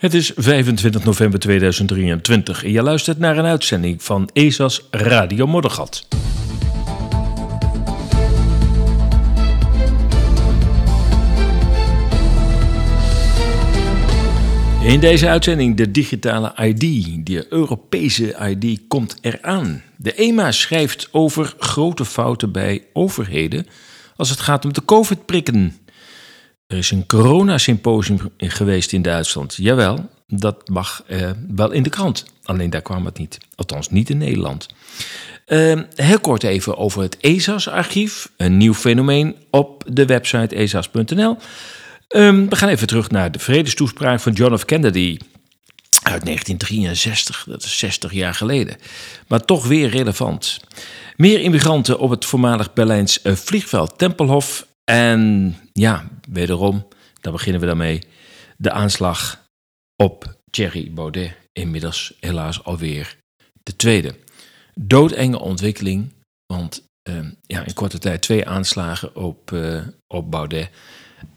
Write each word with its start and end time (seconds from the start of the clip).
Het 0.00 0.14
is 0.14 0.32
25 0.36 1.04
november 1.04 1.40
2023 1.40 2.64
en 2.64 2.70
je 2.70 2.82
luistert 2.82 3.18
naar 3.18 3.38
een 3.38 3.44
uitzending 3.44 4.02
van 4.02 4.30
ESA's 4.32 4.82
Radio 4.90 5.46
Moddergat. 5.46 6.06
In 14.82 15.00
deze 15.00 15.28
uitzending 15.28 15.76
de 15.76 15.90
digitale 15.90 16.52
ID, 16.56 17.26
de 17.26 17.46
Europese 17.48 18.36
ID, 18.48 18.80
komt 18.88 19.16
eraan. 19.20 19.82
De 19.96 20.14
EMA 20.14 20.52
schrijft 20.52 21.08
over 21.12 21.54
grote 21.58 22.04
fouten 22.04 22.52
bij 22.52 22.84
overheden 22.92 23.66
als 24.16 24.30
het 24.30 24.40
gaat 24.40 24.64
om 24.64 24.72
de 24.72 24.84
COVID-prikken. 24.84 25.76
Er 26.70 26.76
is 26.76 26.90
een 26.90 27.06
coronasymposium 27.06 28.18
geweest 28.38 28.92
in 28.92 29.02
Duitsland. 29.02 29.54
Jawel, 29.56 30.10
dat 30.26 30.68
mag 30.68 31.02
eh, 31.06 31.30
wel 31.48 31.70
in 31.70 31.82
de 31.82 31.90
krant. 31.90 32.24
Alleen 32.42 32.70
daar 32.70 32.82
kwam 32.82 33.04
het 33.04 33.18
niet. 33.18 33.38
Althans, 33.54 33.90
niet 33.90 34.10
in 34.10 34.18
Nederland. 34.18 34.68
Uh, 35.46 35.80
heel 35.94 36.20
kort 36.20 36.42
even 36.42 36.76
over 36.76 37.02
het 37.02 37.16
ESAS-archief. 37.16 38.30
Een 38.36 38.56
nieuw 38.56 38.74
fenomeen 38.74 39.36
op 39.50 39.84
de 39.86 40.06
website 40.06 40.54
esas.nl. 40.54 41.36
Um, 42.08 42.48
we 42.48 42.56
gaan 42.56 42.68
even 42.68 42.86
terug 42.86 43.10
naar 43.10 43.32
de 43.32 43.38
vredestoespraak 43.38 44.20
van 44.20 44.32
John 44.32 44.56
F. 44.56 44.64
Kennedy 44.64 45.18
uit 46.02 46.24
1963. 46.24 47.44
Dat 47.48 47.62
is 47.62 47.78
60 47.78 48.12
jaar 48.12 48.34
geleden. 48.34 48.76
Maar 49.28 49.44
toch 49.44 49.66
weer 49.66 49.88
relevant. 49.88 50.60
Meer 51.16 51.40
immigranten 51.40 51.98
op 51.98 52.10
het 52.10 52.24
voormalig 52.24 52.72
Berlijns 52.72 53.22
eh, 53.22 53.34
vliegveld 53.34 53.98
Tempelhof. 53.98 54.68
En 54.90 55.54
ja, 55.72 56.08
wederom, 56.28 56.86
daar 57.20 57.32
beginnen 57.32 57.60
we 57.60 57.66
daarmee. 57.66 58.02
De 58.56 58.70
aanslag 58.70 59.48
op 59.96 60.36
Thierry 60.50 60.92
Baudet. 60.92 61.36
Inmiddels 61.52 62.14
helaas 62.20 62.64
alweer 62.64 63.16
de 63.62 63.76
tweede. 63.76 64.14
Doodenge 64.74 65.38
ontwikkeling. 65.38 66.12
Want 66.46 66.82
uh, 67.08 67.26
ja, 67.46 67.64
in 67.64 67.74
korte 67.74 67.98
tijd 67.98 68.22
twee 68.22 68.46
aanslagen 68.46 69.16
op, 69.16 69.50
uh, 69.50 69.82
op 70.06 70.30
Baudet. 70.30 70.70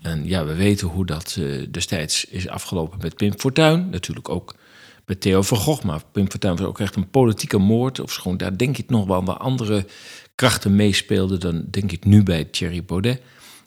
En 0.02 0.28
ja, 0.28 0.46
we 0.46 0.56
weten 0.56 0.88
hoe 0.88 1.06
dat 1.06 1.36
uh, 1.40 1.68
destijds 1.72 2.26
is 2.26 2.48
afgelopen 2.48 3.00
met 3.02 3.16
Pim 3.16 3.40
Fortuyn. 3.40 3.90
Natuurlijk 3.90 4.30
ook 4.30 4.56
met 5.06 5.22
Theo 5.22 5.42
van 5.42 5.58
Gogh. 5.58 5.84
Maar 5.84 6.02
Pim 6.12 6.30
Fortuyn 6.30 6.56
was 6.56 6.68
ook 6.68 6.80
echt 6.80 6.96
een 6.96 7.10
politieke 7.10 7.58
moord. 7.58 8.00
Of 8.00 8.12
schoon 8.12 8.38
daar 8.38 8.58
denk 8.58 8.78
ik 8.78 8.90
nog 8.90 9.06
wel 9.06 9.24
wat 9.24 9.40
andere 9.40 9.86
krachten 10.36 10.76
meespeelden. 10.76 11.40
Dan 11.40 11.66
denk 11.70 11.92
ik 11.92 12.06
nu 12.06 12.24
bij 12.24 12.44
Thierry 12.44 12.84
Baudet. 12.84 13.22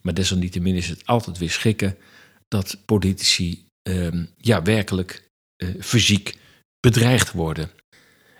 Maar 0.06 0.14
desalniettemin 0.14 0.74
is 0.74 0.88
het 0.88 1.06
altijd 1.06 1.38
weer 1.38 1.50
schikken 1.50 1.96
dat 2.48 2.78
politici 2.84 3.66
uh, 3.88 4.08
ja, 4.36 4.62
werkelijk 4.62 5.28
uh, 5.62 5.68
fysiek 5.80 6.36
bedreigd 6.80 7.32
worden. 7.32 7.70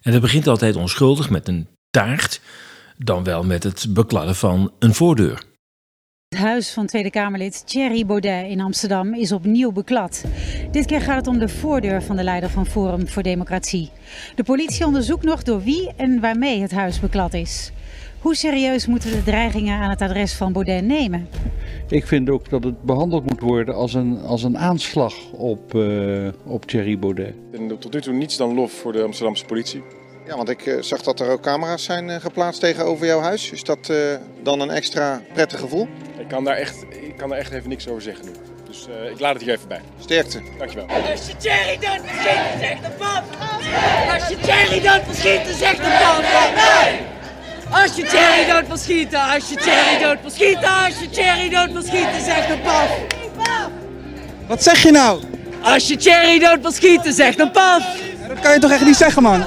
En 0.00 0.12
dat 0.12 0.20
begint 0.20 0.46
altijd 0.46 0.76
onschuldig 0.76 1.30
met 1.30 1.48
een 1.48 1.66
taart, 1.90 2.40
dan 2.96 3.24
wel 3.24 3.44
met 3.44 3.62
het 3.62 3.86
bekladden 3.88 4.36
van 4.36 4.72
een 4.78 4.94
voordeur. 4.94 5.42
Het 6.28 6.38
huis 6.38 6.72
van 6.72 6.86
Tweede 6.86 7.10
Kamerlid 7.10 7.66
Thierry 7.66 8.06
Baudet 8.06 8.50
in 8.50 8.60
Amsterdam 8.60 9.14
is 9.14 9.32
opnieuw 9.32 9.72
beklad. 9.72 10.24
Dit 10.70 10.86
keer 10.86 11.00
gaat 11.00 11.16
het 11.16 11.26
om 11.26 11.38
de 11.38 11.48
voordeur 11.48 12.02
van 12.02 12.16
de 12.16 12.22
leider 12.22 12.50
van 12.50 12.66
Forum 12.66 13.08
voor 13.08 13.22
Democratie. 13.22 13.90
De 14.34 14.42
politie 14.42 14.86
onderzoekt 14.86 15.24
nog 15.24 15.42
door 15.42 15.62
wie 15.62 15.92
en 15.96 16.20
waarmee 16.20 16.60
het 16.60 16.72
huis 16.72 17.00
beklad 17.00 17.34
is. 17.34 17.72
Hoe 18.20 18.34
serieus 18.34 18.86
moeten 18.86 19.10
we 19.10 19.16
de 19.16 19.22
dreigingen 19.22 19.80
aan 19.80 19.90
het 19.90 20.02
adres 20.02 20.34
van 20.34 20.52
Baudet 20.52 20.84
nemen? 20.84 21.28
Ik 21.88 22.06
vind 22.06 22.30
ook 22.30 22.50
dat 22.50 22.64
het 22.64 22.82
behandeld 22.82 23.26
moet 23.26 23.40
worden 23.40 23.74
als 23.74 23.94
een, 23.94 24.20
als 24.20 24.42
een 24.42 24.58
aanslag 24.58 25.14
op, 25.32 25.74
uh, 25.74 26.28
op 26.44 26.64
Thierry 26.64 26.98
Baudet. 26.98 27.34
En 27.52 27.78
tot 27.78 27.92
nu 27.92 28.00
toe 28.00 28.14
niets 28.14 28.36
dan 28.36 28.54
lof 28.54 28.72
voor 28.72 28.92
de 28.92 29.02
Amsterdamse 29.02 29.44
politie. 29.44 29.82
Ja, 30.26 30.36
want 30.36 30.48
ik 30.48 30.66
uh, 30.66 30.82
zag 30.82 31.02
dat 31.02 31.20
er 31.20 31.30
ook 31.30 31.40
camera's 31.40 31.84
zijn 31.84 32.08
uh, 32.08 32.16
geplaatst 32.16 32.60
tegenover 32.60 33.06
jouw 33.06 33.20
huis. 33.20 33.50
Is 33.50 33.64
dat 33.64 33.92
dan 34.42 34.60
een 34.60 34.70
extra 34.70 35.22
prettig 35.32 35.60
gevoel? 35.60 35.88
Ik 36.18 36.28
kan 36.28 36.44
daar 36.44 36.56
echt, 36.56 36.86
ik 36.90 37.16
kan 37.16 37.28
daar 37.28 37.38
echt 37.38 37.52
even 37.52 37.68
niks 37.68 37.88
over 37.88 38.02
zeggen 38.02 38.24
nu. 38.24 38.30
Dus 38.66 38.86
ik 39.12 39.20
laat 39.20 39.34
het 39.34 39.42
hier 39.42 39.52
even 39.52 39.68
bij. 39.68 39.80
Sterkte. 39.98 40.40
Dankjewel. 40.58 40.86
Als 40.86 41.26
je 41.26 41.36
Thierry 41.36 41.74
doet 41.74 42.00
verschieten, 42.04 42.58
zegt 42.58 42.82
de. 42.82 42.90
Als 44.12 44.28
je 44.28 44.36
Thierry 44.36 44.80
doet 44.80 45.02
verschieten, 45.04 45.54
zegt 45.54 45.76
de. 45.76 45.82
Nee! 46.54 47.00
Als 47.70 47.96
je 47.96 48.02
Thierry 48.02 48.52
dood 48.52 48.66
wil 48.66 48.76
schieten, 48.76 49.20
als 49.20 49.48
je 49.48 49.56
Thierry 49.56 50.02
dood 50.02 50.16
wil 50.22 50.30
schieten, 50.30 50.68
als 50.84 50.94
je 51.00 51.10
Thierry 51.10 51.48
dood 51.48 51.72
wil 51.72 51.82
schieten, 51.82 52.24
zegt 52.24 52.50
een 52.50 52.60
paf. 52.60 52.90
Wat 54.46 54.62
zeg 54.62 54.82
je 54.82 54.90
nou? 54.90 55.20
Als 55.62 55.88
je 55.88 55.96
Thierry 55.96 56.38
dood 56.38 56.60
wil 56.62 56.72
schieten, 56.72 57.12
zegt 57.12 57.40
een 57.40 57.50
paf. 57.50 57.82
Ja, 58.22 58.28
dat 58.28 58.40
kan 58.40 58.52
je 58.52 58.58
toch 58.58 58.70
echt 58.70 58.84
niet 58.84 58.96
zeggen, 58.96 59.22
man? 59.22 59.44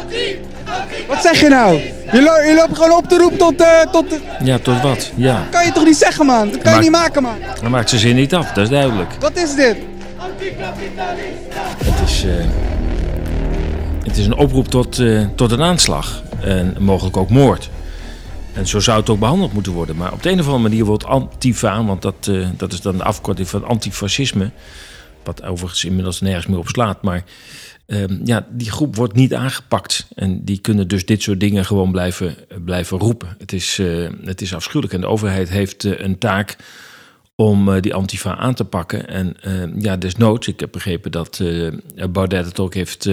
Wat 1.07 1.21
zeg 1.21 1.41
je 1.41 1.49
nou? 1.49 1.79
Je, 2.11 2.21
lo 2.21 2.39
je 2.39 2.53
loopt 2.55 2.75
gewoon 2.75 2.97
op 2.97 3.07
te 3.07 3.17
roepen 3.17 3.37
tot... 3.37 3.61
Uh, 3.61 3.81
tot 3.81 4.09
de... 4.09 4.19
Ja, 4.43 4.59
tot 4.59 4.81
wat? 4.81 5.11
Ja. 5.15 5.33
Dat 5.33 5.49
kan 5.49 5.65
je 5.65 5.71
toch 5.71 5.85
niet 5.85 5.97
zeggen, 5.97 6.25
man? 6.25 6.49
Dat 6.49 6.61
kan 6.61 6.73
je 6.73 6.79
niet 6.79 6.91
maken, 6.91 7.21
man. 7.21 7.35
Dan 7.61 7.71
maakt 7.71 7.89
ze 7.89 7.97
zin 7.97 8.15
niet 8.15 8.33
af, 8.33 8.51
dat 8.51 8.63
is 8.63 8.69
duidelijk. 8.69 9.11
Wat 9.19 9.37
is 9.37 9.55
dit? 9.55 9.77
Het 11.83 12.09
is... 12.09 12.23
Uh, 12.25 12.31
het 14.03 14.17
is 14.17 14.25
een 14.25 14.37
oproep 14.37 14.67
tot, 14.67 14.99
uh, 14.99 15.25
tot 15.35 15.51
een 15.51 15.61
aanslag. 15.61 16.23
En 16.41 16.75
mogelijk 16.79 17.17
ook 17.17 17.29
moord. 17.29 17.69
En 18.53 18.67
zo 18.67 18.79
zou 18.79 18.99
het 18.99 19.09
ook 19.09 19.19
behandeld 19.19 19.53
moeten 19.53 19.71
worden. 19.71 19.95
Maar 19.95 20.13
op 20.13 20.23
de 20.23 20.29
een 20.29 20.39
of 20.39 20.45
andere 20.45 20.63
manier 20.63 20.85
wordt 20.85 21.05
Antifa, 21.05 21.83
want 21.83 22.01
dat, 22.01 22.27
uh, 22.29 22.49
dat 22.57 22.73
is 22.73 22.81
dan 22.81 22.97
de 22.97 23.03
afkorting 23.03 23.47
van 23.47 23.63
antifascisme. 23.63 24.51
Wat 25.23 25.43
overigens 25.43 25.85
inmiddels 25.85 26.21
nergens 26.21 26.47
meer 26.47 26.57
op 26.57 26.67
slaat. 26.67 27.01
Maar 27.01 27.23
uh, 27.87 28.03
ja, 28.23 28.47
die 28.49 28.71
groep 28.71 28.95
wordt 28.95 29.15
niet 29.15 29.33
aangepakt. 29.33 30.07
En 30.15 30.45
die 30.45 30.59
kunnen 30.59 30.87
dus 30.87 31.05
dit 31.05 31.21
soort 31.21 31.39
dingen 31.39 31.65
gewoon 31.65 31.91
blijven, 31.91 32.35
blijven 32.65 32.97
roepen. 32.97 33.35
Het 33.37 33.53
is, 33.53 33.79
uh, 33.79 34.09
het 34.23 34.41
is 34.41 34.53
afschuwelijk. 34.53 34.93
En 34.93 35.01
de 35.01 35.07
overheid 35.07 35.49
heeft 35.49 35.83
een 35.83 36.17
taak 36.17 36.55
om 37.35 37.81
die 37.81 37.93
Antifa 37.93 38.35
aan 38.35 38.53
te 38.53 38.65
pakken. 38.65 39.07
En 39.07 39.35
ja, 39.77 39.97
desnoods, 39.97 40.47
ik 40.47 40.59
heb 40.59 40.71
begrepen 40.71 41.11
dat 41.11 41.41
Baudet 42.11 42.45
het 42.45 42.59
ook 42.59 42.73
heeft 42.73 43.09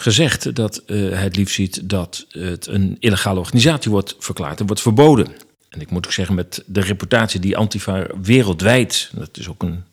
gezegd 0.00 0.54
dat 0.54 0.82
hij 0.86 0.96
het 0.96 1.36
liefst 1.36 1.54
ziet 1.54 1.88
dat 1.88 2.26
het 2.28 2.66
een 2.66 2.96
illegale 2.98 3.38
organisatie 3.38 3.90
wordt 3.90 4.16
verklaard 4.18 4.60
en 4.60 4.66
wordt 4.66 4.82
verboden. 4.82 5.26
En 5.68 5.80
ik 5.80 5.90
moet 5.90 6.06
ook 6.06 6.12
zeggen, 6.12 6.34
met 6.34 6.62
de 6.66 6.80
reputatie 6.80 7.40
die 7.40 7.56
Antifa 7.56 8.06
wereldwijd, 8.22 9.10
dat 9.14 9.36
is 9.38 9.48
ook 9.48 9.62
een, 9.62 9.84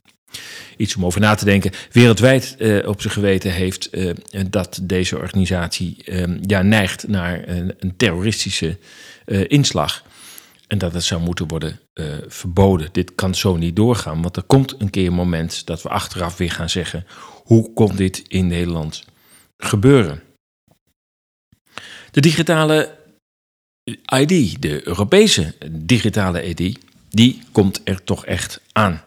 iets 0.78 0.96
om 0.96 1.06
over 1.06 1.22
na 1.22 1.36
te 1.36 1.46
denken, 1.46 1.72
wereldwijd 1.92 2.56
uh, 2.58 2.88
op 2.88 3.02
zijn 3.02 3.14
geweten 3.14 3.52
heeft, 3.52 3.90
uh, 3.92 4.14
dat 4.50 4.80
deze 4.82 5.18
organisatie 5.18 5.98
ja, 6.42 6.62
neigt 6.62 7.08
naar 7.08 7.48
een, 7.48 7.74
een 7.80 7.98
terroristische 7.98 8.78
inslag. 9.48 10.04
En 10.68 10.78
dat 10.78 10.94
het 10.94 11.04
zou 11.04 11.22
moeten 11.22 11.48
worden 11.48 11.80
verboden. 12.28 12.90
Dit 12.92 13.16
kan 13.16 13.36
zo 13.36 13.56
niet 13.56 13.76
doorgaan, 13.76 14.22
want 14.22 14.38
er 14.38 14.44
komt 14.44 14.76
een 14.78 14.90
keer 14.90 15.08
een 15.08 15.14
moment 15.14 15.66
dat 15.66 15.82
we 15.82 15.90
achteraf 15.90 16.38
weer 16.38 16.52
gaan 16.52 16.70
zeggen: 16.70 17.06
hoe 17.44 17.74
komt 17.74 17.98
dit 17.98 18.24
in 18.28 18.48
Nederland 18.48 19.06
gebeuren. 19.58 20.24
De 22.12 22.22
digitale 22.22 22.96
ID, 24.16 24.62
de 24.62 24.88
Europese 24.88 25.54
digitale 25.72 26.48
ID, 26.48 26.78
die 27.10 27.40
komt 27.52 27.82
er 27.84 28.04
toch 28.04 28.26
echt 28.26 28.62
aan. 28.72 29.02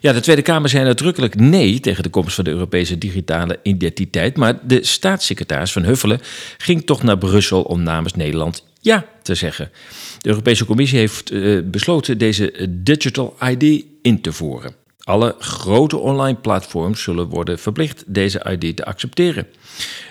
Ja, 0.00 0.12
de 0.12 0.20
Tweede 0.20 0.42
Kamer 0.42 0.68
zei 0.68 0.84
nadrukkelijk 0.84 1.34
nee 1.34 1.80
tegen 1.80 2.02
de 2.02 2.08
komst 2.08 2.34
van 2.34 2.44
de 2.44 2.50
Europese 2.50 2.98
digitale 2.98 3.58
identiteit, 3.62 4.36
maar 4.36 4.66
de 4.66 4.84
staatssecretaris 4.84 5.72
van 5.72 5.84
Huffelen 5.84 6.20
ging 6.58 6.86
toch 6.86 7.02
naar 7.02 7.18
Brussel 7.18 7.62
om 7.62 7.82
namens 7.82 8.14
Nederland 8.14 8.64
ja 8.80 9.06
te 9.22 9.34
zeggen. 9.34 9.70
De 10.18 10.28
Europese 10.28 10.64
Commissie 10.64 10.98
heeft 10.98 11.32
uh, 11.32 11.60
besloten 11.64 12.18
deze 12.18 12.68
Digital 12.70 13.36
ID 13.50 13.84
in 14.02 14.20
te 14.20 14.32
voeren. 14.32 14.74
Alle 15.04 15.34
grote 15.38 15.96
online 15.96 16.38
platforms 16.38 17.02
zullen 17.02 17.28
worden 17.28 17.58
verplicht 17.58 18.04
deze 18.06 18.58
ID 18.58 18.76
te 18.76 18.84
accepteren. 18.84 19.46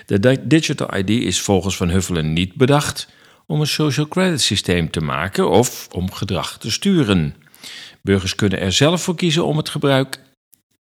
De 0.06 0.46
Digital 0.46 0.96
ID 0.96 1.10
is 1.10 1.40
volgens 1.40 1.76
Van 1.76 1.88
Huffelen 1.88 2.32
niet 2.32 2.54
bedacht 2.54 3.08
om 3.46 3.60
een 3.60 3.66
social 3.66 4.08
credit 4.08 4.40
systeem 4.40 4.90
te 4.90 5.00
maken 5.00 5.50
of 5.50 5.88
om 5.92 6.12
gedrag 6.12 6.58
te 6.58 6.70
sturen. 6.70 7.34
Burgers 8.02 8.34
kunnen 8.34 8.60
er 8.60 8.72
zelf 8.72 9.02
voor 9.02 9.14
kiezen 9.14 9.44
om 9.44 9.56
het, 9.56 9.68
gebruik, 9.68 10.20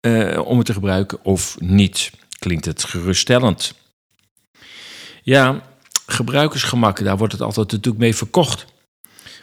uh, 0.01 0.39
om 0.45 0.57
het 0.57 0.67
te 0.67 0.73
gebruiken 0.73 1.25
of 1.25 1.57
niet. 1.61 2.11
Klinkt 2.39 2.65
het 2.65 2.85
geruststellend? 2.85 3.75
Ja, 5.23 5.63
gebruikersgemak, 6.07 7.05
daar 7.05 7.17
wordt 7.17 7.33
het 7.33 7.43
altijd 7.43 7.71
natuurlijk 7.71 8.03
mee 8.03 8.17
verkocht. 8.17 8.72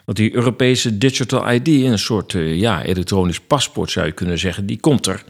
Want 0.10 0.22
die 0.22 0.36
Europese 0.36 0.98
Digital 0.98 1.52
ID, 1.52 1.68
een 1.68 2.00
soort 2.00 2.34
uh, 2.34 2.56
ja, 2.56 2.84
elektronisch 2.84 3.40
paspoort 3.40 3.92
zou 3.92 4.06
je 4.06 4.12
kunnen 4.12 4.40
zeggen, 4.40 4.66
die 4.66 4.80
komt 4.80 5.08
er. 5.08 5.24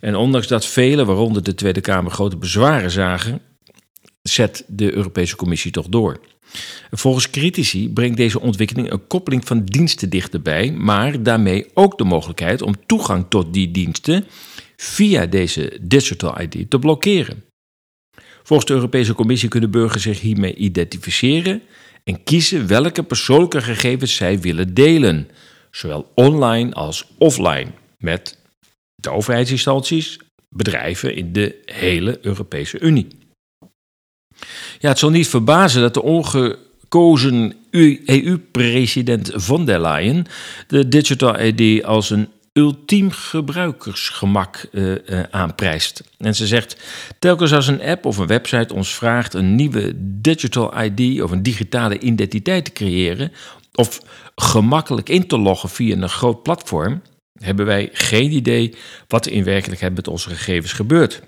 En 0.00 0.16
ondanks 0.16 0.46
dat 0.46 0.66
velen, 0.66 1.06
waaronder 1.06 1.42
de 1.42 1.54
Tweede 1.54 1.80
Kamer, 1.80 2.12
grote 2.12 2.36
bezwaren 2.36 2.90
zagen, 2.90 3.40
zet 4.22 4.64
de 4.66 4.94
Europese 4.94 5.36
Commissie 5.36 5.70
toch 5.70 5.88
door. 5.88 6.20
Volgens 6.90 7.30
critici 7.30 7.88
brengt 7.88 8.16
deze 8.16 8.40
ontwikkeling 8.40 8.90
een 8.90 9.06
koppeling 9.06 9.46
van 9.46 9.64
diensten 9.64 10.10
dichterbij, 10.10 10.72
maar 10.72 11.22
daarmee 11.22 11.66
ook 11.72 11.98
de 11.98 12.04
mogelijkheid 12.04 12.62
om 12.62 12.86
toegang 12.86 13.26
tot 13.28 13.52
die 13.52 13.70
diensten 13.70 14.24
via 14.76 15.26
deze 15.26 15.78
Digital 15.80 16.40
ID 16.40 16.70
te 16.70 16.78
blokkeren. 16.78 17.44
Volgens 18.42 18.68
de 18.68 18.74
Europese 18.74 19.14
Commissie 19.14 19.48
kunnen 19.48 19.70
burgers 19.70 20.02
zich 20.02 20.20
hiermee 20.20 20.54
identificeren 20.54 21.62
en 22.04 22.24
kiezen 22.24 22.66
welke 22.66 23.02
persoonlijke 23.02 23.62
gegevens 23.62 24.14
zij 24.14 24.40
willen 24.40 24.74
delen, 24.74 25.28
zowel 25.70 26.12
online 26.14 26.72
als 26.72 27.06
offline, 27.18 27.70
met 27.98 28.38
de 28.94 29.10
overheidsinstanties, 29.10 30.18
bedrijven 30.48 31.14
in 31.14 31.32
de 31.32 31.62
hele 31.64 32.18
Europese 32.22 32.80
Unie. 32.80 33.08
Ja, 34.78 34.88
het 34.88 34.98
zal 34.98 35.10
niet 35.10 35.28
verbazen 35.28 35.80
dat 35.80 35.94
de 35.94 36.02
ongekozen 36.02 37.56
EU-president 37.70 39.30
von 39.34 39.64
der 39.64 39.80
Leyen 39.80 40.26
de 40.66 40.88
Digital 40.88 41.40
ID 41.40 41.84
als 41.84 42.10
een 42.10 42.28
ultiem 42.54 43.10
gebruikersgemak 43.10 44.68
uh, 44.72 45.22
aanprijst. 45.30 46.02
En 46.18 46.34
ze 46.34 46.46
zegt: 46.46 46.76
telkens 47.18 47.52
als 47.52 47.66
een 47.66 47.82
app 47.82 48.04
of 48.04 48.18
een 48.18 48.26
website 48.26 48.74
ons 48.74 48.94
vraagt 48.94 49.34
een 49.34 49.54
nieuwe 49.54 49.92
digital 49.96 50.82
ID 50.82 51.22
of 51.22 51.30
een 51.30 51.42
digitale 51.42 51.98
identiteit 51.98 52.64
te 52.64 52.72
creëren 52.72 53.32
of 53.74 54.00
gemakkelijk 54.34 55.08
in 55.08 55.26
te 55.26 55.38
loggen 55.38 55.68
via 55.68 55.96
een 55.96 56.08
groot 56.08 56.42
platform, 56.42 57.02
hebben 57.40 57.66
wij 57.66 57.88
geen 57.92 58.32
idee 58.32 58.74
wat 59.08 59.26
er 59.26 59.32
in 59.32 59.44
werkelijkheid 59.44 59.94
met 59.94 60.08
onze 60.08 60.28
gegevens 60.28 60.72
gebeurt. 60.72 61.22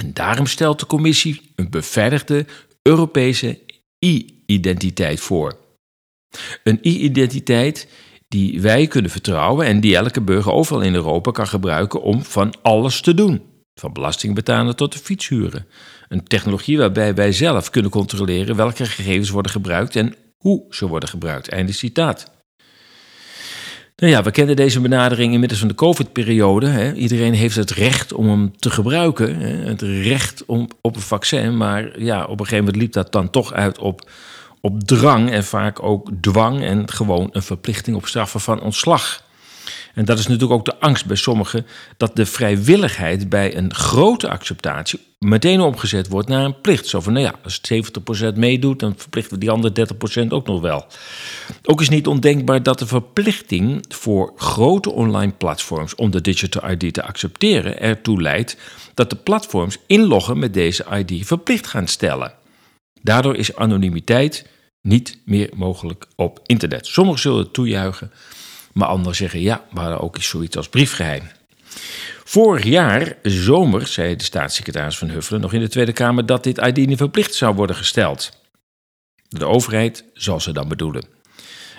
En 0.00 0.12
daarom 0.12 0.46
stelt 0.46 0.80
de 0.80 0.86
commissie 0.86 1.52
een 1.54 1.70
beveiligde 1.70 2.46
Europese 2.82 3.58
e-identiteit 3.98 5.20
voor. 5.20 5.56
Een 6.62 6.78
e-identiteit 6.82 7.88
die 8.28 8.60
wij 8.60 8.86
kunnen 8.86 9.10
vertrouwen 9.10 9.66
en 9.66 9.80
die 9.80 9.96
elke 9.96 10.20
burger 10.20 10.52
overal 10.52 10.82
in 10.82 10.94
Europa 10.94 11.30
kan 11.30 11.46
gebruiken 11.46 12.02
om 12.02 12.22
van 12.22 12.54
alles 12.62 13.00
te 13.00 13.14
doen. 13.14 13.42
Van 13.74 13.92
belasting 13.92 14.34
betalen 14.34 14.76
tot 14.76 14.92
de 14.92 14.98
fiets 14.98 15.28
huren. 15.28 15.66
Een 16.08 16.24
technologie 16.24 16.78
waarbij 16.78 17.14
wij 17.14 17.32
zelf 17.32 17.70
kunnen 17.70 17.90
controleren 17.90 18.56
welke 18.56 18.86
gegevens 18.86 19.30
worden 19.30 19.52
gebruikt 19.52 19.96
en 19.96 20.14
hoe 20.36 20.64
ze 20.70 20.86
worden 20.86 21.08
gebruikt. 21.08 21.48
Einde 21.48 21.72
citaat. 21.72 22.30
Nou 23.96 24.12
ja, 24.12 24.22
we 24.22 24.30
kennen 24.30 24.56
deze 24.56 24.80
benadering 24.80 25.32
inmiddels 25.32 25.60
van 25.60 25.68
de 25.68 25.74
COVID-periode. 25.74 26.92
Iedereen 26.94 27.34
heeft 27.34 27.56
het 27.56 27.70
recht 27.70 28.12
om 28.12 28.28
hem 28.28 28.58
te 28.58 28.70
gebruiken. 28.70 29.40
Hè? 29.40 29.68
Het 29.68 29.82
recht 29.82 30.44
om, 30.46 30.68
op 30.80 30.96
een 30.96 31.02
vaccin. 31.02 31.56
Maar 31.56 32.00
ja, 32.00 32.24
op 32.24 32.30
een 32.40 32.46
gegeven 32.46 32.64
moment 32.64 32.76
liep 32.76 32.92
dat 32.92 33.12
dan 33.12 33.30
toch 33.30 33.52
uit 33.52 33.78
op, 33.78 34.10
op 34.60 34.84
drang 34.84 35.30
en 35.30 35.44
vaak 35.44 35.82
ook 35.82 36.10
dwang 36.20 36.62
en 36.62 36.90
gewoon 36.90 37.28
een 37.32 37.42
verplichting 37.42 37.96
op 37.96 38.06
straffen 38.06 38.40
van 38.40 38.60
ontslag. 38.60 39.26
En 39.94 40.04
dat 40.04 40.18
is 40.18 40.26
natuurlijk 40.26 40.58
ook 40.58 40.64
de 40.64 40.80
angst 40.80 41.06
bij 41.06 41.16
sommigen 41.16 41.66
dat 41.96 42.16
de 42.16 42.26
vrijwilligheid 42.26 43.28
bij 43.28 43.56
een 43.56 43.74
grote 43.74 44.28
acceptatie 44.28 45.00
meteen 45.18 45.60
omgezet 45.60 46.08
wordt 46.08 46.28
naar 46.28 46.44
een 46.44 46.60
plicht. 46.60 46.86
Zo 46.86 47.00
van, 47.00 47.12
nou 47.12 47.24
ja, 47.24 47.34
als 47.44 47.60
70% 48.30 48.34
meedoet, 48.34 48.80
dan 48.80 48.94
verplichten 48.96 49.32
we 49.32 49.40
die 49.40 49.50
andere 49.50 49.88
30% 50.24 50.28
ook 50.28 50.46
nog 50.46 50.60
wel. 50.60 50.86
Ook 51.64 51.80
is 51.80 51.88
niet 51.88 52.06
ondenkbaar 52.06 52.62
dat 52.62 52.78
de 52.78 52.86
verplichting 52.86 53.84
voor 53.88 54.32
grote 54.36 54.90
online 54.90 55.32
platforms 55.32 55.94
om 55.94 56.10
de 56.10 56.20
digital 56.20 56.70
ID 56.70 56.94
te 56.94 57.02
accepteren 57.02 57.80
ertoe 57.80 58.22
leidt 58.22 58.56
dat 58.94 59.10
de 59.10 59.16
platforms 59.16 59.78
inloggen 59.86 60.38
met 60.38 60.54
deze 60.54 60.84
ID 60.92 61.26
verplicht 61.26 61.66
gaan 61.66 61.86
stellen. 61.86 62.32
Daardoor 63.02 63.36
is 63.36 63.56
anonimiteit 63.56 64.46
niet 64.82 65.18
meer 65.24 65.50
mogelijk 65.54 66.06
op 66.16 66.40
internet. 66.46 66.86
Sommigen 66.86 67.20
zullen 67.20 67.38
het 67.38 67.52
toejuichen, 67.52 68.12
maar 68.72 68.88
anderen 68.88 69.16
zeggen 69.16 69.40
ja, 69.40 69.64
maar 69.70 70.00
ook 70.00 70.16
is 70.16 70.28
zoiets 70.28 70.56
als 70.56 70.68
briefgeheim. 70.68 71.22
Vorig 72.24 72.64
jaar, 72.64 73.16
zomer, 73.22 73.86
zei 73.86 74.16
de 74.16 74.24
staatssecretaris 74.24 74.98
van 74.98 75.08
Huffelen 75.08 75.40
nog 75.40 75.52
in 75.52 75.60
de 75.60 75.68
Tweede 75.68 75.92
Kamer 75.92 76.26
dat 76.26 76.44
dit 76.44 76.58
ID 76.58 76.76
niet 76.76 76.98
verplicht 76.98 77.34
zou 77.34 77.54
worden 77.54 77.76
gesteld. 77.76 78.30
De 79.28 79.46
overheid 79.46 80.04
zal 80.12 80.40
ze 80.40 80.52
dan 80.52 80.68
bedoelen. 80.68 81.04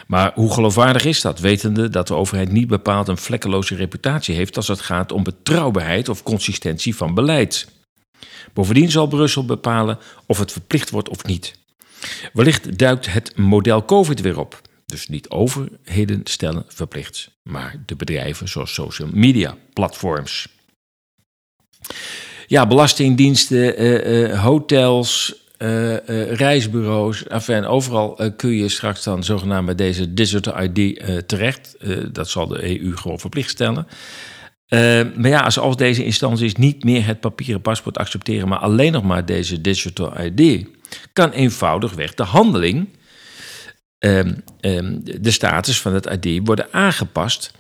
Maar 0.07 0.31
hoe 0.36 0.54
geloofwaardig 0.54 1.06
is 1.06 1.21
dat, 1.21 1.39
wetende 1.39 1.89
dat 1.89 2.07
de 2.07 2.13
overheid 2.13 2.51
niet 2.51 2.68
bepaald 2.68 3.07
een 3.07 3.18
vlekkeloze 3.18 3.75
reputatie 3.75 4.36
heeft 4.36 4.57
als 4.57 4.68
het 4.68 4.81
gaat 4.81 5.12
om 5.12 5.24
betrouwbaarheid 5.24 6.10
of 6.10 6.24
consistentie 6.24 6.95
van 6.95 7.13
beleid? 7.13 7.68
Bovendien 8.54 8.92
zal 8.92 9.07
Brussel 9.07 9.45
bepalen 9.45 9.98
of 10.25 10.39
het 10.39 10.51
verplicht 10.51 10.89
wordt 10.89 11.10
of 11.10 11.25
niet. 11.25 11.57
Wellicht 12.33 12.77
duikt 12.77 13.13
het 13.13 13.38
model 13.38 13.86
COVID 13.86 14.21
weer 14.21 14.39
op. 14.39 14.62
Dus 14.86 15.07
niet 15.07 15.30
overheden 15.30 16.21
stellen 16.24 16.63
verplicht, 16.68 17.31
maar 17.44 17.83
de 17.86 17.95
bedrijven 17.95 18.48
zoals 18.48 18.74
social 18.74 19.10
media 19.13 19.57
platforms. 19.74 20.48
Ja, 22.48 22.68
belastingdiensten, 22.68 23.83
uh, 23.83 24.44
hotels, 24.44 25.36
uh, 25.57 26.31
reisbureaus, 26.31 27.24
enfin, 27.24 27.66
overal 27.66 28.33
kun 28.38 28.51
je 28.51 28.69
straks 28.69 29.04
dan 29.04 29.24
zogenaamd 29.24 29.66
met 29.66 29.77
deze 29.77 30.13
digital 30.13 30.63
ID 30.63 31.01
terecht. 31.27 31.75
dat 32.12 32.30
zal 32.30 32.48
de 32.48 32.80
EU 32.81 32.95
gewoon 32.95 33.19
verplicht 33.19 33.50
stellen. 33.50 33.88
Maar 35.16 35.30
ja, 35.30 35.39
als 35.39 35.60
al 35.60 35.75
deze 35.75 36.04
instanties 36.06 36.56
niet 36.56 36.83
meer 36.83 37.06
het 37.06 37.19
papieren 37.19 37.62
paspoort 37.62 37.98
accepteren, 37.98 38.48
maar 38.48 38.60
alleen 38.60 38.92
nog 38.92 39.04
maar 39.04 39.25
deze 39.25 39.62
digital 39.62 40.19
ID, 40.21 40.68
kan 41.13 41.31
eenvoudigweg 41.31 42.13
de 42.13 42.24
handeling 42.24 42.88
Ehm, 44.00 44.33
ehm, 44.60 44.98
de 45.21 45.31
status 45.31 45.81
van 45.81 45.94
het 45.94 46.25
ID 46.25 46.48
worden 46.48 46.68
aangepast, 46.71 47.51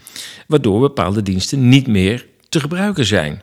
waardoor 0.47 0.79
bepaalde 0.79 1.21
diensten 1.21 1.69
niet 1.69 1.87
meer 1.87 2.25
te 2.49 2.59
gebruiken 2.59 3.05
zijn. 3.05 3.41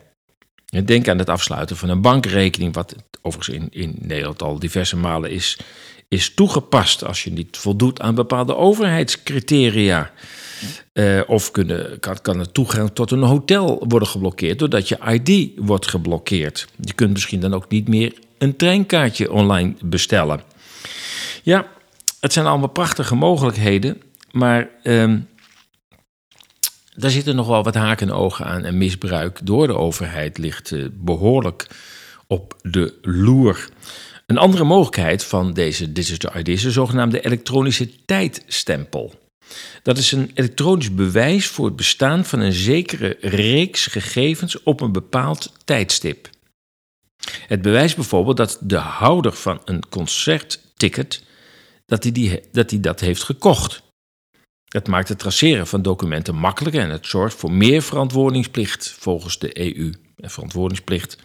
Denk 0.85 1.07
aan 1.07 1.17
het 1.17 1.29
afsluiten 1.29 1.77
van 1.77 1.89
een 1.89 2.01
bankrekening, 2.01 2.73
wat 2.73 2.95
overigens 3.21 3.57
in, 3.57 3.67
in 3.69 3.95
Nederland 3.99 4.41
al 4.41 4.59
diverse 4.59 4.95
malen 4.95 5.31
is, 5.31 5.59
is 6.07 6.33
toegepast 6.33 7.03
als 7.05 7.23
je 7.23 7.31
niet 7.31 7.57
voldoet 7.57 8.01
aan 8.01 8.15
bepaalde 8.15 8.55
overheidscriteria. 8.55 10.11
Uh, 10.93 11.21
of 11.27 11.51
kunnen, 11.51 11.99
kan, 11.99 12.21
kan 12.21 12.37
de 12.37 12.51
toegang 12.51 12.89
tot 12.93 13.11
een 13.11 13.21
hotel 13.21 13.85
worden 13.87 14.07
geblokkeerd 14.07 14.59
doordat 14.59 14.89
je 14.89 14.97
ID 15.11 15.51
wordt 15.55 15.87
geblokkeerd. 15.87 16.67
Je 16.81 16.93
kunt 16.93 17.11
misschien 17.11 17.39
dan 17.39 17.53
ook 17.53 17.69
niet 17.69 17.87
meer 17.87 18.13
een 18.37 18.55
treinkaartje 18.55 19.31
online 19.31 19.73
bestellen. 19.81 20.41
Ja, 21.43 21.67
het 22.19 22.33
zijn 22.33 22.45
allemaal 22.45 22.69
prachtige 22.69 23.15
mogelijkheden, 23.15 24.01
maar 24.31 24.69
um, 24.83 25.27
daar 26.95 27.11
zitten 27.11 27.35
nog 27.35 27.47
wel 27.47 27.63
wat 27.63 27.75
haken 27.75 28.07
en 28.07 28.13
ogen 28.13 28.45
aan. 28.45 28.63
En 28.63 28.77
misbruik 28.77 29.39
door 29.43 29.67
de 29.67 29.75
overheid 29.75 30.37
ligt 30.37 30.71
uh, 30.71 30.85
behoorlijk 30.93 31.67
op 32.27 32.57
de 32.61 32.93
loer. 33.01 33.69
Een 34.25 34.37
andere 34.37 34.63
mogelijkheid 34.63 35.23
van 35.23 35.53
deze 35.53 35.91
digital 35.91 36.37
ID 36.37 36.47
is 36.47 36.61
de 36.61 36.71
zogenaamde 36.71 37.21
elektronische 37.21 38.05
tijdstempel. 38.05 39.26
Dat 39.83 39.97
is 39.97 40.11
een 40.11 40.31
elektronisch 40.33 40.93
bewijs 40.93 41.47
voor 41.47 41.65
het 41.65 41.75
bestaan 41.75 42.25
van 42.25 42.39
een 42.39 42.53
zekere 42.53 43.17
reeks 43.21 43.85
gegevens 43.85 44.63
op 44.63 44.81
een 44.81 44.91
bepaald 44.91 45.53
tijdstip. 45.65 46.29
Het 47.47 47.61
bewijst 47.61 47.95
bijvoorbeeld 47.95 48.37
dat 48.37 48.57
de 48.61 48.77
houder 48.77 49.33
van 49.33 49.61
een 49.65 49.89
concertticket 49.89 51.23
dat 51.85 52.03
hij, 52.03 52.11
die, 52.11 52.41
dat 52.51 52.69
hij 52.69 52.79
dat 52.79 52.99
heeft 52.99 53.23
gekocht. 53.23 53.81
Het 54.67 54.87
maakt 54.87 55.09
het 55.09 55.19
traceren 55.19 55.67
van 55.67 55.81
documenten 55.81 56.35
makkelijker 56.35 56.81
en 56.81 56.89
het 56.89 57.07
zorgt 57.07 57.35
voor 57.35 57.51
meer 57.51 57.81
verantwoordingsplicht 57.81 58.95
volgens 58.99 59.39
de 59.39 59.59
EU. 59.59 59.93
En 60.17 60.29
verantwoordingsplicht 60.29 61.17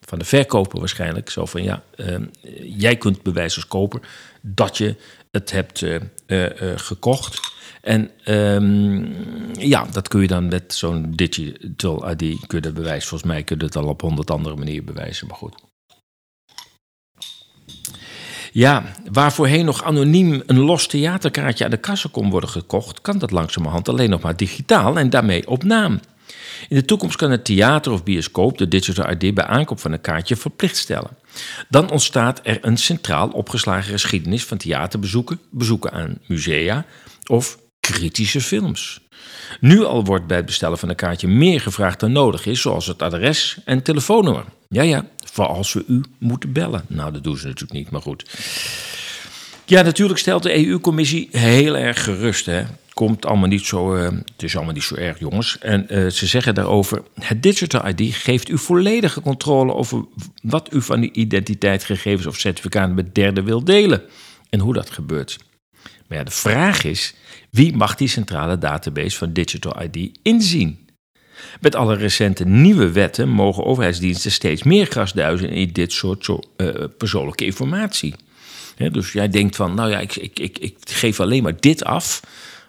van 0.00 0.18
de 0.18 0.24
verkoper 0.24 0.78
waarschijnlijk. 0.78 1.30
Zo 1.30 1.46
van 1.46 1.62
ja, 1.62 1.82
uh, 1.96 2.16
jij 2.62 2.96
kunt 2.96 3.22
bewijzen 3.22 3.62
als 3.62 3.70
koper 3.70 4.00
dat 4.42 4.78
je 4.78 4.96
het 5.30 5.50
hebt 5.50 5.80
uh, 5.80 6.00
uh, 6.26 6.48
gekocht. 6.76 7.40
En 7.86 8.10
um, 8.24 9.14
ja, 9.52 9.86
dat 9.92 10.08
kun 10.08 10.20
je 10.20 10.26
dan 10.26 10.48
met 10.48 10.74
zo'n 10.74 11.12
digital 11.14 12.10
ID, 12.10 12.18
kun 12.18 12.58
je 12.58 12.60
dat 12.60 12.74
bewijzen. 12.74 13.08
Volgens 13.08 13.30
mij 13.30 13.42
kun 13.42 13.58
je 13.58 13.64
het 13.64 13.76
al 13.76 13.86
op 13.86 14.00
honderd 14.00 14.30
andere 14.30 14.56
manieren 14.56 14.84
bewijzen, 14.84 15.26
maar 15.26 15.36
goed. 15.36 15.54
Ja, 18.52 18.84
waar 19.12 19.32
voorheen 19.32 19.64
nog 19.64 19.84
anoniem 19.84 20.42
een 20.46 20.58
los 20.58 20.86
theaterkaartje 20.86 21.64
aan 21.64 21.70
de 21.70 21.76
kassa 21.76 22.08
kon 22.12 22.30
worden 22.30 22.50
gekocht, 22.50 23.00
kan 23.00 23.18
dat 23.18 23.30
langzamerhand 23.30 23.88
alleen 23.88 24.10
nog 24.10 24.20
maar 24.20 24.36
digitaal 24.36 24.98
en 24.98 25.10
daarmee 25.10 25.48
op 25.48 25.64
naam. 25.64 26.00
In 26.68 26.76
de 26.76 26.84
toekomst 26.84 27.16
kan 27.16 27.30
het 27.30 27.44
theater 27.44 27.92
of 27.92 28.04
bioscoop 28.04 28.58
de 28.58 28.68
digital 28.68 29.10
ID 29.10 29.34
bij 29.34 29.44
aankoop 29.44 29.80
van 29.80 29.92
een 29.92 30.00
kaartje 30.00 30.36
verplicht 30.36 30.76
stellen. 30.76 31.16
Dan 31.68 31.90
ontstaat 31.90 32.40
er 32.42 32.58
een 32.60 32.76
centraal 32.76 33.28
opgeslagen 33.28 33.92
geschiedenis 33.92 34.44
van 34.44 34.56
theaterbezoeken, 34.56 35.40
bezoeken 35.50 35.92
aan 35.92 36.18
musea 36.26 36.84
of 37.26 37.64
kritische 37.92 38.40
films. 38.40 39.00
Nu 39.60 39.84
al 39.84 40.04
wordt 40.04 40.26
bij 40.26 40.36
het 40.36 40.46
bestellen 40.46 40.78
van 40.78 40.88
een 40.88 40.96
kaartje 40.96 41.28
meer 41.28 41.60
gevraagd 41.60 42.00
dan 42.00 42.12
nodig 42.12 42.46
is, 42.46 42.60
zoals 42.60 42.86
het 42.86 43.02
adres 43.02 43.58
en 43.64 43.82
telefoonnummer. 43.82 44.44
Ja, 44.68 44.82
ja, 44.82 45.06
voor 45.24 45.46
als 45.46 45.72
we 45.72 45.84
u 45.88 46.00
moeten 46.18 46.52
bellen. 46.52 46.84
Nou, 46.88 47.12
dat 47.12 47.24
doen 47.24 47.36
ze 47.36 47.46
natuurlijk 47.46 47.78
niet, 47.78 47.90
maar 47.90 48.02
goed. 48.02 48.30
Ja, 49.64 49.82
natuurlijk 49.82 50.18
stelt 50.18 50.42
de 50.42 50.66
EU-commissie 50.66 51.28
heel 51.30 51.76
erg 51.76 52.04
gerust. 52.04 52.46
Hè? 52.46 52.64
komt 52.96 53.26
allemaal 53.26 53.48
niet 53.48 53.66
zo, 53.66 53.94
eh, 53.94 54.02
het 54.04 54.42
is 54.42 54.56
allemaal 54.56 54.74
niet 54.74 54.82
zo 54.82 54.94
erg, 54.94 55.18
jongens. 55.18 55.58
En 55.58 55.88
eh, 55.88 56.06
ze 56.06 56.26
zeggen 56.26 56.54
daarover: 56.54 57.02
het 57.20 57.42
Digital 57.42 57.88
ID 57.88 58.14
geeft 58.14 58.48
u 58.48 58.58
volledige 58.58 59.20
controle 59.20 59.74
over 59.74 60.04
wat 60.42 60.72
u 60.72 60.82
van 60.82 61.00
uw 61.02 61.08
identiteitsgegevens 61.12 62.26
of 62.26 62.38
certificaten 62.38 62.94
met 62.94 63.14
derden 63.14 63.44
wil 63.44 63.64
delen 63.64 64.02
en 64.50 64.60
hoe 64.60 64.74
dat 64.74 64.90
gebeurt. 64.90 65.38
Maar 66.06 66.18
ja, 66.18 66.24
de 66.24 66.30
vraag 66.30 66.84
is: 66.84 67.14
wie 67.56 67.76
mag 67.76 67.94
die 67.94 68.08
centrale 68.08 68.58
database 68.58 69.16
van 69.16 69.32
Digital 69.32 69.82
ID 69.82 70.18
inzien? 70.22 70.88
Met 71.60 71.74
alle 71.74 71.94
recente 71.94 72.44
nieuwe 72.44 72.92
wetten 72.92 73.28
mogen 73.28 73.64
overheidsdiensten 73.64 74.30
steeds 74.30 74.62
meer 74.62 74.86
grasduizen 74.86 75.48
in 75.48 75.72
dit 75.72 75.92
soort 75.92 76.28
uh, 76.28 76.38
persoonlijke 76.98 77.44
informatie. 77.44 78.14
dus 78.76 79.12
jij 79.12 79.28
denkt 79.28 79.56
van, 79.56 79.74
nou 79.74 79.90
ja, 79.90 80.00
ik, 80.00 80.16
ik, 80.16 80.38
ik, 80.38 80.58
ik 80.58 80.76
geef 80.84 81.20
alleen 81.20 81.42
maar 81.42 81.60
dit 81.60 81.84
af. 81.84 82.22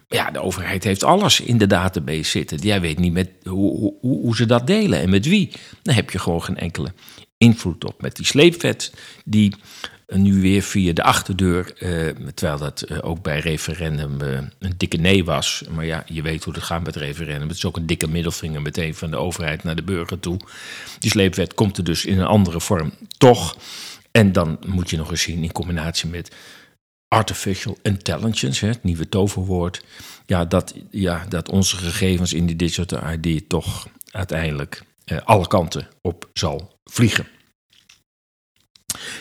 Ja, 0.07 0.31
de 0.31 0.41
overheid 0.41 0.83
heeft 0.83 1.03
alles 1.03 1.39
in 1.39 1.57
de 1.57 1.67
database 1.67 2.29
zitten. 2.29 2.57
Jij 2.57 2.81
weet 2.81 2.99
niet 2.99 3.13
met 3.13 3.29
hoe, 3.43 3.77
hoe, 3.77 3.93
hoe 4.01 4.35
ze 4.35 4.45
dat 4.45 4.67
delen 4.67 4.99
en 4.99 5.09
met 5.09 5.25
wie. 5.25 5.51
Dan 5.81 5.95
heb 5.95 6.09
je 6.09 6.19
gewoon 6.19 6.43
geen 6.43 6.57
enkele 6.57 6.93
invloed 7.37 7.85
op. 7.85 8.01
Met 8.01 8.15
die 8.15 8.25
sleepwet 8.25 8.93
die 9.25 9.53
nu 10.07 10.41
weer 10.41 10.61
via 10.61 10.93
de 10.93 11.03
achterdeur, 11.03 11.73
eh, 11.77 12.15
terwijl 12.33 12.59
dat 12.59 12.81
eh, 12.81 12.97
ook 13.01 13.21
bij 13.21 13.39
referendum 13.39 14.21
eh, 14.21 14.29
een 14.59 14.73
dikke 14.77 14.97
nee 14.97 15.25
was. 15.25 15.63
Maar 15.69 15.85
ja, 15.85 16.03
je 16.05 16.21
weet 16.21 16.43
hoe 16.43 16.53
het 16.53 16.63
gaat 16.63 16.83
met 16.83 16.95
referendum. 16.95 17.47
Het 17.47 17.57
is 17.57 17.65
ook 17.65 17.77
een 17.77 17.85
dikke 17.85 18.07
middelvinger 18.07 18.61
meteen 18.61 18.95
van 18.95 19.11
de 19.11 19.17
overheid 19.17 19.63
naar 19.63 19.75
de 19.75 19.83
burger 19.83 20.19
toe. 20.19 20.39
Die 20.99 21.11
sleepwet 21.11 21.53
komt 21.53 21.77
er 21.77 21.83
dus 21.83 22.05
in 22.05 22.19
een 22.19 22.25
andere 22.25 22.61
vorm 22.61 22.93
toch. 23.17 23.57
En 24.11 24.31
dan 24.31 24.59
moet 24.65 24.89
je 24.89 24.97
nog 24.97 25.11
eens 25.11 25.21
zien 25.21 25.43
in 25.43 25.51
combinatie 25.51 26.09
met 26.09 26.35
artificial 27.07 27.77
intelligence, 27.81 28.65
het 28.65 28.83
nieuwe 28.83 29.09
toverwoord. 29.09 29.83
Ja, 30.25 30.45
dat, 30.45 30.75
ja, 30.91 31.25
dat 31.29 31.49
onze 31.49 31.77
gegevens 31.77 32.33
in 32.33 32.45
die 32.45 32.55
digital 32.55 33.11
ID 33.11 33.49
toch 33.49 33.87
uiteindelijk 34.11 34.83
alle 35.23 35.47
kanten 35.47 35.87
op 36.01 36.29
zal 36.33 36.79
vliegen. 36.83 37.27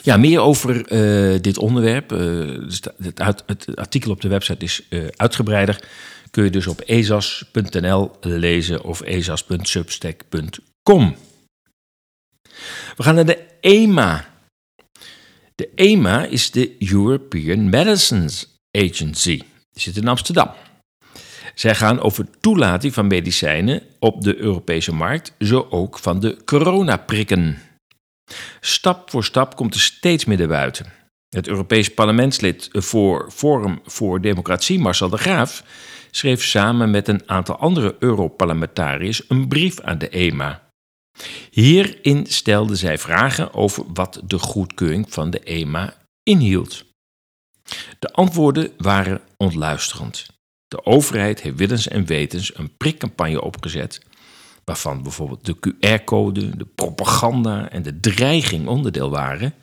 Ja, 0.06 0.16
meer 0.16 0.40
over 0.40 0.92
uh, 0.92 1.38
dit 1.40 1.58
onderwerp. 1.58 2.12
Uh, 2.12 2.18
het, 3.02 3.42
het, 3.46 3.76
artikel 3.76 4.10
op 4.10 4.20
de 4.20 4.28
website 4.28 4.64
is 4.64 4.82
uh, 4.90 5.06
uitgebreider. 5.16 5.88
Kun 6.30 6.44
je 6.44 6.50
dus 6.50 6.66
op 6.66 6.82
ezas.nl 6.84 8.10
lezen 8.20 8.84
of 8.84 9.02
ezas.substack.com. 9.02 11.16
We 12.96 13.02
gaan 13.02 13.14
naar 13.14 13.26
de 13.26 13.44
EMA. 13.60 14.28
De 15.54 15.68
EMA 15.74 16.24
is 16.24 16.50
de 16.50 16.76
European 16.78 17.70
Medicines 17.70 18.48
Agency. 18.78 19.36
Die 19.72 19.82
zit 19.82 19.96
in 19.96 20.08
Amsterdam. 20.08 20.50
Zij 21.54 21.74
gaan 21.74 22.00
over 22.00 22.26
toelating 22.40 22.94
van 22.94 23.06
medicijnen 23.06 23.82
op 23.98 24.22
de 24.22 24.36
Europese 24.36 24.94
markt, 24.94 25.32
zo 25.38 25.66
ook 25.70 25.98
van 25.98 26.20
de 26.20 26.36
coronaprikken. 26.44 27.58
Stap 28.60 29.10
voor 29.10 29.24
stap 29.24 29.56
komt 29.56 29.74
er 29.74 29.80
steeds 29.80 30.24
meer 30.24 30.38
naar 30.38 30.48
buiten. 30.48 30.92
Het 31.28 31.48
Europees 31.48 31.94
parlementslid 31.94 32.68
voor 32.72 33.30
Forum 33.32 33.80
voor 33.84 34.20
Democratie, 34.20 34.78
Marcel 34.78 35.08
de 35.08 35.16
Graaf, 35.16 35.62
schreef 36.10 36.44
samen 36.44 36.90
met 36.90 37.08
een 37.08 37.22
aantal 37.26 37.56
andere 37.56 37.96
Europarlementariërs 37.98 39.22
een 39.28 39.48
brief 39.48 39.80
aan 39.80 39.98
de 39.98 40.08
EMA. 40.08 40.62
Hierin 41.50 42.26
stelden 42.26 42.76
zij 42.76 42.98
vragen 42.98 43.54
over 43.54 43.84
wat 43.94 44.20
de 44.24 44.38
goedkeuring 44.38 45.06
van 45.08 45.30
de 45.30 45.40
EMA 45.40 45.94
inhield. 46.22 46.84
De 47.98 48.12
antwoorden 48.12 48.72
waren 48.76 49.20
ontluisterend. 49.36 50.26
De 50.68 50.84
overheid 50.84 51.40
heeft 51.42 51.56
willens 51.56 51.88
en 51.88 52.06
wetens 52.06 52.58
een 52.58 52.76
prikcampagne 52.76 53.42
opgezet 53.42 54.00
waarvan 54.66 55.02
bijvoorbeeld 55.02 55.46
de 55.46 55.56
QR-code, 55.58 56.56
de 56.56 56.66
propaganda 56.74 57.70
en 57.70 57.82
de 57.82 58.00
dreiging 58.00 58.66
onderdeel 58.66 59.10
waren, 59.10 59.54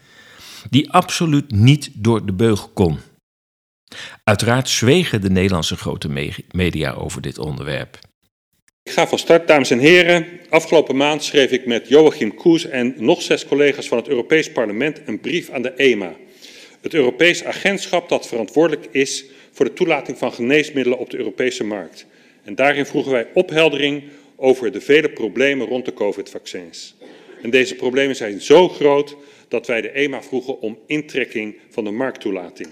die 0.69 0.91
absoluut 0.91 1.51
niet 1.51 1.89
door 1.93 2.25
de 2.25 2.33
beugel 2.33 2.69
kon. 2.73 2.97
Uiteraard 4.23 4.69
zwegen 4.69 5.21
de 5.21 5.29
Nederlandse 5.29 5.75
grote 5.75 6.35
media 6.51 6.91
over 6.91 7.21
dit 7.21 7.37
onderwerp. 7.37 7.99
Ik 8.83 8.91
ga 8.91 9.07
van 9.07 9.19
start, 9.19 9.47
dames 9.47 9.71
en 9.71 9.79
heren. 9.79 10.27
Afgelopen 10.49 10.95
maand 10.95 11.23
schreef 11.23 11.51
ik 11.51 11.65
met 11.65 11.87
Joachim 11.87 12.35
Koes 12.35 12.65
en 12.65 12.93
nog 12.97 13.21
zes 13.21 13.45
collega's 13.45 13.87
van 13.87 13.97
het 13.97 14.07
Europees 14.07 14.51
Parlement 14.51 15.01
een 15.05 15.19
brief 15.19 15.49
aan 15.49 15.61
de 15.61 15.73
EMA. 15.73 16.15
Het 16.81 16.93
Europees 16.93 17.43
agentschap 17.43 18.09
dat 18.09 18.27
verantwoordelijk 18.27 18.87
is 18.91 19.25
voor 19.51 19.65
de 19.65 19.73
toelating 19.73 20.17
van 20.17 20.33
geneesmiddelen 20.33 20.99
op 20.99 21.09
de 21.09 21.17
Europese 21.17 21.63
markt. 21.63 22.05
En 22.43 22.55
daarin 22.55 22.85
vroegen 22.85 23.11
wij 23.11 23.27
opheldering 23.33 24.03
over 24.43 24.71
de 24.71 24.81
vele 24.81 25.09
problemen 25.09 25.67
rond 25.67 25.85
de 25.85 25.93
COVID-vaccins. 25.93 26.95
En 27.41 27.49
deze 27.49 27.75
problemen 27.75 28.15
zijn 28.15 28.41
zo 28.41 28.69
groot 28.69 29.15
dat 29.47 29.67
wij 29.67 29.81
de 29.81 29.89
EMA 29.89 30.23
vroegen 30.23 30.59
om 30.59 30.79
intrekking 30.87 31.55
van 31.69 31.83
de 31.83 31.91
markttoelating. 31.91 32.69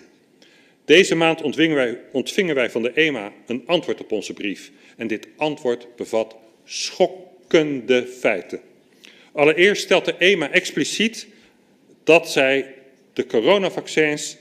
Deze 0.85 1.15
maand 1.15 1.41
ontvingen 1.41 1.75
wij, 1.75 2.53
wij 2.53 2.69
van 2.69 2.81
de 2.81 2.93
EMA 2.93 3.31
een 3.45 3.63
antwoord 3.65 4.01
op 4.01 4.11
onze 4.11 4.33
brief. 4.33 4.71
En 4.97 5.07
dit 5.07 5.27
antwoord 5.37 5.87
bevat 5.95 6.35
schokkende 6.63 8.07
feiten. 8.07 8.59
Allereerst 9.31 9.83
stelt 9.83 10.05
de 10.05 10.15
EMA 10.17 10.51
expliciet 10.51 11.27
dat 12.03 12.31
zij 12.31 12.73
de 13.13 13.25
coronavaccins 13.25 14.37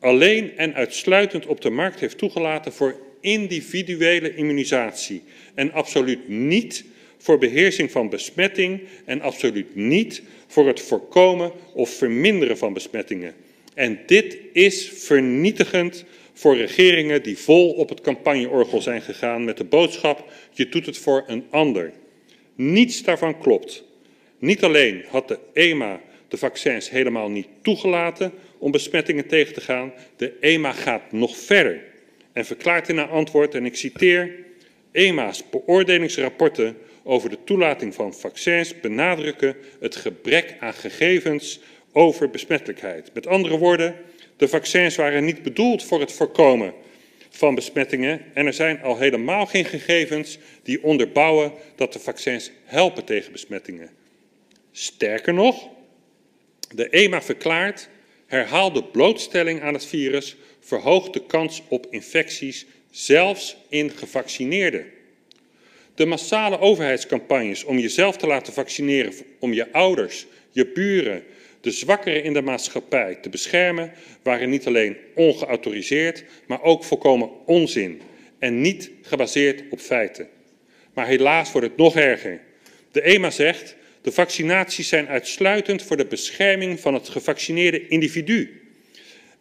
alleen 0.00 0.56
en 0.56 0.74
uitsluitend 0.74 1.46
op 1.46 1.60
de 1.60 1.70
markt 1.70 2.00
heeft 2.00 2.18
toegelaten 2.18 2.72
voor 2.72 2.96
individuele 3.22 4.34
immunisatie 4.34 5.22
en 5.54 5.72
absoluut 5.72 6.28
niet 6.28 6.84
voor 7.18 7.38
beheersing 7.38 7.90
van 7.90 8.08
besmetting 8.08 8.80
en 9.04 9.20
absoluut 9.20 9.74
niet 9.74 10.22
voor 10.46 10.66
het 10.66 10.80
voorkomen 10.80 11.52
of 11.74 11.90
verminderen 11.90 12.58
van 12.58 12.72
besmettingen. 12.72 13.34
En 13.74 14.00
dit 14.06 14.38
is 14.52 14.88
vernietigend 14.94 16.04
voor 16.32 16.56
regeringen 16.56 17.22
die 17.22 17.38
vol 17.38 17.70
op 17.70 17.88
het 17.88 18.00
campagneorgel 18.00 18.82
zijn 18.82 19.02
gegaan 19.02 19.44
met 19.44 19.56
de 19.56 19.64
boodschap: 19.64 20.32
je 20.52 20.68
doet 20.68 20.86
het 20.86 20.98
voor 20.98 21.24
een 21.26 21.44
ander. 21.50 21.92
Niets 22.54 23.02
daarvan 23.02 23.38
klopt. 23.38 23.84
Niet 24.38 24.64
alleen 24.64 25.04
had 25.08 25.28
de 25.28 25.38
EMA 25.52 26.00
de 26.28 26.36
vaccins 26.36 26.90
helemaal 26.90 27.28
niet 27.28 27.46
toegelaten 27.62 28.32
om 28.58 28.70
besmettingen 28.70 29.26
tegen 29.26 29.54
te 29.54 29.60
gaan, 29.60 29.92
de 30.16 30.32
EMA 30.40 30.72
gaat 30.72 31.12
nog 31.12 31.36
verder 31.36 31.91
en 32.32 32.44
verklaart 32.44 32.88
in 32.88 32.98
haar 32.98 33.08
antwoord, 33.08 33.54
en 33.54 33.64
ik 33.64 33.76
citeer, 33.76 34.34
EMA's 34.92 35.42
beoordelingsrapporten 35.50 36.76
over 37.02 37.30
de 37.30 37.38
toelating 37.44 37.94
van 37.94 38.14
vaccins 38.14 38.80
benadrukken 38.80 39.56
het 39.80 39.96
gebrek 39.96 40.56
aan 40.60 40.74
gegevens 40.74 41.60
over 41.92 42.30
besmettelijkheid. 42.30 43.10
Met 43.14 43.26
andere 43.26 43.58
woorden, 43.58 43.96
de 44.36 44.48
vaccins 44.48 44.96
waren 44.96 45.24
niet 45.24 45.42
bedoeld 45.42 45.84
voor 45.84 46.00
het 46.00 46.12
voorkomen 46.12 46.74
van 47.30 47.54
besmettingen 47.54 48.24
en 48.34 48.46
er 48.46 48.52
zijn 48.52 48.82
al 48.82 48.98
helemaal 48.98 49.46
geen 49.46 49.64
gegevens 49.64 50.38
die 50.62 50.82
onderbouwen 50.82 51.52
dat 51.76 51.92
de 51.92 51.98
vaccins 51.98 52.50
helpen 52.64 53.04
tegen 53.04 53.32
besmettingen. 53.32 53.90
Sterker 54.72 55.34
nog, 55.34 55.68
de 56.74 56.88
EMA 56.88 57.22
verklaart 57.22 57.88
herhaalde 58.26 58.84
blootstelling 58.84 59.62
aan 59.62 59.74
het 59.74 59.86
virus 59.86 60.36
verhoogt 60.62 61.12
de 61.12 61.26
kans 61.26 61.62
op 61.68 61.86
infecties, 61.90 62.66
zelfs 62.90 63.56
in 63.68 63.90
gevaccineerden. 63.90 64.84
De 65.94 66.06
massale 66.06 66.58
overheidscampagnes 66.58 67.64
om 67.64 67.78
jezelf 67.78 68.16
te 68.16 68.26
laten 68.26 68.52
vaccineren, 68.52 69.12
om 69.38 69.52
je 69.52 69.72
ouders, 69.72 70.26
je 70.50 70.66
buren, 70.66 71.22
de 71.60 71.70
zwakkeren 71.70 72.24
in 72.24 72.32
de 72.32 72.42
maatschappij 72.42 73.14
te 73.14 73.28
beschermen, 73.28 73.92
waren 74.22 74.50
niet 74.50 74.66
alleen 74.66 74.96
ongeautoriseerd, 75.14 76.24
maar 76.46 76.62
ook 76.62 76.84
volkomen 76.84 77.30
onzin 77.46 78.00
en 78.38 78.60
niet 78.60 78.90
gebaseerd 79.02 79.62
op 79.70 79.80
feiten. 79.80 80.28
Maar 80.94 81.06
helaas 81.06 81.52
wordt 81.52 81.66
het 81.66 81.76
nog 81.76 81.96
erger. 81.96 82.40
De 82.90 83.02
EMA 83.02 83.30
zegt, 83.30 83.76
de 84.00 84.12
vaccinaties 84.12 84.88
zijn 84.88 85.08
uitsluitend 85.08 85.82
voor 85.82 85.96
de 85.96 86.06
bescherming 86.06 86.80
van 86.80 86.94
het 86.94 87.08
gevaccineerde 87.08 87.88
individu. 87.88 88.60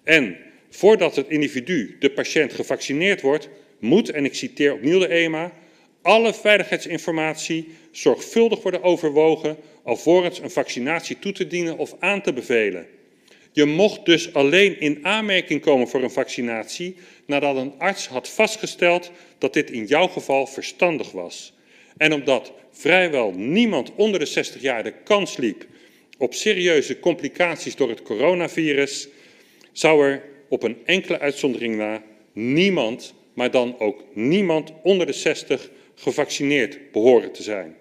En 0.03 0.37
Voordat 0.73 1.15
het 1.15 1.29
individu, 1.29 1.95
de 1.99 2.11
patiënt, 2.11 2.53
gevaccineerd 2.53 3.21
wordt, 3.21 3.49
moet, 3.79 4.09
en 4.09 4.25
ik 4.25 4.35
citeer 4.35 4.73
opnieuw 4.73 4.99
de 4.99 5.07
EMA, 5.07 5.53
alle 6.01 6.33
veiligheidsinformatie 6.33 7.67
zorgvuldig 7.91 8.61
worden 8.61 8.83
overwogen 8.83 9.57
alvorens 9.83 10.39
een 10.39 10.51
vaccinatie 10.51 11.19
toe 11.19 11.31
te 11.31 11.47
dienen 11.47 11.77
of 11.77 11.95
aan 11.99 12.21
te 12.21 12.33
bevelen. 12.33 12.87
Je 13.51 13.65
mocht 13.65 14.05
dus 14.05 14.33
alleen 14.33 14.79
in 14.79 15.05
aanmerking 15.05 15.61
komen 15.61 15.87
voor 15.87 16.03
een 16.03 16.11
vaccinatie 16.11 16.95
nadat 17.25 17.55
een 17.55 17.73
arts 17.77 18.07
had 18.07 18.29
vastgesteld 18.29 19.11
dat 19.37 19.53
dit 19.53 19.71
in 19.71 19.85
jouw 19.85 20.07
geval 20.07 20.47
verstandig 20.47 21.11
was. 21.11 21.53
En 21.97 22.13
omdat 22.13 22.53
vrijwel 22.71 23.31
niemand 23.31 23.91
onder 23.95 24.19
de 24.19 24.25
60 24.25 24.61
jaar 24.61 24.83
de 24.83 24.93
kans 25.03 25.37
liep 25.37 25.65
op 26.17 26.33
serieuze 26.33 26.99
complicaties 26.99 27.75
door 27.75 27.89
het 27.89 28.01
coronavirus, 28.01 29.07
zou 29.71 30.05
er 30.05 30.23
op 30.51 30.63
een 30.63 30.77
enkele 30.85 31.19
uitzondering 31.19 31.77
na 31.77 32.03
niemand 32.33 33.13
maar 33.33 33.51
dan 33.51 33.79
ook 33.79 34.03
niemand 34.13 34.71
onder 34.83 35.05
de 35.05 35.13
60 35.13 35.69
gevaccineerd 35.95 36.91
behoren 36.91 37.31
te 37.31 37.43
zijn. 37.43 37.75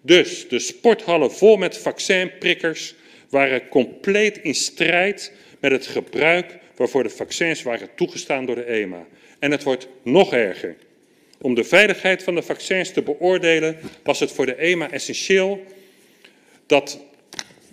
Dus 0.00 0.48
de 0.48 0.58
sporthallen 0.58 1.32
vol 1.32 1.56
met 1.56 1.78
vaccinprikkers 1.78 2.94
waren 3.28 3.68
compleet 3.68 4.38
in 4.38 4.54
strijd 4.54 5.32
met 5.60 5.72
het 5.72 5.86
gebruik 5.86 6.58
waarvoor 6.76 7.02
de 7.02 7.08
vaccins 7.08 7.62
waren 7.62 7.88
toegestaan 7.96 8.46
door 8.46 8.54
de 8.54 8.64
EMA. 8.64 9.06
En 9.38 9.50
het 9.50 9.62
wordt 9.62 9.88
nog 10.02 10.32
erger. 10.32 10.76
Om 11.40 11.54
de 11.54 11.64
veiligheid 11.64 12.22
van 12.22 12.34
de 12.34 12.42
vaccins 12.42 12.92
te 12.92 13.02
beoordelen 13.02 13.76
was 14.02 14.20
het 14.20 14.32
voor 14.32 14.46
de 14.46 14.54
EMA 14.54 14.90
essentieel 14.90 15.64
dat 16.66 17.00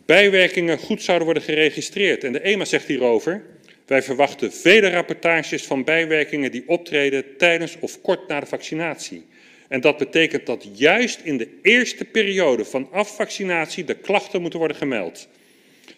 bijwerkingen 0.06 0.78
goed 0.78 1.02
zouden 1.02 1.26
worden 1.26 1.44
geregistreerd. 1.44 2.24
En 2.24 2.34
de 2.34 2.42
EMA 2.42 2.66
zegt 2.66 2.88
hierover, 2.88 3.44
wij 3.86 4.04
verwachten 4.04 4.54
vele 4.54 4.90
rapportages 4.90 5.64
van 5.64 5.84
bijwerkingen 5.84 6.52
die 6.52 6.64
optreden 6.66 7.38
tijdens 7.38 7.78
of 7.80 8.02
kort 8.02 8.28
na 8.28 8.40
de 8.40 8.46
vaccinatie. 8.46 9.26
En 9.68 9.82
dat 9.82 9.98
betekent 9.98 10.46
dat 10.46 10.68
juist 10.74 11.20
in 11.24 11.38
de 11.38 11.48
eerste 11.62 12.06
periode 12.06 12.66
vanaf 12.66 13.16
vaccinatie 13.16 13.84
de 13.84 13.96
klachten 13.96 14.42
moeten 14.42 14.60
worden 14.60 14.78
gemeld. 14.78 15.28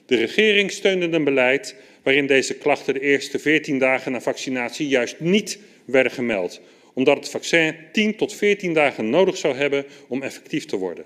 De 0.05 0.15
regering 0.15 0.71
steunde 0.71 1.17
een 1.17 1.23
beleid 1.23 1.75
waarin 2.03 2.27
deze 2.27 2.53
klachten 2.53 2.93
de 2.93 2.99
eerste 2.99 3.39
14 3.39 3.79
dagen 3.79 4.11
na 4.11 4.21
vaccinatie 4.21 4.87
juist 4.87 5.19
niet 5.19 5.59
werden 5.85 6.11
gemeld, 6.11 6.61
omdat 6.93 7.17
het 7.17 7.29
vaccin 7.29 7.75
10 7.91 8.15
tot 8.15 8.33
14 8.33 8.73
dagen 8.73 9.09
nodig 9.09 9.37
zou 9.37 9.55
hebben 9.55 9.85
om 10.07 10.23
effectief 10.23 10.65
te 10.65 10.77
worden. 10.77 11.05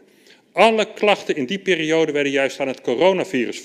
Alle 0.51 0.93
klachten 0.93 1.35
in 1.35 1.45
die 1.45 1.59
periode 1.59 2.11
werden 2.11 2.31
juist 2.31 2.59
aan 2.59 2.67
het 2.67 2.81
coronavirus 2.81 3.59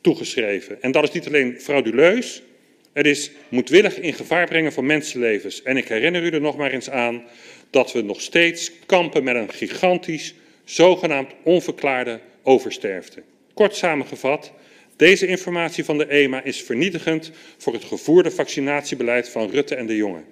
toegeschreven. 0.00 0.82
En 0.82 0.92
dat 0.92 1.02
is 1.02 1.12
niet 1.12 1.26
alleen 1.26 1.60
frauduleus, 1.60 2.42
het 2.92 3.06
is 3.06 3.30
moedwillig 3.48 3.98
in 3.98 4.12
gevaar 4.12 4.46
brengen 4.46 4.72
van 4.72 4.86
mensenlevens. 4.86 5.62
En 5.62 5.76
ik 5.76 5.88
herinner 5.88 6.22
u 6.22 6.30
er 6.30 6.40
nog 6.40 6.56
maar 6.56 6.70
eens 6.70 6.90
aan 6.90 7.24
dat 7.70 7.92
we 7.92 8.02
nog 8.02 8.20
steeds 8.20 8.72
kampen 8.86 9.24
met 9.24 9.36
een 9.36 9.52
gigantisch, 9.52 10.34
zogenaamd 10.64 11.30
onverklaarde 11.42 12.20
oversterfte. 12.42 13.22
Kort 13.54 13.76
samengevat, 13.76 14.52
deze 14.96 15.26
informatie 15.26 15.84
van 15.84 15.98
de 15.98 16.06
EMA 16.06 16.44
is 16.44 16.62
vernietigend 16.62 17.30
voor 17.56 17.72
het 17.72 17.84
gevoerde 17.84 18.30
vaccinatiebeleid 18.30 19.28
van 19.28 19.50
Rutte 19.50 19.74
en 19.74 19.86
de 19.86 19.96
Jonge. 19.96 20.22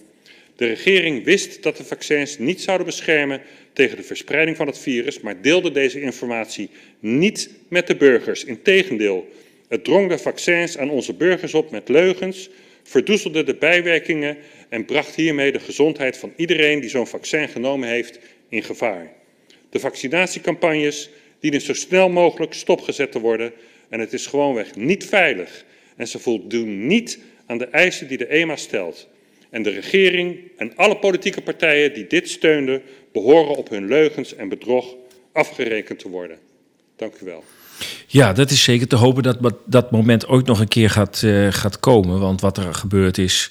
De 0.56 0.66
regering 0.66 1.24
wist 1.24 1.62
dat 1.62 1.76
de 1.76 1.84
vaccins 1.84 2.38
niet 2.38 2.60
zouden 2.60 2.86
beschermen 2.86 3.40
tegen 3.72 3.96
de 3.96 4.02
verspreiding 4.02 4.56
van 4.56 4.66
het 4.66 4.78
virus, 4.78 5.20
maar 5.20 5.42
deelde 5.42 5.72
deze 5.72 6.00
informatie 6.00 6.70
niet 7.00 7.50
met 7.68 7.86
de 7.86 7.96
burgers. 7.96 8.44
Integendeel, 8.44 9.28
het 9.74 9.84
drong 9.84 10.08
de 10.08 10.18
vaccins 10.18 10.78
aan 10.78 10.90
onze 10.90 11.14
burgers 11.14 11.54
op 11.54 11.70
met 11.70 11.88
leugens, 11.88 12.50
verdoezelde 12.82 13.44
de 13.44 13.54
bijwerkingen 13.54 14.36
en 14.68 14.84
bracht 14.84 15.14
hiermee 15.14 15.52
de 15.52 15.60
gezondheid 15.60 16.16
van 16.16 16.32
iedereen 16.36 16.80
die 16.80 16.90
zo'n 16.90 17.06
vaccin 17.06 17.48
genomen 17.48 17.88
heeft 17.88 18.18
in 18.48 18.62
gevaar. 18.62 19.12
De 19.70 19.80
vaccinatiecampagnes 19.80 21.10
dienen 21.40 21.60
zo 21.60 21.74
snel 21.74 22.08
mogelijk 22.08 22.52
stopgezet 22.52 23.12
te 23.12 23.20
worden 23.20 23.52
en 23.88 24.00
het 24.00 24.12
is 24.12 24.26
gewoonweg 24.26 24.74
niet 24.74 25.04
veilig 25.04 25.64
en 25.96 26.08
ze 26.08 26.18
voldoen 26.18 26.86
niet 26.86 27.18
aan 27.46 27.58
de 27.58 27.66
eisen 27.66 28.08
die 28.08 28.18
de 28.18 28.26
EMA 28.26 28.56
stelt. 28.56 29.08
En 29.50 29.62
de 29.62 29.70
regering 29.70 30.38
en 30.56 30.76
alle 30.76 30.96
politieke 30.96 31.42
partijen 31.42 31.94
die 31.94 32.06
dit 32.06 32.28
steunden, 32.28 32.82
behoren 33.12 33.56
op 33.56 33.68
hun 33.68 33.86
leugens 33.86 34.34
en 34.34 34.48
bedrog 34.48 34.96
afgerekend 35.32 35.98
te 35.98 36.08
worden. 36.08 36.38
Dank 36.96 37.14
u 37.22 37.24
wel. 37.24 37.44
Ja, 38.06 38.32
dat 38.32 38.50
is 38.50 38.62
zeker 38.62 38.88
te 38.88 38.96
hopen 38.96 39.22
dat 39.22 39.38
dat 39.66 39.90
moment 39.90 40.26
ooit 40.26 40.46
nog 40.46 40.60
een 40.60 40.68
keer 40.68 40.90
gaat, 40.90 41.22
uh, 41.24 41.52
gaat 41.52 41.80
komen. 41.80 42.20
Want 42.20 42.40
wat 42.40 42.58
er 42.58 42.74
gebeurd 42.74 43.18
is, 43.18 43.50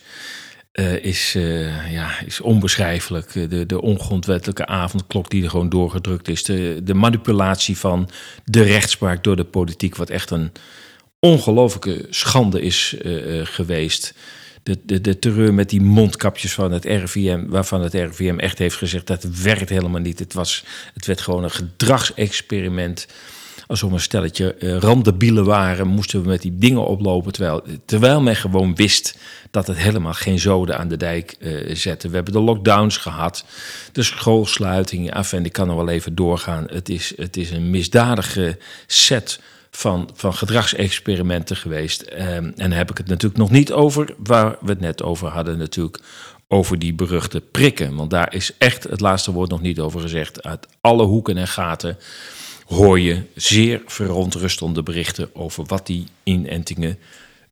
uh, 0.73 1.03
is, 1.03 1.35
uh, 1.35 1.91
ja, 1.91 2.19
is 2.25 2.41
onbeschrijfelijk. 2.41 3.33
De, 3.49 3.65
de 3.65 3.81
ongrondwettelijke 3.81 4.65
avondklok 4.65 5.29
die 5.29 5.43
er 5.43 5.49
gewoon 5.49 5.69
doorgedrukt 5.69 6.27
is. 6.27 6.43
De, 6.43 6.79
de 6.83 6.93
manipulatie 6.93 7.77
van 7.77 8.09
de 8.45 8.63
rechtspraak 8.63 9.23
door 9.23 9.35
de 9.35 9.43
politiek, 9.43 9.95
wat 9.95 10.09
echt 10.09 10.29
een 10.29 10.51
ongelofelijke 11.19 12.05
schande 12.09 12.61
is 12.61 12.95
geweest 13.43 14.13
de, 14.63 14.79
de, 14.85 15.01
de 15.01 15.19
terreur 15.19 15.53
met 15.53 15.69
die 15.69 15.81
mondkapjes 15.81 16.53
van 16.53 16.71
het 16.71 16.85
RIVM, 16.85 17.45
waarvan 17.47 17.81
het 17.81 17.93
RIVM 17.93 18.39
echt 18.39 18.57
heeft 18.57 18.75
gezegd 18.75 19.07
dat 19.07 19.23
werkt 19.23 19.69
helemaal 19.69 20.01
niet. 20.01 20.19
Het, 20.19 20.33
was, 20.33 20.63
het 20.93 21.05
werd 21.05 21.21
gewoon 21.21 21.43
een 21.43 21.51
gedragsexperiment. 21.51 23.07
Alsof 23.67 23.91
een 23.91 23.99
stelletje 23.99 24.55
uh, 24.59 25.45
waren, 25.45 25.87
moesten 25.87 26.21
we 26.21 26.27
met 26.27 26.41
die 26.41 26.55
dingen 26.55 26.85
oplopen. 26.85 27.31
Terwijl, 27.31 27.63
terwijl 27.85 28.21
men 28.21 28.35
gewoon 28.35 28.75
wist 28.75 29.17
dat 29.51 29.67
het 29.67 29.77
helemaal 29.77 30.13
geen 30.13 30.39
zoden 30.39 30.77
aan 30.77 30.87
de 30.87 30.97
dijk 30.97 31.35
uh, 31.39 31.75
zette. 31.75 32.09
We 32.09 32.15
hebben 32.15 32.33
de 32.33 32.39
lockdowns 32.39 32.97
gehad, 32.97 33.45
de 33.91 34.03
schoolsluitingen. 34.03 35.13
Af 35.13 35.33
en 35.33 35.45
ik 35.45 35.53
kan 35.53 35.69
er 35.69 35.75
wel 35.75 35.89
even 35.89 36.15
doorgaan. 36.15 36.65
Het 36.71 36.89
is, 36.89 37.13
het 37.15 37.37
is 37.37 37.51
een 37.51 37.69
misdadige 37.69 38.57
set 38.87 39.39
van, 39.71 40.09
van 40.13 40.33
gedragsexperimenten 40.33 41.55
geweest. 41.55 42.11
Um, 42.19 42.53
en 42.55 42.71
heb 42.71 42.91
ik 42.91 42.97
het 42.97 43.07
natuurlijk 43.07 43.41
nog 43.41 43.51
niet 43.51 43.71
over 43.71 44.15
waar 44.17 44.55
we 44.61 44.69
het 44.69 44.79
net 44.79 45.03
over 45.03 45.27
hadden, 45.27 45.57
natuurlijk 45.57 45.99
over 46.47 46.79
die 46.79 46.93
beruchte 46.93 47.41
prikken. 47.51 47.95
Want 47.95 48.09
daar 48.09 48.33
is 48.33 48.51
echt 48.57 48.83
het 48.83 48.99
laatste 48.99 49.31
woord 49.31 49.49
nog 49.49 49.61
niet 49.61 49.79
over 49.79 50.01
gezegd. 50.01 50.43
Uit 50.43 50.67
alle 50.81 51.03
hoeken 51.03 51.37
en 51.37 51.47
gaten 51.47 51.97
hoor 52.73 52.99
je 52.99 53.23
zeer 53.35 53.81
verontrustende 53.85 54.83
berichten 54.83 55.35
over 55.35 55.65
wat 55.65 55.87
die 55.87 56.07
inentingen, 56.23 56.99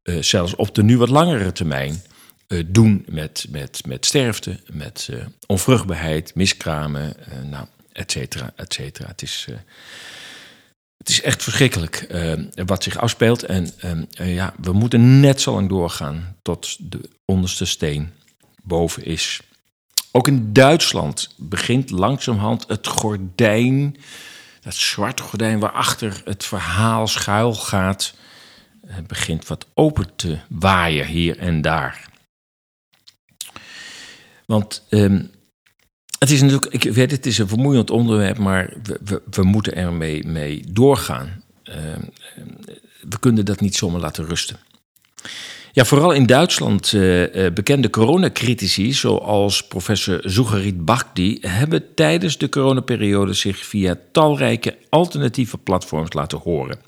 uh, 0.04 0.22
zelfs 0.22 0.56
op 0.56 0.76
de 0.76 0.84
nu 0.84 0.98
wat 0.98 1.10
langere 1.10 1.52
termijn, 1.52 2.02
uh, 2.48 2.64
doen 2.68 3.06
met, 3.10 3.46
met, 3.50 3.82
met 3.86 4.06
sterfte, 4.06 4.60
met 4.72 5.08
uh, 5.12 5.26
onvruchtbaarheid, 5.48 6.36
miskramen, 6.36 7.16
nou, 7.50 7.66
et 7.92 8.12
cetera, 8.12 8.54
et 8.56 8.74
cetera. 8.74 9.08
Het 9.08 9.22
is 9.22 9.48
het 10.98 11.10
is 11.10 11.22
echt 11.22 11.44
verschrikkelijk 11.44 12.08
wat 12.66 12.84
zich 12.84 12.98
afspeelt. 12.98 13.44
En 13.44 13.70
uh, 14.20 14.36
ja, 14.36 14.54
we 14.62 14.72
moeten 14.72 15.20
net 15.20 15.42
zo 15.42 15.54
lang 15.54 15.70
doorgaan 15.70 16.36
tot 16.42 16.92
de 16.92 17.10
onderste 17.26 17.66
steen 17.66 18.12
boven 18.64 19.06
is. 19.06 19.42
Ook 20.12 20.28
in 20.28 20.54
Duitsland 20.54 21.36
begint 21.38 21.90
langzamerhand 21.90 22.66
het 22.68 22.88
gordijn, 22.88 23.96
dat 24.62 24.76
zwarte 24.76 25.24
gordijn 25.24 25.60
waarachter 25.60 26.22
het 26.26 26.46
verhaal 26.46 27.08
schuil 27.08 27.54
gaat, 27.54 28.14
uh, 28.86 28.96
begint 29.08 29.48
wat 29.48 29.68
open 29.74 30.16
te 30.16 30.38
waaien 30.50 31.06
hier 31.06 31.38
en 31.38 31.62
daar. 31.62 32.10
Want 34.46 34.86
um, 34.90 35.32
het 36.20 36.30
is 36.30 36.42
natuurlijk, 36.42 36.74
ik 36.74 36.94
weet 36.94 37.12
het 37.12 37.26
is 37.26 37.38
een 37.38 37.48
vermoeiend 37.48 37.90
onderwerp, 37.90 38.38
maar 38.38 38.74
we, 38.84 39.22
we, 39.32 39.44
moeten 39.44 39.76
ermee 39.76 40.28
mee 40.28 40.64
doorgaan. 40.72 41.44
Uh, 41.64 41.76
we 43.10 43.20
kunnen 43.20 43.46
dat 43.46 43.60
niet 43.60 43.76
zomaar 43.76 44.02
laten 44.02 44.26
rusten. 44.26 44.60
Ja, 45.74 45.86
vooral 45.86 46.12
in 46.12 46.26
Duitsland 46.26 46.92
uh, 46.92 47.26
bekende 47.54 47.90
coronacritici, 47.90 48.94
zoals 48.94 49.68
professor 49.68 50.20
Zugarit 50.24 50.86
Bakti, 50.86 51.38
hebben 51.42 51.94
tijdens 51.96 52.38
de 52.38 52.50
coronaperiode 52.50 53.34
zich 53.34 53.66
via 53.66 53.96
talrijke 54.12 54.78
alternatieve 54.90 55.58
platforms 55.58 56.14
laten 56.14 56.38
horen. 56.38 56.80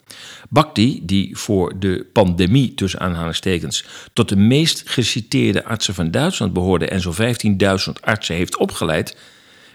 Bakti, 0.50 1.00
die 1.04 1.38
voor 1.38 1.80
de 1.80 2.08
pandemie 2.14 2.74
tussen 2.74 3.00
aanhalingstekens 3.00 3.86
tot 4.14 4.30
de 4.30 4.36
meest 4.36 4.84
geciteerde 4.86 5.66
artsen 5.66 5.94
van 5.94 6.12
Duitsland 6.12 6.54
behoorde 6.54 6.88
en 6.88 7.02
zo'n 7.02 7.16
15.000 7.16 7.94
artsen 8.02 8.36
heeft 8.36 8.58
opgeleid, 8.58 9.18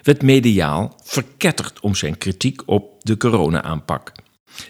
werd 0.03 0.23
mediaal 0.23 1.01
verketterd 1.05 1.81
om 1.81 1.95
zijn 1.95 2.19
kritiek 2.19 2.63
op 2.67 3.05
de 3.05 3.17
corona-aanpak. 3.17 4.13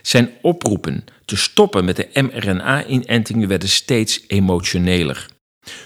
Zijn 0.02 0.30
oproepen 0.42 1.04
te 1.24 1.36
stoppen 1.36 1.84
met 1.84 1.96
de 1.96 2.08
mRNA-inentingen 2.12 3.48
werden 3.48 3.68
steeds 3.68 4.24
emotioneler. 4.26 5.26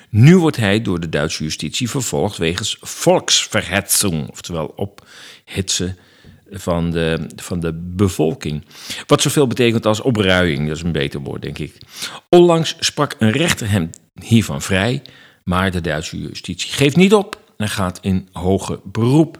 Nu 0.08 0.36
wordt 0.36 0.56
hij 0.56 0.82
door 0.82 1.00
de 1.00 1.08
Duitse 1.08 1.42
justitie 1.42 1.90
vervolgd 1.90 2.36
wegens 2.36 2.76
volksverhetzung, 2.80 4.28
oftewel 4.28 4.74
ophitsen 4.76 5.98
van 6.50 6.90
de, 6.90 7.26
van 7.36 7.60
de 7.60 7.72
bevolking. 7.72 8.64
Wat 9.06 9.22
zoveel 9.22 9.46
betekent 9.46 9.86
als 9.86 10.00
opruiing, 10.00 10.66
dat 10.68 10.76
is 10.76 10.82
een 10.82 10.92
beter 10.92 11.20
woord, 11.20 11.42
denk 11.42 11.58
ik. 11.58 11.76
Onlangs 12.28 12.76
sprak 12.80 13.16
een 13.18 13.30
rechter 13.30 13.70
hem 13.70 13.90
hiervan 14.22 14.62
vrij, 14.62 15.02
maar 15.44 15.70
de 15.70 15.80
Duitse 15.80 16.18
justitie 16.18 16.72
geeft 16.72 16.96
niet 16.96 17.14
op 17.14 17.40
en 17.56 17.68
gaat 17.68 17.98
in 18.02 18.28
hoger 18.32 18.80
beroep. 18.84 19.36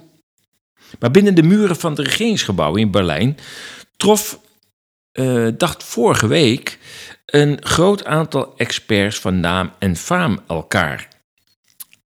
Maar 0.99 1.11
binnen 1.11 1.35
de 1.35 1.43
muren 1.43 1.77
van 1.77 1.91
het 1.91 2.01
regeringsgebouw 2.01 2.75
in 2.75 2.91
Berlijn 2.91 3.37
trof, 4.03 4.41
uh, 5.13 5.49
dacht 5.57 5.85
vorige 5.85 6.27
week, 6.27 6.79
een 7.27 7.59
groot 7.61 8.05
aantal 8.05 8.57
experts 8.57 9.19
van 9.19 9.41
naam 9.41 9.73
en 9.79 9.97
faam 9.97 10.39
elkaar. 10.49 11.09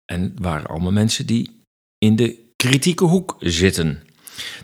En 0.05 0.35
waren 0.41 0.69
allemaal 0.69 0.91
mensen 0.91 1.25
die 1.25 1.63
in 1.97 2.15
de 2.15 2.51
kritieke 2.55 3.03
hoek 3.03 3.35
zitten. 3.39 4.03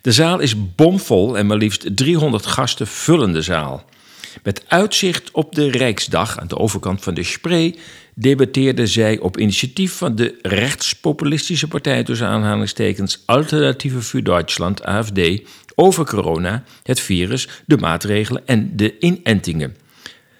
De 0.02 0.12
zaal 0.12 0.40
is 0.40 0.76
bomvol 0.76 1.38
en 1.38 1.46
maar 1.46 1.58
liefst 1.58 1.98
300 1.98 2.46
gasten 2.46 2.88
vullen 2.88 3.34
de 3.34 3.42
zaal. 3.42 3.86
Met 4.44 4.64
uitzicht 4.68 5.32
op 5.32 5.56
de 5.56 5.72
Rijksdag 5.72 6.40
aan 6.40 6.48
de 6.48 6.58
overkant 6.58 7.04
van 7.04 7.14
de 7.14 7.24
Spree 7.24 7.80
debatteerde 8.14 8.88
zij 8.88 9.20
op 9.20 9.38
initiatief 9.38 9.94
van 9.94 10.16
de 10.16 10.40
rechtspopulistische 10.42 11.68
partij 11.68 12.04
tussen 12.04 12.28
aanhalingstekens 12.28 13.24
Alternatieve 13.26 14.02
für 14.02 14.22
Deutschland 14.22 14.84
AFD 14.84 15.42
over 15.76 16.06
corona, 16.06 16.64
het 16.84 17.00
virus, 17.00 17.48
de 17.66 17.78
maatregelen 17.78 18.48
en 18.48 18.76
de 18.76 19.00
inentingen. 19.00 19.76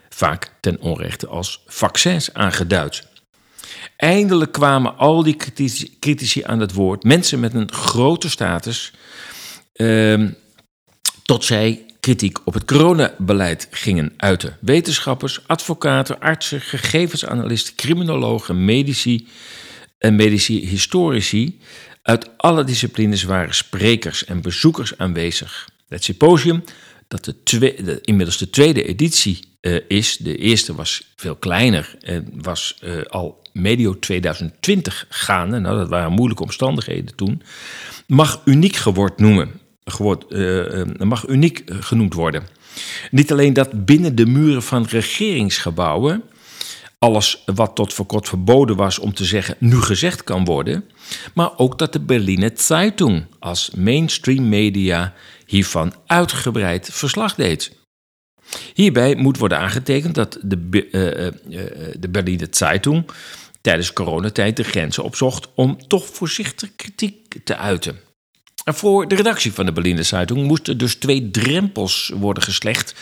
Vaak 0.10 0.52
ten 0.60 0.80
onrechte 0.80 1.28
als 1.28 1.63
vaccins 1.67 2.34
aangeduid. 2.34 3.08
Eindelijk 3.98 4.52
kwamen 4.52 4.98
al 4.98 5.24
die 5.24 5.38
critici, 6.00 6.43
aan 6.43 6.60
het 6.60 6.74
woord, 6.74 7.04
mensen 7.04 7.39
met 7.39 7.54
een 7.54 7.71
grote 7.71 8.30
status, 8.30 8.93
ehm, 9.74 10.30
tot 11.24 11.43
zij 11.43 11.86
kritiek 12.00 12.39
op 12.43 12.54
het 12.54 12.65
coronabeleid 12.65 13.67
gingen 13.71 14.13
uiten. 14.17 14.58
Wetenschappers, 14.62 15.48
advocaten, 15.48 16.19
artsen, 16.19 16.62
gegevensanalisten, 16.62 17.76
criminologen, 17.76 18.65
medici 18.65 19.28
en 19.98 20.15
medici 20.15 20.67
historici 20.67 21.60
uit 22.06 22.30
alle 22.38 22.63
disciplines 22.63 23.24
waren 23.24 23.56
sprekers 23.56 24.26
en 24.26 24.41
bezoekers 24.41 24.98
aanwezig. 24.98 25.70
Het 25.88 26.04
symposium, 26.04 26.63
dat 27.08 27.34
de, 27.44 28.00
inmiddels 28.02 28.38
de 28.38 28.50
tweede 28.50 28.84
editie 28.84 29.39
uh, 29.62 29.80
is, 29.88 30.18
de 30.18 30.38
eerste 30.38 30.76
was 30.76 31.13
veel 31.15 31.36
kleiner 31.36 31.96
en 32.02 32.30
was 32.41 32.78
uh, 32.84 33.02
al 33.04 33.41
medio 33.54 34.00
2020 34.00 35.06
gaande, 35.10 35.60
nou 35.60 35.78
dat 35.78 35.89
waren 35.89 36.12
moeilijke 36.12 36.44
omstandigheden 36.44 37.15
toen, 37.15 37.41
mag 38.08 38.41
uniek 38.46 38.76
geword 38.76 39.20
noemen 39.20 39.52
uh, 40.30 40.84
mag 40.98 41.28
uniek 41.28 41.63
genoemd 41.65 42.13
worden. 42.13 42.48
Niet 43.12 43.32
alleen 43.32 43.54
dat 43.54 43.86
binnen 43.86 44.15
de 44.15 44.26
muren 44.26 44.63
van 44.63 44.86
regeringsgebouwen 44.89 46.24
alles 47.06 47.44
wat 47.46 47.76
tot 47.76 47.94
voor 47.94 48.06
kort 48.06 48.28
verboden 48.28 48.76
was 48.76 49.00
om 49.00 49.13
te 49.13 49.26
zeggen 49.26 49.56
nu 49.60 49.82
gezegd 49.82 50.24
kan 50.24 50.46
worden, 50.46 50.84
maar 51.34 51.58
ook 51.58 51.80
dat 51.80 51.94
de 51.94 52.00
Berliner 52.00 52.52
Zeitung 52.54 53.26
als 53.39 53.72
mainstream 53.76 54.50
media 54.50 55.13
hiervan 55.46 55.94
uitgebreid 56.06 56.89
verslag 56.91 57.36
deed. 57.36 57.78
Hierbij 58.74 59.15
moet 59.15 59.38
worden 59.38 59.60
aangetekend 59.60 60.15
dat 60.15 60.39
de, 60.41 60.58
uh, 60.72 61.62
de 62.00 62.10
Berliner 62.10 62.48
Zeitung 62.52 63.06
tijdens 63.62 63.94
coronatijd 63.94 64.58
de 64.58 64.63
grenzen 64.63 65.04
opzocht 65.04 65.48
om 65.56 65.88
toch 65.88 66.06
voorzichtig 66.06 66.76
kritiek 66.76 67.36
te 67.44 67.58
uiten. 67.58 68.00
Voor 68.65 69.08
de 69.08 69.15
redactie 69.15 69.54
van 69.54 69.65
de 69.65 69.72
Berliner 69.72 70.06
Zeitung 70.06 70.48
moesten 70.48 70.78
dus 70.78 70.96
twee 70.96 71.32
drempels 71.32 72.12
worden 72.15 72.44
geslecht 72.44 72.96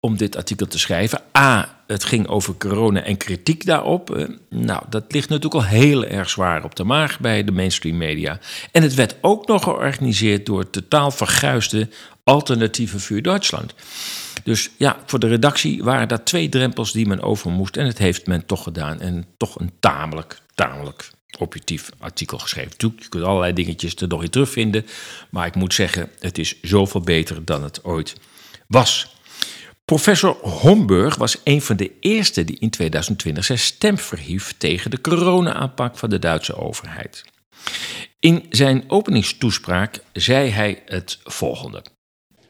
om 0.00 0.16
dit 0.16 0.36
artikel 0.36 0.66
te 0.66 0.78
schrijven. 0.78 1.22
A, 1.38 1.82
het 1.86 2.04
ging 2.04 2.26
over 2.26 2.54
corona 2.54 3.02
en 3.02 3.16
kritiek 3.16 3.66
daarop. 3.66 4.16
Eh, 4.16 4.28
nou, 4.50 4.82
dat 4.88 5.04
ligt 5.08 5.28
natuurlijk 5.28 5.64
al 5.64 5.70
heel 5.70 6.04
erg 6.04 6.30
zwaar 6.30 6.64
op 6.64 6.76
de 6.76 6.84
maag 6.84 7.20
bij 7.20 7.44
de 7.44 7.52
mainstream 7.52 7.96
media. 7.96 8.38
En 8.72 8.82
het 8.82 8.94
werd 8.94 9.16
ook 9.20 9.46
nog 9.46 9.62
georganiseerd 9.62 10.46
door 10.46 10.70
totaal 10.70 11.10
verguisde 11.10 11.88
alternatieve 12.24 12.98
vuur 12.98 13.22
Duitsland. 13.22 13.74
Dus 14.44 14.70
ja, 14.76 14.96
voor 15.06 15.18
de 15.18 15.28
redactie 15.28 15.82
waren 15.82 16.08
dat 16.08 16.24
twee 16.24 16.48
drempels 16.48 16.92
die 16.92 17.06
men 17.06 17.22
over 17.22 17.50
moest. 17.50 17.76
En 17.76 17.86
het 17.86 17.98
heeft 17.98 18.26
men 18.26 18.46
toch 18.46 18.62
gedaan. 18.62 19.00
En 19.00 19.26
toch 19.36 19.60
een 19.60 19.72
tamelijk, 19.80 20.40
tamelijk 20.54 21.10
objectief 21.38 21.90
artikel 21.98 22.38
geschreven. 22.38 22.72
Je 22.76 23.08
kunt 23.08 23.24
allerlei 23.24 23.52
dingetjes 23.52 23.94
er 23.94 24.08
nog 24.08 24.22
in 24.22 24.30
terugvinden. 24.30 24.86
Maar 25.30 25.46
ik 25.46 25.54
moet 25.54 25.74
zeggen, 25.74 26.10
het 26.18 26.38
is 26.38 26.62
zoveel 26.62 27.00
beter 27.00 27.44
dan 27.44 27.62
het 27.62 27.84
ooit 27.84 28.16
was. 28.66 29.19
Professor 29.90 30.36
Homburg 30.42 31.16
was 31.16 31.40
een 31.44 31.62
van 31.62 31.76
de 31.76 31.90
eerste 32.00 32.44
die 32.44 32.56
in 32.58 32.70
2020 32.70 33.44
zijn 33.44 33.58
stem 33.58 33.98
verhief 33.98 34.54
tegen 34.58 34.90
de 34.90 35.00
corona-aanpak 35.00 35.98
van 35.98 36.10
de 36.10 36.18
Duitse 36.18 36.56
overheid. 36.56 37.24
In 38.20 38.46
zijn 38.50 38.84
openingstoespraak 38.86 39.98
zei 40.12 40.50
hij 40.50 40.82
het 40.86 41.18
volgende. 41.24 41.82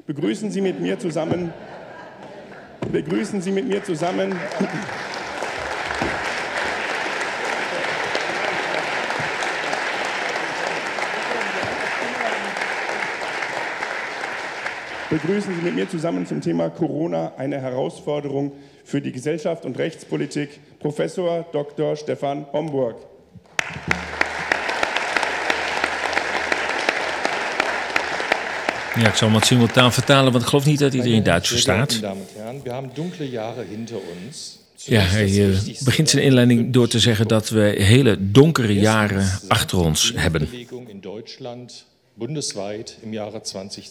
Begrüßen 0.06 0.50
Sie 0.52 0.62
mit 0.62 0.80
mir 0.80 0.96
zusammen. 1.00 1.52
Begrüßen 2.90 3.42
Sie 3.42 3.52
mit 3.52 3.66
mir 3.66 3.84
zusammen. 3.84 4.32
Begrüßen 15.10 15.54
Sie 15.56 15.62
mit 15.62 15.74
mir 15.74 15.88
zusammen 15.88 16.26
zum 16.26 16.40
Thema 16.40 16.70
Corona 16.70 17.32
eine 17.36 17.60
Herausforderung 17.60 18.52
für 18.84 19.00
die 19.00 19.12
Gesellschaft 19.12 19.64
und 19.64 19.76
Rechtspolitik 19.76 20.60
Professor 20.78 21.44
Dr. 21.52 21.96
Stefan 21.96 22.46
Homburg. 22.52 22.96
Ja, 28.96 29.08
ik 29.08 29.14
zal 29.14 29.28
hem 29.28 29.38
wat 29.38 29.46
simultaan 29.46 29.92
vertalen, 29.92 30.32
want 30.32 30.44
ik 30.44 30.48
geloof 30.48 30.66
niet 30.66 30.78
dat 30.78 30.94
iedereen 30.94 31.22
Duits 31.22 31.48
verstaat. 31.48 32.00
Ja, 34.76 35.00
hij 35.00 35.30
uh, 35.30 35.58
begint 35.84 36.08
zijn 36.08 36.22
inleiding 36.24 36.72
door 36.72 36.88
te 36.88 36.98
zeggen 36.98 37.28
dat 37.28 37.48
we 37.48 37.60
hele 37.60 38.16
donkere 38.30 38.74
jaren 38.74 39.30
achter 39.48 39.78
ons 39.78 40.12
hebben. 40.16 40.48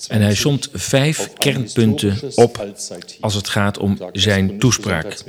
En 0.08 0.22
hij 0.22 0.36
somt 0.36 0.70
vijf 0.74 1.34
kernpunten 1.34 2.18
op 2.36 2.68
als 3.20 3.34
het 3.34 3.48
gaat 3.48 3.78
om 3.78 3.98
zijn 4.12 4.60
toespraak. 4.60 5.24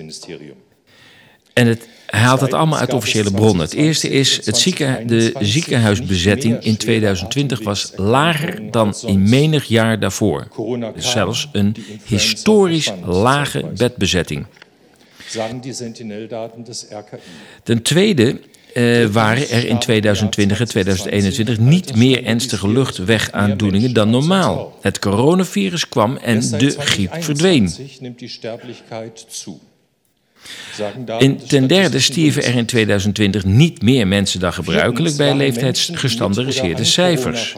En 1.53 1.67
het, 1.67 1.89
hij 2.07 2.21
haalt 2.21 2.41
het 2.41 2.53
allemaal 2.53 2.79
uit 2.79 2.93
officiële 2.93 3.31
bronnen. 3.31 3.65
Het 3.65 3.75
eerste 3.75 4.09
is, 4.09 4.47
het 4.47 4.57
zieken, 4.59 5.07
de 5.07 5.33
ziekenhuisbezetting 5.41 6.65
in 6.65 6.77
2020 6.77 7.63
was 7.63 7.93
lager 7.97 8.71
dan 8.71 8.95
in 9.07 9.29
menig 9.29 9.65
jaar 9.65 10.01
daarvoor. 10.01 10.49
Zelfs 10.97 11.49
een 11.53 11.77
historisch 12.05 12.93
lage 13.05 13.67
bedbezetting. 13.77 14.47
Ten 17.63 17.83
tweede 17.83 18.41
uh, 18.75 19.07
waren 19.07 19.49
er 19.49 19.67
in 19.67 19.79
2020 19.79 20.61
en 20.61 20.67
2021 20.67 21.59
niet 21.59 21.97
meer 21.97 22.25
ernstige 22.25 22.69
luchtwegaandoeningen 22.69 23.93
dan 23.93 24.11
normaal. 24.11 24.79
Het 24.81 24.99
coronavirus 24.99 25.89
kwam 25.89 26.17
en 26.17 26.41
de 26.41 26.75
griep 26.79 27.17
verdween. 27.19 27.73
In, 31.19 31.41
ten 31.47 31.67
derde 31.67 32.01
stierven 32.01 32.45
er 32.45 32.55
in 32.55 32.67
2020 32.67 33.45
niet 33.45 33.83
meer 33.83 34.07
mensen 34.07 34.41
dan 34.41 34.53
gebruikelijk 34.53 35.17
bij 35.17 35.35
leeftijdsgestandardiseerde 35.35 36.85
cijfers. 36.85 37.57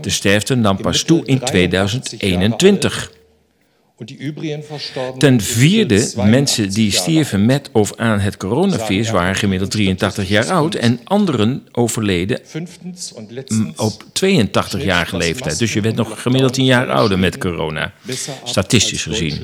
De 0.00 0.10
sterfte 0.10 0.54
nam 0.54 0.80
pas 0.80 1.02
toe 1.02 1.26
in 1.26 1.38
2021. 1.40 3.10
Ten 5.18 5.40
vierde, 5.40 6.10
mensen 6.16 6.70
die 6.70 6.90
stierven 6.90 7.46
met 7.46 7.70
of 7.72 7.96
aan 7.96 8.20
het 8.20 8.36
coronavirus 8.36 9.10
waren 9.10 9.34
gemiddeld 9.34 9.70
83 9.70 10.28
jaar 10.28 10.50
oud 10.50 10.74
en 10.74 11.00
anderen 11.04 11.66
overleden 11.72 12.40
op 13.76 14.04
82-jarige 14.04 15.16
leeftijd. 15.16 15.58
Dus 15.58 15.72
je 15.72 15.80
werd 15.80 15.96
nog 15.96 16.22
gemiddeld 16.22 16.52
10 16.52 16.64
jaar 16.64 16.90
ouder 16.90 17.18
met 17.18 17.38
corona, 17.38 17.92
statistisch 18.44 19.02
gezien. 19.02 19.38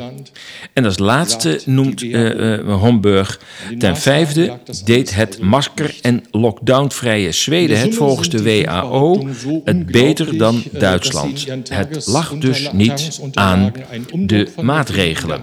En 0.72 0.84
als 0.84 0.98
laatste 0.98 1.60
noemt 1.64 2.02
uh, 2.02 2.74
Homburg 2.80 3.40
ten 3.78 3.96
vijfde 3.96 4.58
deed 4.84 5.14
het 5.14 5.38
masker- 5.38 5.94
en 6.02 6.24
lockdownvrije 6.30 7.32
Zweden 7.32 7.80
het 7.80 7.94
volgens 7.94 8.28
de 8.28 8.42
WHO 8.42 9.28
het 9.64 9.86
beter 9.86 10.38
dan 10.38 10.62
Duitsland. 10.72 11.46
Het 11.68 12.06
lag 12.06 12.38
dus 12.38 12.68
niet 12.72 13.20
aan 13.32 13.72
de 14.12 14.42
maatregelen. 14.62 15.40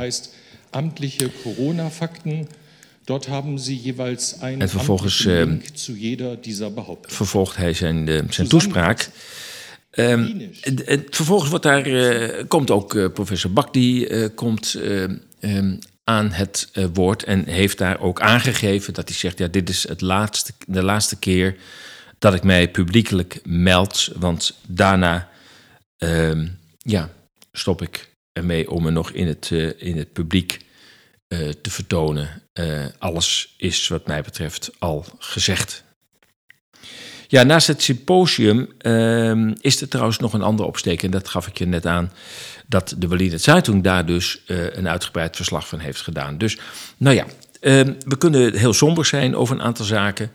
En 4.59 4.69
vervolgens 4.69 5.25
uh, 5.25 5.53
vervolgt 7.01 7.55
hij 7.55 7.73
zijn, 7.73 8.07
uh, 8.07 8.21
zijn 8.29 8.47
toespraak. 8.47 9.09
Um, 9.91 10.51
en, 10.61 10.87
en, 10.87 11.05
vervolgens 11.09 11.49
wordt 11.49 11.65
daar, 11.65 11.87
uh, 11.87 12.43
komt 12.47 12.71
ook 12.71 13.13
professor 13.13 13.51
Bak, 13.51 13.73
die 13.73 14.29
komt 14.29 14.77
um, 15.41 15.79
aan 16.03 16.31
het 16.31 16.71
woord 16.93 17.23
en 17.23 17.45
heeft 17.47 17.77
daar 17.77 17.99
ook 17.99 18.21
aangegeven 18.21 18.93
dat 18.93 19.07
hij 19.07 19.17
zegt: 19.17 19.37
ja, 19.37 19.47
dit 19.47 19.69
is 19.69 19.87
het 19.87 20.01
laatste, 20.01 20.53
de 20.67 20.83
laatste 20.83 21.19
keer 21.19 21.55
dat 22.19 22.33
ik 22.33 22.43
mij 22.43 22.69
publiekelijk 22.69 23.39
meld, 23.43 24.09
want 24.15 24.57
daarna 24.67 25.29
um, 25.97 26.57
ja, 26.77 27.09
stop 27.51 27.81
ik 27.81 28.10
ermee 28.33 28.71
om 28.71 28.83
me 28.83 28.91
nog 28.91 29.11
in 29.11 29.27
het, 29.27 29.49
uh, 29.49 29.71
in 29.77 29.97
het 29.97 30.13
publiek 30.13 30.59
uh, 31.27 31.49
te 31.49 31.69
vertonen. 31.71 32.41
Uh, 32.53 32.85
alles 32.99 33.53
is 33.57 33.87
wat 33.87 34.07
mij 34.07 34.21
betreft 34.21 34.71
al 34.79 35.05
gezegd. 35.19 35.83
Ja, 37.27 37.43
naast 37.43 37.67
het 37.67 37.81
symposium 37.81 38.67
is 39.61 39.81
er 39.81 39.87
trouwens 39.87 40.17
nog 40.17 40.33
een 40.33 40.41
ander 40.41 40.65
opsteken. 40.65 41.05
En 41.05 41.11
dat 41.11 41.29
gaf 41.29 41.47
ik 41.47 41.57
je 41.57 41.65
net 41.65 41.85
aan. 41.85 42.11
Dat 42.67 42.95
de 42.97 43.07
Berliner 43.07 43.39
Zeitung 43.39 43.83
daar 43.83 44.05
dus 44.05 44.41
eh, 44.45 44.75
een 44.75 44.89
uitgebreid 44.89 45.35
verslag 45.35 45.67
van 45.67 45.79
heeft 45.79 46.01
gedaan. 46.01 46.37
Dus, 46.37 46.57
nou 46.97 47.15
ja, 47.15 47.25
we 48.05 48.17
kunnen 48.17 48.57
heel 48.57 48.73
somber 48.73 49.05
zijn 49.05 49.35
over 49.35 49.55
een 49.55 49.61
aantal 49.61 49.85
zaken. 49.85 50.31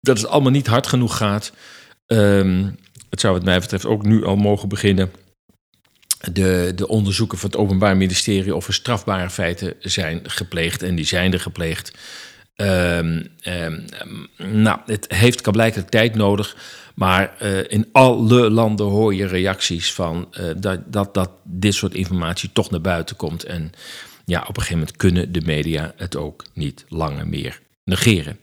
Dat 0.00 0.18
het 0.18 0.26
allemaal 0.26 0.50
niet 0.50 0.66
hard 0.66 0.86
genoeg 0.86 1.16
gaat. 1.16 1.52
Ehm, 2.06 2.70
het 3.10 3.20
zou 3.20 3.34
wat 3.34 3.44
mij 3.44 3.58
betreft 3.58 3.86
ook 3.86 4.02
nu 4.04 4.24
al 4.24 4.36
mogen 4.36 4.68
beginnen. 4.68 5.10
De, 6.32 6.72
de 6.74 6.88
onderzoeken 6.88 7.38
van 7.38 7.50
het 7.50 7.58
Openbaar 7.58 7.96
Ministerie 7.96 8.54
of 8.54 8.66
er 8.66 8.74
strafbare 8.74 9.30
feiten 9.30 9.74
zijn 9.80 10.20
gepleegd. 10.22 10.82
En 10.82 10.94
die 10.94 11.06
zijn 11.06 11.32
er 11.32 11.40
gepleegd. 11.40 11.92
Um, 12.56 13.28
um, 13.42 13.86
nou, 14.36 14.78
het 14.86 15.04
heeft 15.08 15.50
blijkbaar 15.50 15.84
tijd 15.84 16.14
nodig. 16.14 16.56
Maar 16.94 17.34
uh, 17.42 17.58
in 17.68 17.88
alle 17.92 18.50
landen 18.50 18.86
hoor 18.86 19.14
je 19.14 19.26
reacties 19.26 19.92
van 19.92 20.28
uh, 20.40 20.50
dat, 20.56 20.92
dat, 20.92 21.14
dat 21.14 21.30
dit 21.42 21.74
soort 21.74 21.94
informatie 21.94 22.50
toch 22.52 22.70
naar 22.70 22.80
buiten 22.80 23.16
komt. 23.16 23.44
En 23.44 23.72
ja, 24.24 24.40
op 24.40 24.48
een 24.48 24.54
gegeven 24.54 24.78
moment 24.78 24.96
kunnen 24.96 25.32
de 25.32 25.40
media 25.40 25.92
het 25.96 26.16
ook 26.16 26.44
niet 26.52 26.84
langer 26.88 27.26
meer 27.26 27.60
negeren. 27.84 28.38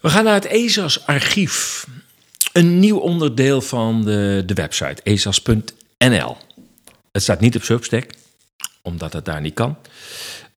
We 0.00 0.08
gaan 0.08 0.24
naar 0.24 0.34
het 0.34 0.46
ESAS-archief. 0.46 1.86
Een 2.58 2.78
nieuw 2.78 2.98
onderdeel 2.98 3.60
van 3.60 4.04
de, 4.04 4.42
de 4.46 4.54
website 4.54 5.02
esas.nl. 5.02 6.36
Het 7.12 7.22
staat 7.22 7.40
niet 7.40 7.56
op 7.56 7.62
Substack, 7.62 8.10
omdat 8.82 9.12
het 9.12 9.24
daar 9.24 9.40
niet 9.40 9.54
kan. 9.54 9.78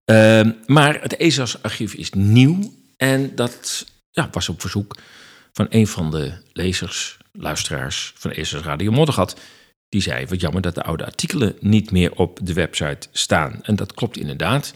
Uh, 0.05 0.41
maar 0.65 1.01
het 1.01 1.15
ESAS-archief 1.15 1.93
is 1.93 2.09
nieuw 2.09 2.73
en 2.97 3.35
dat 3.35 3.85
ja, 4.11 4.29
was 4.31 4.49
op 4.49 4.61
verzoek 4.61 4.97
van 5.53 5.67
een 5.69 5.87
van 5.87 6.11
de 6.11 6.33
lezers, 6.53 7.17
luisteraars 7.31 8.13
van 8.15 8.31
ESAS 8.31 8.61
Radio 8.61 8.91
Moddergat. 8.91 9.39
Die 9.89 10.01
zei, 10.01 10.25
wat 10.25 10.41
jammer 10.41 10.61
dat 10.61 10.75
de 10.75 10.83
oude 10.83 11.05
artikelen 11.05 11.55
niet 11.59 11.91
meer 11.91 12.11
op 12.11 12.39
de 12.43 12.53
website 12.53 13.07
staan. 13.11 13.59
En 13.61 13.75
dat 13.75 13.93
klopt 13.93 14.17
inderdaad. 14.17 14.73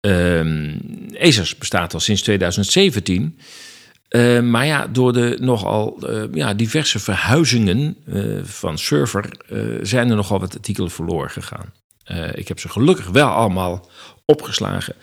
Uh, 0.00 1.20
ESAS 1.20 1.56
bestaat 1.56 1.94
al 1.94 2.00
sinds 2.00 2.22
2017. 2.22 3.38
Uh, 4.10 4.40
maar 4.40 4.66
ja, 4.66 4.86
door 4.86 5.12
de 5.12 5.36
nogal 5.40 6.10
uh, 6.10 6.22
ja, 6.32 6.54
diverse 6.54 6.98
verhuizingen 6.98 7.96
uh, 8.06 8.44
van 8.44 8.78
server 8.78 9.30
zijn 9.82 10.10
er 10.10 10.16
nogal 10.16 10.40
wat 10.40 10.54
artikelen 10.54 10.90
verloren 10.90 11.30
gegaan. 11.30 11.72
ik 12.34 12.48
heb 12.48 12.58
ze 12.58 12.68
gelukkig 12.68 13.08
wel 13.08 13.28
allemaal 13.28 13.88
opgeslagen 14.24 14.94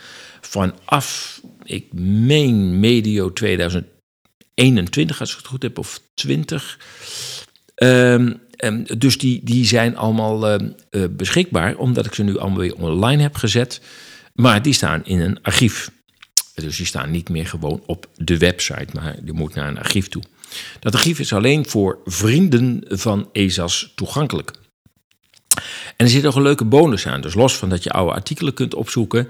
vanaf, 0.41 1.39
ik 1.63 1.93
meen 1.93 2.79
medio 2.79 3.33
2021, 3.33 5.19
als 5.19 5.31
ik 5.31 5.37
het 5.37 5.47
goed 5.47 5.63
heb, 5.63 5.77
of 5.77 6.01
20. 6.13 6.79
Um, 7.75 8.41
um, 8.57 8.85
dus 8.97 9.17
die, 9.17 9.41
die 9.43 9.65
zijn 9.65 9.97
allemaal 9.97 10.59
beschikbaar, 11.09 11.75
omdat 11.75 12.05
ik 12.05 12.13
ze 12.13 12.23
nu 12.23 12.37
allemaal 12.37 12.59
weer 12.59 12.75
online 12.75 13.21
heb 13.21 13.35
gezet. 13.35 13.81
Maar 14.33 14.61
die 14.61 14.73
staan 14.73 15.05
in 15.05 15.19
een 15.19 15.41
archief. 15.41 15.91
Dus 16.55 16.77
die 16.77 16.85
staan 16.85 17.11
niet 17.11 17.29
meer 17.29 17.47
gewoon 17.47 17.83
op 17.85 18.07
de 18.15 18.37
website, 18.37 18.87
maar 18.93 19.15
die 19.21 19.33
moet 19.33 19.55
naar 19.55 19.67
een 19.67 19.79
archief 19.79 20.07
toe. 20.07 20.23
Dat 20.79 20.93
archief 20.93 21.19
is 21.19 21.33
alleen 21.33 21.67
voor 21.67 21.99
vrienden 22.05 22.83
van 22.87 23.29
ESAS 23.31 23.91
toegankelijk. 23.95 24.51
En 25.97 26.05
er 26.05 26.09
zit 26.09 26.23
nog 26.23 26.35
een 26.35 26.41
leuke 26.41 26.65
bonus 26.65 27.07
aan. 27.07 27.21
Dus 27.21 27.33
los 27.33 27.57
van 27.57 27.69
dat 27.69 27.83
je 27.83 27.89
oude 27.89 28.13
artikelen 28.13 28.53
kunt 28.53 28.73
opzoeken, 28.73 29.27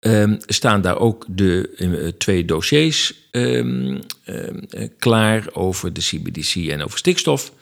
um, 0.00 0.38
staan 0.46 0.80
daar 0.80 0.98
ook 0.98 1.26
de 1.28 1.74
uh, 1.76 2.08
twee 2.08 2.44
dossiers 2.44 3.14
um, 3.30 4.00
uh, 4.26 4.88
klaar 4.98 5.48
over 5.52 5.92
de 5.92 6.00
CBDC 6.00 6.54
en 6.54 6.82
over 6.82 6.98
stikstof. 6.98 7.52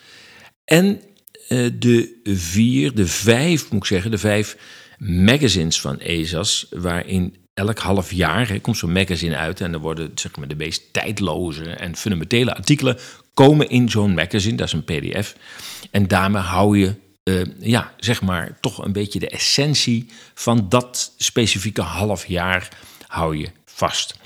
En 0.65 1.01
uh, 1.49 1.71
de 1.79 2.21
vier, 2.25 2.95
de 2.95 3.07
vijf, 3.07 3.71
moet 3.71 3.81
ik 3.81 3.87
zeggen, 3.87 4.11
de 4.11 4.19
vijf 4.19 4.57
magazines 4.99 5.81
van 5.81 6.01
ESAS, 6.01 6.67
waarin 6.71 7.37
elk 7.55 7.79
half 7.79 8.13
jaar 8.13 8.49
hè, 8.49 8.61
komt 8.61 8.77
zo'n 8.77 8.93
magazine 8.93 9.37
uit 9.37 9.61
en 9.61 9.73
er 9.73 9.79
worden 9.79 10.11
zeg 10.15 10.37
maar, 10.37 10.49
de 10.49 10.57
meest 10.57 10.93
tijdloze 10.93 11.71
en 11.71 11.97
fundamentele 11.97 12.55
artikelen 12.55 12.99
komen 13.35 13.69
in 13.69 13.91
zo'n 13.91 14.15
magazine, 14.15 14.57
dat 14.57 14.67
is 14.67 14.73
een 14.73 14.85
pdf. 14.85 15.35
En 15.91 16.09
daarmee 16.09 16.43
hou 16.43 16.79
je 16.79 16.95
uh, 17.25 17.43
ja, 17.59 17.93
zeg 17.97 18.23
maar, 18.23 18.59
toch 18.61 18.85
een 18.85 18.93
beetje 18.93 19.19
de 19.19 19.29
essentie 19.29 20.07
van 20.35 20.69
dat 20.69 21.13
specifieke 21.17 21.83
half 21.83 22.27
jaar 22.27 22.69
hou 23.07 23.37
je 23.37 23.49
vast. 23.65 24.21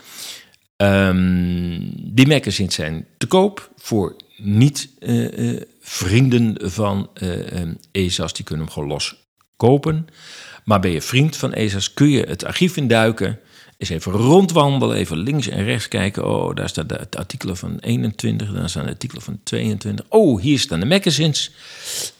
Um, 0.77 1.91
die 1.95 2.27
magazines 2.27 2.75
zijn 2.75 3.07
te 3.19 3.27
koop 3.27 3.71
voor 3.77 4.17
niet-vrienden 4.37 6.43
uh, 6.43 6.67
uh, 6.67 6.71
van 6.71 7.11
ESAS. 7.93 8.33
Die 8.33 8.45
kunnen 8.45 8.65
hem 8.65 8.75
gewoon 8.75 8.89
los 8.89 9.17
kopen. 9.57 10.09
Maar 10.69 10.81
ben 10.81 10.91
je 10.91 11.03
vriend 11.03 11.37
van 11.37 11.53
ESAS, 11.53 11.95
kun 11.95 12.09
je 12.11 12.23
het 12.23 12.45
archief 12.45 12.77
induiken. 12.77 13.41
Eens 13.77 13.89
even 13.89 14.13
rondwandelen, 14.13 14.97
even 14.97 15.19
links 15.19 15.49
en 15.49 15.65
rechts 15.65 15.89
kijken. 15.89 16.27
Oh, 16.27 16.55
daar 16.55 16.69
staan 16.69 16.87
de 16.87 17.07
artikelen 17.11 17.57
van 17.57 17.79
21, 17.79 18.53
daar 18.53 18.69
staan 18.69 18.85
de 18.85 18.91
artikelen 18.91 19.23
van 19.23 19.41
22. 19.43 20.07
Oh, 20.09 20.41
hier 20.41 20.59
staan 20.59 20.81
de 20.81 20.87
magazines. 20.87 21.51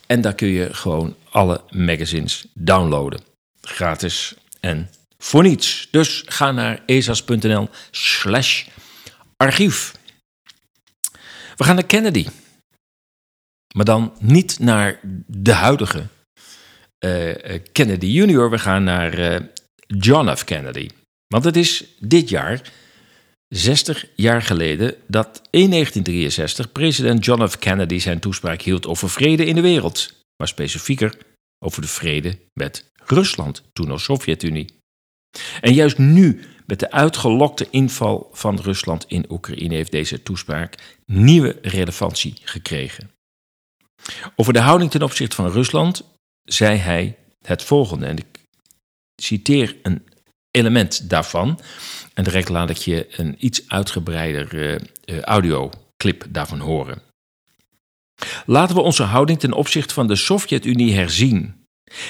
En 0.05 0.21
daar 0.21 0.35
kun 0.35 0.47
je 0.47 0.73
gewoon 0.73 1.15
alle 1.29 1.61
magazines 1.69 2.45
downloaden. 2.53 3.19
Gratis 3.61 4.35
en 4.59 4.89
voor 5.17 5.43
niets. 5.43 5.87
Dus 5.91 6.23
ga 6.25 6.51
naar 6.51 6.83
esas.nl 6.85 7.69
slash 7.91 8.65
archief. 9.37 9.95
We 11.55 11.63
gaan 11.63 11.75
naar 11.75 11.85
Kennedy. 11.85 12.27
Maar 13.75 13.85
dan 13.85 14.13
niet 14.19 14.59
naar 14.59 14.99
de 15.25 15.53
huidige 15.53 16.07
Kennedy 17.71 18.05
junior. 18.05 18.49
We 18.49 18.59
gaan 18.59 18.83
naar 18.83 19.19
uh, 19.19 19.39
John 19.87 20.35
F. 20.35 20.43
Kennedy. 20.43 20.89
Want 21.27 21.43
het 21.43 21.55
is 21.55 21.83
dit 21.99 22.29
jaar 22.29 22.71
60 23.47 24.05
jaar 24.15 24.41
geleden 24.41 24.95
dat 25.07 25.41
in 25.49 25.69
1963 25.69 26.71
president 26.71 27.25
John 27.25 27.47
F. 27.47 27.57
Kennedy 27.57 27.99
zijn 27.99 28.19
toespraak 28.19 28.61
hield 28.61 28.87
over 28.87 29.09
vrede 29.09 29.45
in 29.45 29.55
de 29.55 29.61
wereld, 29.61 30.13
maar 30.37 30.47
specifieker 30.47 31.17
over 31.65 31.81
de 31.81 31.87
vrede 31.87 32.37
met 32.53 32.85
Rusland, 33.05 33.63
toen 33.73 33.87
nog 33.87 34.01
Sovjet-Unie. 34.01 34.75
En 35.61 35.73
juist 35.73 35.97
nu, 35.97 36.43
met 36.65 36.79
de 36.79 36.91
uitgelokte 36.91 37.67
inval 37.69 38.29
van 38.31 38.59
Rusland 38.59 39.05
in 39.07 39.25
Oekraïne, 39.29 39.75
heeft 39.75 39.91
deze 39.91 40.23
toespraak 40.23 40.99
nieuwe 41.05 41.57
relevantie 41.61 42.33
gekregen. 42.43 43.11
Over 44.35 44.53
de 44.53 44.59
houding 44.59 44.91
ten 44.91 45.01
opzichte 45.01 45.35
van 45.35 45.51
Rusland 45.51 46.03
zei 46.47 46.77
hij 46.77 47.17
het 47.45 47.63
volgende, 47.63 48.05
en 48.05 48.17
ik 48.17 48.25
citeer 49.21 49.75
een 49.81 50.07
element 50.51 51.09
daarvan. 51.09 51.59
En 52.13 52.23
direct 52.23 52.49
laat 52.49 52.69
ik 52.69 52.77
je 52.77 53.07
een 53.11 53.35
iets 53.45 53.69
uitgebreider 53.69 54.53
uh, 54.53 54.79
uh, 55.05 55.21
audioclip 55.21 56.25
daarvan 56.29 56.59
horen. 56.59 57.01
Laten 58.45 58.75
we 58.75 58.81
onze 58.81 59.03
houding 59.03 59.39
ten 59.39 59.53
opzichte 59.53 59.93
van 59.93 60.07
de 60.07 60.15
Sovjet-Unie 60.15 60.93
herzien. 60.93 61.65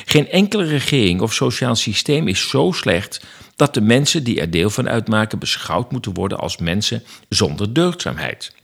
Geen 0.06 0.30
enkele 0.30 0.64
regering 0.64 1.22
of 1.22 1.34
sociaal 1.34 1.76
systeem 1.76 2.28
is 2.28 2.50
zo 2.50 2.72
slecht 2.72 3.26
dat 3.56 3.74
de 3.74 3.82
mensen 3.82 4.24
die 4.24 4.40
er 4.40 4.52
deel 4.52 4.70
van 4.70 4.90
uitmaken 4.90 5.40
beschouwd 5.40 5.92
moeten 5.92 6.14
worden 6.14 6.40
als 6.40 6.58
mensen 6.58 7.04
zonder 7.30 7.74
deugdzaamheid. 7.74 8.56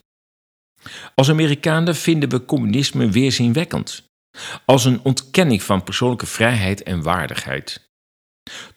Als 1.15 1.29
Amerikanen 1.29 1.95
vinden 1.95 2.29
we 2.29 2.45
communisme 2.45 3.09
weerzinwekkend, 3.09 4.03
als 4.65 4.85
een 4.85 4.99
ontkenning 5.03 5.63
van 5.63 5.83
persoonlijke 5.83 6.25
vrijheid 6.25 6.83
en 6.83 7.01
waardigheid. 7.01 7.91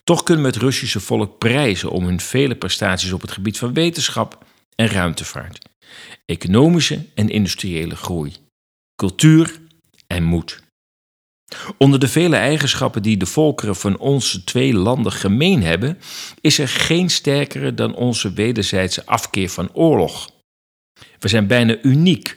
Toch 0.03 0.23
kunnen 0.23 0.43
we 0.43 0.49
het 0.49 0.61
Russische 0.61 0.99
volk 0.99 1.37
prijzen 1.37 1.89
om 1.89 2.05
hun 2.05 2.19
vele 2.19 2.55
prestaties 2.55 3.11
op 3.11 3.21
het 3.21 3.31
gebied 3.31 3.57
van 3.57 3.73
wetenschap 3.73 4.45
en 4.75 4.87
ruimtevaart, 4.87 5.69
economische 6.25 7.05
en 7.15 7.29
industriële 7.29 7.95
groei, 7.95 8.33
cultuur 8.95 9.59
en 10.07 10.23
moed. 10.23 10.65
Onder 11.77 11.99
de 11.99 12.07
vele 12.07 12.35
eigenschappen 12.35 13.01
die 13.01 13.17
de 13.17 13.25
volkeren 13.25 13.75
van 13.75 13.97
onze 13.97 14.43
twee 14.43 14.73
landen 14.73 15.11
gemeen 15.11 15.63
hebben, 15.63 15.99
is 16.41 16.59
er 16.59 16.67
geen 16.67 17.09
sterkere 17.09 17.73
dan 17.73 17.95
onze 17.95 18.33
wederzijdse 18.33 19.05
afkeer 19.05 19.49
van 19.49 19.73
oorlog. 19.73 20.29
We 21.19 21.27
zijn 21.27 21.47
bijna 21.47 21.77
uniek 21.81 22.35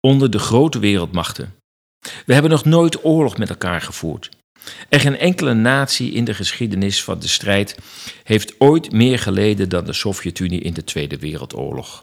onder 0.00 0.30
de 0.30 0.38
grote 0.38 0.78
wereldmachten. 0.78 1.54
We 2.26 2.32
hebben 2.32 2.50
nog 2.50 2.64
nooit 2.64 3.04
oorlog 3.04 3.36
met 3.36 3.48
elkaar 3.48 3.80
gevoerd. 3.80 4.30
En 4.88 5.00
geen 5.00 5.18
enkele 5.18 5.54
natie 5.54 6.12
in 6.12 6.24
de 6.24 6.34
geschiedenis 6.34 7.04
van 7.04 7.18
de 7.18 7.28
strijd 7.28 7.76
heeft 8.22 8.54
ooit 8.60 8.92
meer 8.92 9.18
geleden 9.18 9.68
dan 9.68 9.84
de 9.84 9.92
Sovjet-Unie 9.92 10.60
in 10.60 10.74
de 10.74 10.84
Tweede 10.84 11.18
Wereldoorlog. 11.18 12.02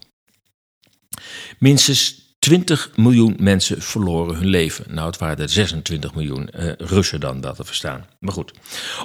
Minstens 1.60 2.28
20 2.40 2.92
miljoen 2.96 3.36
mensen 3.40 3.82
verloren 3.82 4.36
hun 4.36 4.48
leven. 4.48 4.86
Nou, 4.88 5.08
het 5.08 5.18
waren 5.18 5.38
er 5.38 5.50
26 5.50 6.14
miljoen 6.14 6.50
uh, 6.56 6.72
Russen 6.78 7.20
dan, 7.20 7.42
dat 7.42 7.56
te 7.56 7.64
verstaan. 7.64 8.06
Maar 8.20 8.34
goed. 8.34 8.54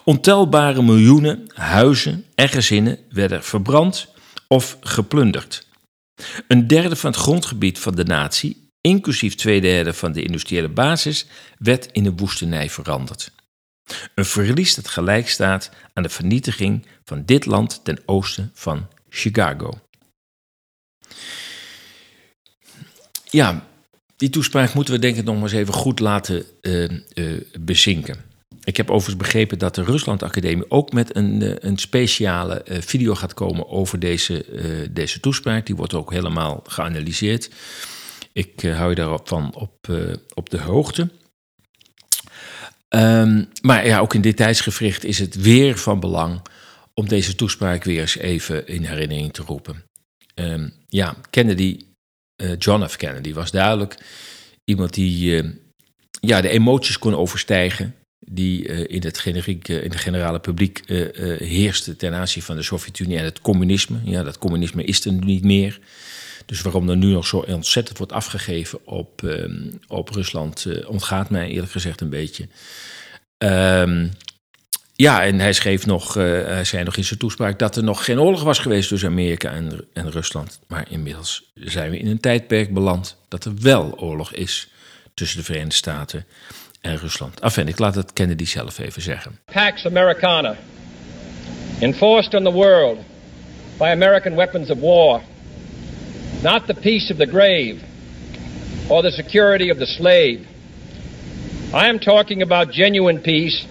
Ontelbare 0.05 0.83
miljoenen 0.83 1.43
huizen 1.55 2.25
en 2.35 2.49
gezinnen 2.49 2.99
werden 3.11 3.45
verbrand 3.45 4.09
of 4.49 4.77
geplunderd. 4.81 5.67
Een 6.49 6.67
derde 6.67 6.97
van 6.97 7.11
het 7.11 7.21
grondgebied 7.21 7.79
van 7.79 7.95
de 7.95 8.05
natie, 8.05 8.64
inclusief 8.87 9.35
twee 9.35 9.61
derde 9.61 9.93
van 9.93 10.13
de 10.13 10.23
industriële 10.23 10.69
basis, 10.69 11.27
werd 11.59 11.89
in 11.93 12.07
een 12.07 12.17
woestenij 12.17 12.71
veranderd. 12.71 13.31
Een 14.15 14.25
verlies 14.25 14.75
dat 14.75 14.89
gelijk 14.89 15.29
staat 15.29 15.71
aan 15.93 16.03
de 16.03 16.09
vernietiging 16.09 16.87
van 17.05 17.25
dit 17.25 17.47
land 17.47 17.81
ten 17.85 17.99
oosten 18.07 18.51
van 18.55 18.89
Chicago. 19.09 19.79
Ja, 23.31 23.67
die 24.17 24.31
toespraak 24.31 24.75
moeten 24.75 24.95
we 24.95 25.01
denk 25.01 25.17
ik 25.17 25.25
nog 25.25 25.35
maar 25.35 25.45
eens 25.45 25.53
even 25.53 25.75
goed 25.75 26.01
laten 26.01 26.45
uh, 26.63 26.89
uh, 27.15 27.41
bezinken. 27.61 28.25
Ik 28.65 28.77
heb 28.77 28.91
overigens 28.91 29.17
begrepen 29.17 29.59
dat 29.59 29.75
de 29.75 29.85
Rusland 29.85 30.23
Academie 30.23 30.71
ook 30.71 30.93
met 30.93 31.17
een, 31.17 31.43
uh, 31.43 31.55
een 31.59 31.79
speciale 31.79 32.63
video 32.67 33.15
gaat 33.15 33.35
komen 33.35 33.69
over 33.69 33.99
deze, 33.99 34.45
deze 34.91 35.21
toespraak. 35.21 35.67
Die 35.67 35.77
wordt 35.77 35.95
ook 35.95 36.13
helemaal 36.13 36.63
geanalyseerd. 36.67 37.51
Ik 38.35 38.61
hou 38.61 38.89
je 38.89 38.95
daarvan 38.95 39.55
op, 39.55 39.89
op 40.35 40.51
de 40.51 40.61
hoogte. 40.61 41.11
Um, 42.89 43.49
maar 43.63 43.87
ja, 43.87 43.99
ook 43.99 44.15
in 44.15 44.21
dit 44.21 44.37
tijdsgevricht 44.37 45.05
is 45.05 45.19
het 45.19 45.35
weer 45.35 45.79
van 45.79 46.01
belang 46.01 46.43
om 46.95 47.09
deze 47.09 47.35
toespraak 47.35 47.85
weer 47.85 48.01
eens 48.01 48.17
even 48.17 48.67
in 48.67 48.85
herinnering 48.85 49.33
te 49.33 49.43
roepen. 49.43 49.85
Um, 50.35 50.73
ja, 50.89 51.17
Kennedy, 51.31 51.79
uh, 52.43 52.53
John 52.59 52.87
F. 52.87 52.97
Kennedy, 52.97 53.33
was 53.33 53.51
duidelijk 53.51 53.97
iemand 54.65 54.95
die 54.95 55.43
ja, 56.21 56.41
de 56.41 56.49
emoties 56.49 56.99
kon 56.99 57.15
overstijgen. 57.15 57.95
Die 58.27 58.63
in, 58.87 59.03
het 59.03 59.19
generieke, 59.19 59.81
in 59.81 59.91
de 59.91 59.99
generale 59.99 60.41
publiek 60.41 60.83
heerste 61.39 61.97
ten 61.97 62.15
aanzien 62.15 62.43
van 62.43 62.57
de 62.57 62.63
Sovjet-Unie 62.63 63.19
en 63.19 63.25
het 63.25 63.41
communisme. 63.41 64.01
Ja, 64.05 64.23
dat 64.23 64.39
communisme 64.39 64.85
is 64.85 65.05
er 65.05 65.13
niet 65.13 65.45
meer. 65.45 65.81
Dus 66.47 66.63
waarom 66.63 66.89
er 66.89 66.97
nu 66.97 67.13
nog 67.13 67.27
zo 67.27 67.45
ontzettend 67.49 67.99
wordt 67.99 68.13
afgegeven 68.13 68.87
op, 68.87 69.23
um, 69.23 69.81
op 69.89 70.09
Rusland, 70.09 70.65
uh, 70.65 70.89
ontgaat 70.89 71.31
mij 71.31 71.49
eerlijk 71.49 71.73
gezegd 71.73 72.01
een 72.01 72.11
beetje. 72.11 72.49
Um, 73.39 74.11
ja, 74.97 75.25
en 75.25 75.41
hij 75.41 75.53
schreef 75.53 75.87
nog, 75.87 76.17
uh, 76.17 76.25
hij 76.45 76.65
zei 76.65 76.85
nog 76.85 76.97
in 76.97 77.05
zijn 77.05 77.19
toespraak 77.19 77.59
dat 77.59 77.77
er 77.77 77.85
nog 77.85 78.05
geen 78.05 78.21
oorlog 78.21 78.43
was 78.43 78.59
geweest 78.59 78.89
tussen 78.89 79.09
Amerika 79.09 79.51
en, 79.51 79.87
en 79.93 80.11
Rusland. 80.11 80.61
Maar 80.67 80.87
inmiddels 80.91 81.51
zijn 81.55 81.91
we 81.91 81.99
in 81.99 82.07
een 82.07 82.21
tijdperk 82.21 82.75
beland 82.75 83.17
dat 83.29 83.45
er 83.45 83.53
wel 83.61 83.99
oorlog 83.99 84.33
is 84.33 84.69
tussen 85.15 85.39
de 85.39 85.45
Verenigde 85.45 85.75
Staten 85.75 86.27
en 86.81 86.97
Rusland. 86.97 87.41
Enfin, 87.41 87.69
ik 87.69 87.79
laat 87.79 87.95
het 87.95 88.13
Kennedy 88.13 88.45
zelf 88.45 88.79
even 88.79 89.03
zeggen. 89.03 89.39
Pax 89.53 89.87
Americana, 89.87 90.57
enforced 91.79 92.35
on 92.35 92.45
the 92.45 92.53
world 92.53 92.99
by 93.79 93.85
American 93.85 94.35
weapons 94.35 94.71
of 94.71 94.79
war. 94.81 95.21
Not 96.45 96.67
the 96.67 96.75
peace 96.75 97.11
of 97.11 97.17
the 97.17 97.27
grave 97.27 97.83
or 98.91 99.03
the 99.03 99.11
security 99.11 99.71
of 99.71 99.79
the 99.79 99.87
slave. 99.87 100.47
I 101.73 101.89
am 101.89 101.99
talking 101.99 102.43
about 102.43 102.71
genuine 102.71 103.23
peace, 103.23 103.67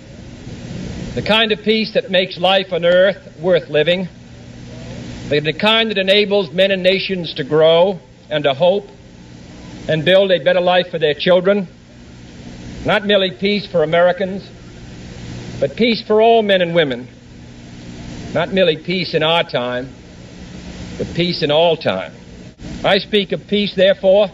the 1.13 1.21
kind 1.21 1.51
of 1.51 1.59
peace 1.59 1.93
that 1.93 2.09
makes 2.09 2.39
life 2.39 2.73
on 2.73 2.83
earth 2.83 3.39
worth 3.39 3.69
living, 3.69 4.07
the 5.29 5.53
kind 5.53 5.91
that 5.91 5.99
enables 5.99 6.51
men 6.51 6.71
and 6.71 6.81
nations 6.81 7.35
to 7.35 7.43
grow 7.43 7.99
and 8.31 8.43
to 8.43 8.55
hope 8.55 8.85
and 9.87 10.03
build 10.03 10.31
a 10.31 10.43
better 10.43 10.59
life 10.59 10.87
for 10.89 10.97
their 10.97 11.13
children. 11.13 11.67
Not 12.87 13.05
merely 13.05 13.37
peace 13.39 13.67
for 13.71 13.83
Americans, 13.83 14.49
but 15.59 15.75
peace 15.75 16.01
for 16.01 16.23
all 16.23 16.41
men 16.41 16.63
and 16.63 16.73
women. 16.73 17.07
Not 18.33 18.51
merely 18.51 18.77
peace 18.77 19.13
in 19.13 19.21
our 19.21 19.43
time, 19.43 19.93
but 20.97 21.05
peace 21.15 21.43
in 21.43 21.51
all 21.51 21.77
time. 21.77 22.13
I 22.85 22.97
speak 22.97 23.31
of 23.31 23.47
peace, 23.47 23.73
therefore, 23.75 24.27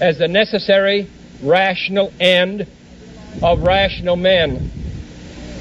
as 0.00 0.16
the 0.16 0.26
necessary, 0.26 1.06
rational 1.42 2.10
end 2.18 2.66
of 3.42 3.60
rational 3.60 4.16
men. 4.16 4.70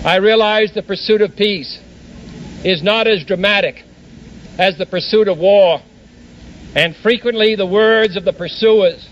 I 0.05 0.15
realize 0.15 0.73
the 0.73 0.83
pursuit 0.83 1.21
of 1.21 1.35
peace 1.35 1.81
is 2.63 2.81
not 2.81 3.07
as 3.07 3.25
dramatic 3.25 3.83
as 4.57 4.77
the 4.77 4.85
pursuit 4.85 5.27
of 5.27 5.37
war, 5.37 5.81
and 6.75 6.95
frequently 6.95 7.55
the 7.55 7.65
words 7.65 8.15
of 8.15 8.23
the 8.23 8.31
pursuers 8.31 9.05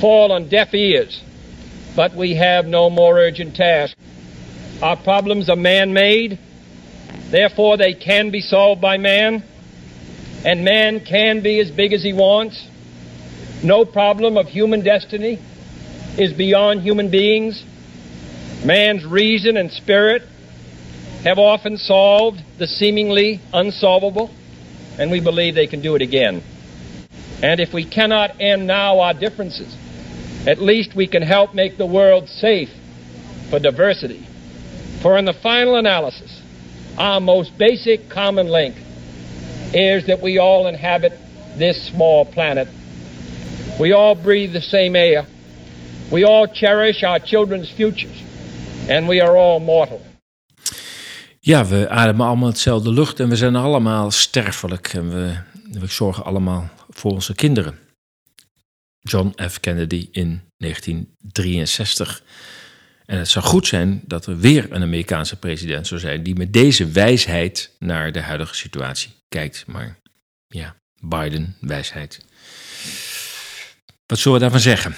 fall 0.00 0.32
on 0.32 0.48
deaf 0.48 0.72
ears. 0.72 1.22
But 1.94 2.14
we 2.14 2.34
have 2.36 2.64
no 2.64 2.88
more 2.88 3.18
urgent 3.18 3.56
task. 3.56 3.94
Our 4.80 4.96
problems 4.96 5.50
are 5.50 5.56
man 5.56 5.92
made, 5.92 6.38
therefore, 7.30 7.76
they 7.76 7.92
can 7.92 8.30
be 8.30 8.40
solved 8.40 8.80
by 8.80 8.96
man 8.96 9.44
and 10.44 10.64
man 10.64 11.00
can 11.00 11.42
be 11.42 11.60
as 11.60 11.70
big 11.70 11.92
as 11.92 12.02
he 12.02 12.12
wants. 12.12 12.66
No 13.62 13.84
problem 13.84 14.36
of 14.36 14.48
human 14.48 14.82
destiny 14.82 15.38
is 16.16 16.32
beyond 16.32 16.80
human 16.80 17.10
beings. 17.10 17.62
Man's 18.64 19.04
reason 19.04 19.56
and 19.56 19.70
spirit 19.70 20.22
have 21.24 21.38
often 21.38 21.76
solved 21.76 22.42
the 22.58 22.66
seemingly 22.66 23.40
unsolvable, 23.52 24.30
and 24.98 25.10
we 25.10 25.20
believe 25.20 25.54
they 25.54 25.66
can 25.66 25.82
do 25.82 25.94
it 25.94 26.02
again. 26.02 26.42
And 27.42 27.60
if 27.60 27.72
we 27.72 27.84
cannot 27.84 28.40
end 28.40 28.66
now 28.66 29.00
our 29.00 29.14
differences, 29.14 29.74
at 30.46 30.58
least 30.58 30.94
we 30.94 31.06
can 31.06 31.22
help 31.22 31.54
make 31.54 31.76
the 31.76 31.86
world 31.86 32.28
safe 32.28 32.70
for 33.50 33.58
diversity. 33.58 34.26
For 35.02 35.18
in 35.18 35.26
the 35.26 35.34
final 35.34 35.76
analysis, 35.76 36.40
our 36.96 37.20
most 37.20 37.56
basic 37.58 38.08
common 38.08 38.48
link 38.48 38.76
is 39.72 40.04
that 40.04 40.20
we 40.20 40.38
all 40.38 40.66
inhabit 40.66 41.12
this 41.58 41.86
small 41.86 42.24
planet. 42.24 42.68
We 43.78 43.92
all 43.92 44.14
breathe 44.14 44.52
the 44.52 44.60
same 44.60 44.98
air. 44.98 45.24
We 46.10 46.24
all 46.24 46.46
cherish 46.52 47.02
our 47.02 47.20
children's 47.20 47.70
futures. 47.70 48.22
And 48.88 49.08
we 49.08 49.22
are 49.22 49.36
all 49.36 49.60
mortal. 49.60 50.00
Ja, 51.40 51.64
we 51.64 51.88
ademen 51.88 52.26
allemaal 52.26 52.48
hetzelfde 52.48 52.92
lucht 52.92 53.20
en 53.20 53.28
we 53.28 53.36
zijn 53.36 53.56
allemaal 53.56 54.10
sterfelijk. 54.10 54.94
En 54.94 55.10
we, 55.10 55.36
we 55.80 55.86
zorgen 55.86 56.24
allemaal 56.24 56.68
voor 56.88 57.10
onze 57.10 57.34
kinderen. 57.34 57.78
John 59.00 59.34
F. 59.48 59.60
Kennedy 59.60 60.08
in 60.12 60.42
1963. 60.56 62.22
En 63.10 63.18
het 63.18 63.28
zou 63.28 63.44
goed 63.44 63.66
zijn 63.66 64.02
dat 64.04 64.26
er 64.26 64.38
weer 64.38 64.66
een 64.70 64.82
Amerikaanse 64.82 65.36
president 65.36 65.86
zou 65.86 66.00
zijn 66.00 66.22
die 66.22 66.34
met 66.34 66.52
deze 66.52 66.90
wijsheid 66.90 67.70
naar 67.78 68.12
de 68.12 68.20
huidige 68.20 68.54
situatie 68.54 69.10
kijkt. 69.28 69.64
Maar 69.66 69.98
ja, 70.46 70.76
Biden, 71.00 71.56
wijsheid. 71.60 72.24
Wat 74.06 74.18
zullen 74.18 74.38
we 74.38 74.44
daarvan 74.44 74.60
zeggen? 74.60 74.94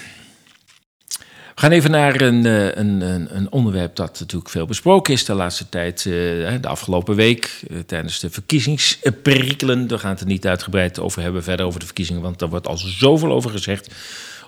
We 1.55 1.61
gaan 1.61 1.71
even 1.71 1.91
naar 1.91 2.21
een, 2.21 2.45
eh, 2.45 2.75
een, 2.75 3.01
een, 3.37 3.51
onderwerp 3.51 3.95
dat 3.95 4.19
natuurlijk 4.19 4.49
veel 4.49 4.65
besproken 4.65 5.13
is 5.13 5.25
de 5.25 5.33
laatste 5.33 5.69
tijd, 5.69 5.97
eh, 5.97 6.13
de 6.61 6.67
afgelopen 6.67 7.15
week, 7.15 7.61
eh, 7.69 7.79
tijdens 7.79 8.19
de 8.19 8.29
verkiezingsperikelen. 8.29 9.87
Daar 9.87 9.99
gaan 9.99 10.13
we 10.13 10.19
het 10.19 10.27
niet 10.27 10.47
uitgebreid 10.47 10.99
over 10.99 11.21
hebben, 11.21 11.43
verder 11.43 11.65
over 11.65 11.79
de 11.79 11.85
verkiezingen, 11.85 12.21
want 12.21 12.39
daar 12.39 12.49
wordt 12.49 12.67
al 12.67 12.77
zoveel 12.77 13.31
over 13.31 13.49
gezegd 13.49 13.93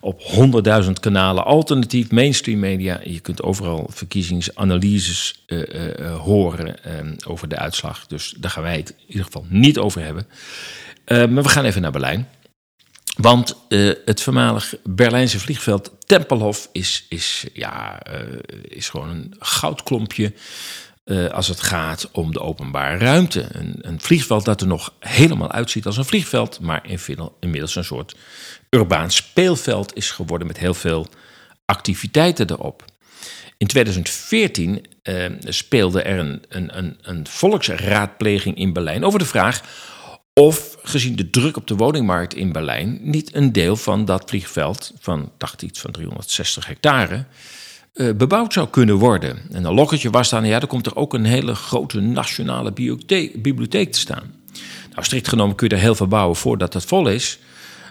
op 0.02 0.22
honderdduizend 0.22 1.00
kanalen, 1.00 1.46
alternatief, 1.46 2.12
mainstream 2.12 2.60
media. 2.60 3.00
Je 3.04 3.20
kunt 3.20 3.44
overal 3.44 3.90
verkiezingsanalyses 3.90 5.44
uh, 5.48 5.60
uh, 5.60 6.16
horen 6.16 6.68
uh, 6.68 7.12
over 7.28 7.48
de 7.48 7.58
uitslag. 7.58 8.08
Dus 8.08 8.36
daar 8.38 8.52
gaan 8.52 8.64
wij 8.64 8.78
het 8.78 8.90
in 8.90 9.08
ieder 9.08 9.26
geval 9.26 9.46
niet 9.50 9.78
over 9.78 10.02
hebben. 10.04 10.28
maar 11.06 11.44
we 11.44 11.50
gaan 11.50 11.66
even 11.66 11.82
naar 11.82 11.92
Berlijn. 11.92 12.28
Want 13.18 13.58
het 14.06 14.22
voormalig 14.22 14.76
Berlijnse 14.84 15.40
vliegveld 15.40 15.92
Tempelhof 16.06 16.70
is, 16.72 17.06
is, 17.10 17.46
ja, 17.54 18.02
is 18.62 18.90
gewoon 18.90 19.10
een 19.10 19.36
goudklompje 19.40 20.34
uh, 21.06 21.30
als 21.30 21.48
het 21.48 21.62
gaat 21.62 22.10
om 22.12 22.34
de 22.34 22.40
openbare 22.40 22.98
ruimte. 22.98 23.46
Een, 23.52 23.76
een, 23.82 24.02
vliegveld 24.02 24.46
dat 24.46 24.62
er 24.62 24.68
nog 24.68 24.94
helemaal 25.00 25.52
uitziet 25.52 25.86
als 25.86 25.98
een 25.98 26.06
vliegveld, 26.06 26.60
maar 26.60 26.86
inmiddels 27.40 27.76
een 27.76 27.84
soort 27.84 28.16
urbaan 28.70 29.12
speelveld 29.12 29.96
is 29.96 30.12
geworden 30.12 30.48
met 30.48 30.58
heel 30.58 30.74
veel 30.74 31.08
activiteiten 31.66 32.52
erop. 32.52 32.86
In 33.58 33.68
2014 33.68 34.86
uh, 35.04 35.26
speelde 35.40 36.02
er 36.02 36.20
een, 36.20 36.44
een, 36.50 36.78
een, 36.78 36.98
een 37.02 37.28
volksraadpleging 37.28 38.58
in 38.58 38.74
Berlijn 38.74 39.04
over 39.04 39.20
de 39.20 39.26
vraag 39.26 39.62
of, 40.34 40.78
gezien 40.84 41.16
de 41.16 41.30
druk 41.30 41.58
op 41.58 41.68
de 41.68 41.76
woningmarkt 41.76 42.34
in 42.34 42.52
Berlijn, 42.52 43.00
niet 43.02 43.36
een 43.36 43.52
deel 43.52 43.76
van 43.76 44.06
dat 44.06 44.30
vliegveld 44.30 44.94
van, 45.00 45.32
dacht 45.38 45.62
iets 45.62 45.80
van 45.80 45.92
360 45.92 46.68
hectare, 46.68 47.26
uh, 47.96 48.14
bebouwd 48.16 48.54
zou 48.54 48.68
kunnen 48.70 48.96
worden. 48.96 49.38
En 49.52 49.66
een 49.66 49.74
lokketje 49.74 50.10
was 50.10 50.30
dan, 50.30 50.46
ja, 50.46 50.60
er 50.60 50.68
komt 50.68 50.86
er 50.86 50.96
ook 50.96 51.14
een 51.14 51.26
hele 51.26 51.56
grote 51.56 52.00
nationale 52.00 52.72
bibliotheek, 52.72 53.92
te 53.92 54.00
staan. 54.00 54.34
Nou, 54.92 55.04
strikt 55.04 55.28
genomen 55.28 55.56
kun 55.56 55.68
je 55.68 55.76
er 55.76 55.82
heel 55.82 55.96
veel 55.96 56.08
bouwen 56.08 56.36
voordat 56.36 56.74
het 56.74 56.86
vol 56.86 57.08
is. 57.08 57.40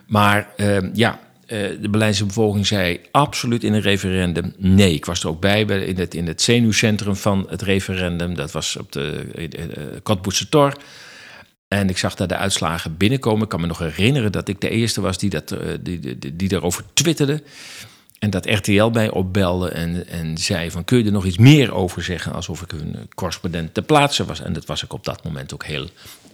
Maar 0.07 0.49
uh, 0.57 0.79
ja, 0.93 1.21
uh, 1.47 1.49
de 1.81 1.89
Berlijnse 1.89 2.25
bevolking 2.25 2.67
zei 2.67 3.01
absoluut 3.11 3.65
in 3.65 3.73
een 3.73 3.81
referendum 3.81 4.55
nee. 4.59 4.95
Ik 4.95 5.05
was 5.05 5.23
er 5.23 5.29
ook 5.29 5.41
bij 5.41 5.63
in 5.63 5.99
het, 5.99 6.15
in 6.15 6.27
het 6.27 6.43
zenuwcentrum 6.43 7.17
van 7.17 7.47
het 7.49 7.63
referendum. 7.63 8.35
Dat 8.35 8.53
was 8.53 8.77
op 8.77 8.93
de 8.93 9.27
uh, 10.07 10.21
Tor. 10.51 10.75
En 11.69 11.89
ik 11.89 11.99
zag 11.99 12.15
daar 12.15 12.29
de 12.29 12.37
uitslagen 12.37 12.97
binnenkomen. 12.97 13.43
Ik 13.43 13.49
kan 13.49 13.61
me 13.61 13.67
nog 13.67 13.79
herinneren 13.79 14.33
dat 14.33 14.49
ik 14.49 14.61
de 14.61 14.69
eerste 14.69 15.01
was 15.01 15.19
die, 15.19 15.31
dat, 15.31 15.51
eh, 15.51 15.59
die, 15.81 16.19
die, 16.19 16.37
die 16.37 16.49
daarover 16.49 16.85
twitterde. 16.93 17.43
En 18.19 18.31
dat 18.31 18.47
RTL 18.47 18.89
mij 18.89 19.11
opbelde 19.11 19.69
en, 19.69 20.09
en 20.09 20.39
zei 20.39 20.71
van... 20.71 20.85
kun 20.85 20.99
je 20.99 21.05
er 21.05 21.13
nog 21.13 21.25
iets 21.25 21.39
meer 21.39 21.75
over 21.75 22.03
zeggen... 22.03 22.33
alsof 22.33 22.63
ik 22.63 22.73
een 22.73 23.09
correspondent 23.15 23.75
te 23.75 23.83
plaatsen 23.83 24.27
was. 24.27 24.41
En 24.41 24.53
dat 24.53 24.67
was 24.67 24.83
ik 24.83 24.93
op 24.93 25.05
dat 25.05 25.25
moment 25.25 25.55
ook 25.55 25.65
heel 25.65 25.89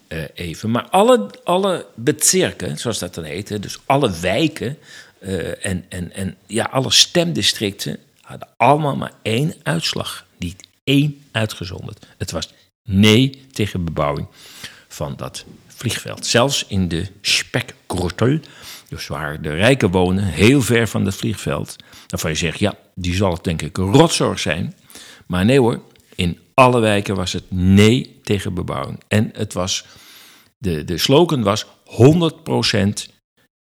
uh, 0.08 0.22
even. 0.34 0.70
Maar 0.70 0.88
alle, 0.88 1.30
alle 1.44 1.86
bezirken, 1.94 2.78
zoals 2.78 2.98
dat 2.98 3.14
dan 3.14 3.24
heette... 3.24 3.58
dus 3.58 3.78
alle 3.86 4.10
wijken 4.20 4.78
uh, 5.20 5.66
en, 5.66 5.84
en, 5.88 6.12
en 6.12 6.36
ja, 6.46 6.64
alle 6.64 6.90
stemdistricten... 6.90 7.98
hadden 8.20 8.48
allemaal 8.56 8.96
maar 8.96 9.12
één 9.22 9.54
uitslag. 9.62 10.26
Niet 10.38 10.62
één 10.84 11.22
uitgezonderd. 11.32 12.06
Het 12.18 12.30
was 12.30 12.52
nee 12.84 13.46
tegen 13.52 13.84
bebouwing 13.84 14.26
van 14.88 15.14
dat 15.16 15.44
vliegveld. 15.66 16.26
Zelfs 16.26 16.64
in 16.68 16.88
de 16.88 17.06
spekgrottel, 17.20 18.38
dus 18.90 19.06
waar 19.06 19.42
de 19.42 19.54
rijken 19.54 19.90
wonen, 19.90 20.24
heel 20.24 20.62
ver 20.62 20.88
van 20.88 21.04
het 21.04 21.14
vliegveld. 21.14 21.76
Waarvan 22.06 22.30
je 22.30 22.36
zegt, 22.36 22.58
ja, 22.58 22.74
die 22.94 23.14
zal 23.14 23.32
het 23.32 23.44
denk 23.44 23.62
ik 23.62 23.78
een 23.78 23.92
rotzorg 23.92 24.38
zijn. 24.38 24.74
Maar 25.26 25.44
nee 25.44 25.58
hoor, 25.58 25.82
in 26.14 26.38
alle 26.54 26.80
wijken 26.80 27.14
was 27.14 27.32
het 27.32 27.44
nee 27.48 28.20
tegen 28.22 28.54
bebouwing. 28.54 29.00
En 29.08 29.30
het 29.32 29.52
was, 29.52 29.84
de, 30.58 30.84
de 30.84 30.98
slogan 30.98 31.42
was 31.42 31.66
100% 31.66 31.68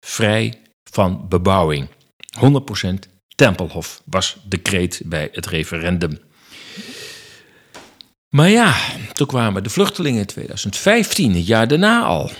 vrij 0.00 0.54
van 0.90 1.28
bebouwing. 1.28 1.88
100% 2.40 3.16
Tempelhof 3.38 4.02
was 4.04 4.36
de 4.48 4.58
kreet 4.58 5.02
bij 5.04 5.28
het 5.32 5.46
referendum. 5.46 6.18
Maar 8.28 8.48
ja, 8.48 8.76
toen 9.12 9.26
kwamen 9.26 9.62
de 9.62 9.70
vluchtelingen 9.70 10.20
in 10.20 10.26
2015, 10.26 11.34
het 11.34 11.46
jaar 11.46 11.68
daarna 11.68 12.02
al. 12.02 12.30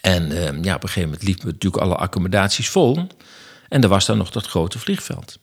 En 0.00 0.30
uh, 0.30 0.62
ja, 0.62 0.74
op 0.74 0.82
een 0.82 0.88
gegeven 0.88 1.02
moment 1.02 1.22
liepen 1.22 1.46
natuurlijk 1.46 1.82
alle 1.82 1.96
accommodaties 1.96 2.68
vol. 2.68 3.06
En 3.68 3.82
er 3.82 3.88
was 3.88 4.06
dan 4.06 4.18
nog 4.18 4.30
dat 4.30 4.46
grote 4.46 4.78
vliegveld. 4.78 5.38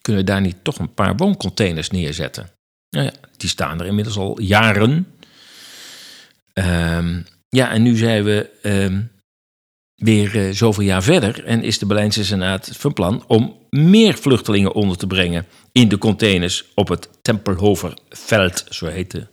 Kunnen 0.00 0.24
we 0.24 0.30
daar 0.30 0.40
niet 0.40 0.56
toch 0.62 0.78
een 0.78 0.94
paar 0.94 1.16
wooncontainers 1.16 1.90
neerzetten? 1.90 2.50
Nou 2.90 3.04
ja, 3.04 3.12
die 3.36 3.48
staan 3.48 3.80
er 3.80 3.86
inmiddels 3.86 4.16
al 4.16 4.40
jaren. 4.40 5.12
Um, 6.54 7.26
ja, 7.48 7.70
en 7.70 7.82
nu 7.82 7.96
zijn 7.96 8.24
we 8.24 8.50
um, 8.62 9.10
weer 9.94 10.36
uh, 10.36 10.54
zoveel 10.54 10.84
jaar 10.84 11.02
verder 11.02 11.44
en 11.44 11.62
is 11.62 11.78
de 11.78 11.86
Berlijnse 11.86 12.24
Senaat 12.24 12.70
van 12.76 12.92
plan 12.92 13.24
om 13.26 13.56
meer 13.70 14.14
vluchtelingen 14.14 14.72
onder 14.72 14.96
te 14.96 15.06
brengen 15.06 15.46
in 15.72 15.88
de 15.88 15.98
containers 15.98 16.64
op 16.74 16.88
het 16.88 17.08
Tempelhoferveld, 17.22 18.66
zo 18.70 18.86
heet 18.86 19.10
de 19.10 19.26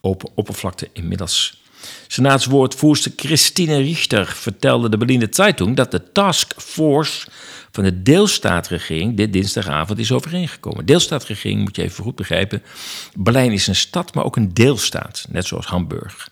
open 0.00 0.30
oppervlakte 0.34 0.88
inmiddels. 0.92 1.63
Senaatswoordvoerster 2.06 3.12
Christine 3.16 3.76
Richter 3.76 4.26
vertelde 4.26 4.88
de 4.88 4.96
Berliner 4.96 5.28
Zeitung 5.30 5.76
dat 5.76 5.90
de 5.90 6.12
taskforce 6.12 7.28
van 7.70 7.84
de 7.84 8.02
deelstaatregering 8.02 9.16
dit 9.16 9.32
dinsdagavond 9.32 9.98
is 9.98 10.12
overeengekomen. 10.12 10.86
Deelstaatregering 10.86 11.60
moet 11.60 11.76
je 11.76 11.82
even 11.82 12.04
goed 12.04 12.16
begrijpen. 12.16 12.62
Berlijn 13.14 13.52
is 13.52 13.66
een 13.66 13.74
stad, 13.74 14.14
maar 14.14 14.24
ook 14.24 14.36
een 14.36 14.54
deelstaat, 14.54 15.26
net 15.30 15.46
zoals 15.46 15.66
Hamburg. 15.66 16.28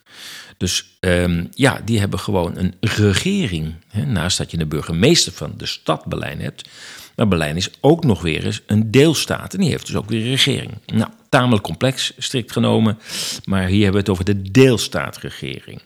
Dus 0.56 0.84
um, 1.00 1.48
ja, 1.54 1.80
die 1.84 1.98
hebben 1.98 2.18
gewoon 2.18 2.56
een 2.56 2.74
regering. 2.80 3.74
Hè, 3.88 4.04
naast 4.04 4.38
dat 4.38 4.50
je 4.50 4.56
de 4.56 4.66
burgemeester 4.66 5.32
van 5.32 5.54
de 5.56 5.66
stad 5.66 6.04
Berlijn 6.04 6.40
hebt. 6.40 6.68
Maar 7.16 7.28
Berlijn 7.28 7.56
is 7.56 7.70
ook 7.80 8.04
nog 8.04 8.22
weer 8.22 8.44
eens 8.44 8.62
een 8.66 8.90
deelstaat. 8.90 9.54
En 9.54 9.60
die 9.60 9.70
heeft 9.70 9.86
dus 9.86 9.96
ook 9.96 10.08
weer 10.08 10.20
een 10.20 10.30
regering. 10.30 10.70
Nou, 10.86 11.10
tamelijk 11.28 11.62
complex, 11.62 12.12
strikt 12.18 12.52
genomen. 12.52 12.98
Maar 13.44 13.66
hier 13.66 13.82
hebben 13.82 13.92
we 13.92 13.98
het 13.98 14.08
over 14.08 14.24
de 14.24 14.50
deelstaatregering. 14.50 15.80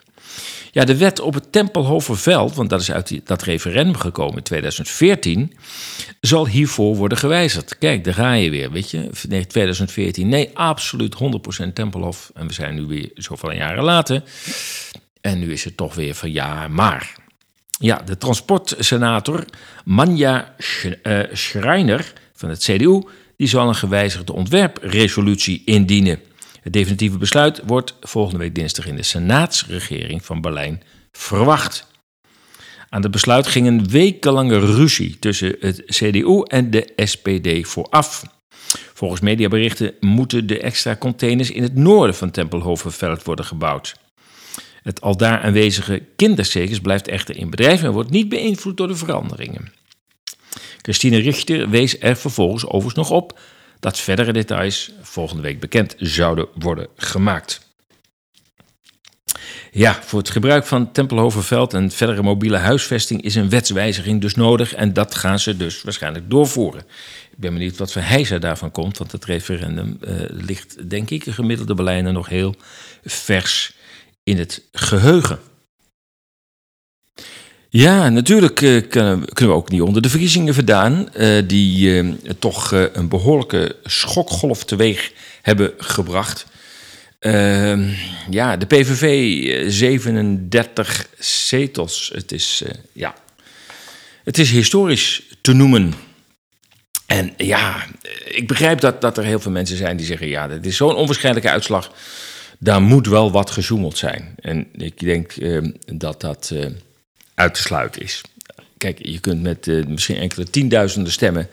Ja, 0.77 0.85
de 0.85 0.97
wet 0.97 1.20
op 1.20 1.35
het 1.35 1.53
Tempelhoferveld, 1.53 2.55
want 2.55 2.70
dat 2.70 2.81
is 2.81 2.93
uit 2.93 3.20
dat 3.24 3.43
referendum 3.43 3.97
gekomen 3.97 4.37
in 4.37 4.43
2014, 4.43 5.57
zal 6.20 6.47
hiervoor 6.47 6.97
worden 6.97 7.18
gewijzigd. 7.18 7.79
Kijk, 7.79 8.05
daar 8.05 8.14
ga 8.14 8.33
je 8.33 8.51
weer, 8.51 8.70
weet 8.70 8.91
je. 8.91 9.11
2014, 9.47 10.29
nee, 10.29 10.51
absoluut 10.55 11.16
100% 11.68 11.72
Tempelhof. 11.72 12.31
En 12.35 12.47
we 12.47 12.53
zijn 12.53 12.74
nu 12.74 12.83
weer 12.83 13.11
zoveel 13.14 13.53
jaren 13.53 13.85
later. 13.85 14.22
En 15.20 15.39
nu 15.39 15.53
is 15.53 15.64
het 15.64 15.77
toch 15.77 15.95
weer 15.95 16.14
van 16.14 16.33
ja, 16.33 16.68
maar. 16.68 17.14
Ja, 17.79 18.03
de 18.05 18.18
transportsenator 18.18 19.45
Manja 19.85 20.55
eh, 21.03 21.20
Schreiner 21.33 22.12
van 22.33 22.49
het 22.49 22.59
CDU, 22.59 23.03
die 23.37 23.49
zal 23.49 23.68
een 23.68 23.74
gewijzigde 23.74 24.33
ontwerpresolutie 24.33 25.62
indienen. 25.64 26.20
Het 26.61 26.72
definitieve 26.72 27.18
besluit 27.18 27.61
wordt 27.66 27.95
volgende 28.01 28.39
week 28.39 28.55
dinsdag 28.55 28.87
in 28.87 28.97
de 28.97 29.03
Senaatsregering 29.03 30.24
van 30.24 30.41
Berlijn 30.41 30.83
verwacht. 31.12 31.87
Aan 32.89 33.03
het 33.03 33.11
besluit 33.11 33.47
ging 33.47 33.66
een 33.66 33.89
wekenlange 33.89 34.59
ruzie 34.59 35.18
tussen 35.18 35.57
het 35.61 35.83
CDU 35.87 36.43
en 36.43 36.70
de 36.70 36.93
SPD 36.97 37.68
vooraf. 37.68 38.22
Volgens 38.95 39.20
mediaberichten 39.20 39.95
moeten 40.01 40.47
de 40.47 40.61
extra 40.61 40.97
containers 40.97 41.51
in 41.51 41.62
het 41.62 41.74
noorden 41.74 42.14
van 42.14 42.31
Tempelhovenveld 42.31 43.24
worden 43.24 43.45
gebouwd. 43.45 43.95
Het 44.87 45.01
aldaar 45.01 45.41
aanwezige 45.41 46.03
kinderzekers 46.16 46.80
blijft 46.80 47.09
echter 47.09 47.37
in 47.37 47.51
bedrijf 47.51 47.82
en 47.82 47.93
wordt 47.93 48.11
niet 48.11 48.28
beïnvloed 48.28 48.76
door 48.76 48.89
de 48.89 48.97
veranderingen. 48.97 49.72
Christine 50.82 51.18
Richter 51.18 51.70
wees 51.70 52.01
er 52.01 52.16
vervolgens 52.16 52.64
overigens 52.64 52.95
nog 52.95 53.11
op 53.11 53.39
dat 53.80 53.99
verdere 53.99 54.32
details 54.32 54.93
volgende 55.03 55.43
week 55.43 55.61
bekend 55.61 55.95
zouden 55.99 56.49
worden 56.55 56.89
gemaakt. 56.97 57.66
Ja, 59.70 59.99
voor 60.03 60.18
het 60.18 60.30
gebruik 60.30 60.66
van 60.66 60.93
Tempelhoverveld 60.93 61.74
en 61.74 61.91
verdere 61.91 62.22
mobiele 62.22 62.57
huisvesting 62.57 63.22
is 63.22 63.34
een 63.34 63.51
wetswijziging 63.51 64.20
dus 64.20 64.34
nodig 64.34 64.74
en 64.74 64.93
dat 64.93 65.14
gaan 65.14 65.39
ze 65.39 65.57
dus 65.57 65.82
waarschijnlijk 65.82 66.30
doorvoeren. 66.30 66.80
Ik 67.30 67.39
ben 67.39 67.53
benieuwd 67.53 67.76
wat 67.76 67.93
voor 67.93 68.03
hijzer 68.03 68.41
daarvan 68.41 68.70
komt, 68.70 68.99
want 68.99 69.12
het 69.12 69.24
referendum 69.24 69.99
uh, 70.01 70.14
ligt 70.28 70.91
denk 70.91 71.11
ik 71.11 71.26
een 71.26 71.34
gemiddelde 71.34 71.74
Berlijner 71.74 72.12
nog 72.12 72.28
heel 72.28 72.55
vers 73.05 73.76
in 74.27 74.39
het 74.39 74.62
geheugen. 74.72 75.39
Ja, 77.68 78.09
natuurlijk 78.09 78.61
uh, 78.61 78.83
kunnen, 78.89 79.29
we 79.35 79.51
ook 79.51 79.70
niet 79.70 79.81
onder 79.81 80.03
de 80.03 80.09
verkiezingen 80.09 80.55
vandaan, 80.55 81.09
uh, 81.16 81.43
die 81.47 82.03
uh, 82.03 82.14
toch 82.39 82.70
een 82.70 83.09
behoorlijke 83.09 83.77
schokgolf 83.85 84.64
teweeg 84.64 85.12
hebben 85.43 85.72
gebracht. 85.77 86.47
Ehm, 87.18 87.91
ja, 88.31 88.57
de 88.57 88.66
PVV 88.66 89.70
37 89.70 91.07
zetels. 91.18 92.11
Het 92.14 92.33
is, 92.33 92.62
ja, 92.93 93.14
het 94.24 94.39
is 94.39 94.51
historisch 94.51 95.22
te 95.41 95.53
noemen. 95.53 95.95
En 97.07 97.35
ja, 97.37 97.87
ik 98.24 98.47
begrijp 98.47 98.81
dat, 98.81 99.01
dat 99.01 99.18
er 99.18 99.24
heel 99.24 99.41
veel 99.41 99.53
mensen 99.53 99.77
zijn 99.77 99.97
die 99.97 100.07
zeggen: 100.07 100.29
ja, 100.29 100.49
dit 100.49 100.66
is 100.66 100.77
zo'n 100.77 100.95
onwaarschijnlijke 100.95 101.51
uitslag. 101.51 101.93
Daar 102.59 102.82
moet 102.82 103.07
wel 103.07 103.30
wat 103.30 103.50
gezoemeld 103.50 103.98
zijn. 103.98 104.34
En 104.40 104.68
ik 104.72 105.00
denk 105.00 105.32
ehm, 105.32 105.70
dat 105.86 106.20
dat 106.20 106.52
uit 107.34 107.54
te 107.54 107.61
sluiten 107.61 108.02
is. 108.02 108.22
Kijk, 108.76 109.07
je 109.07 109.20
kunt 109.20 109.42
met 109.42 109.66
uh, 109.66 109.86
misschien 109.86 110.16
enkele 110.16 110.50
tienduizenden 110.50 111.12
stemmen 111.12 111.48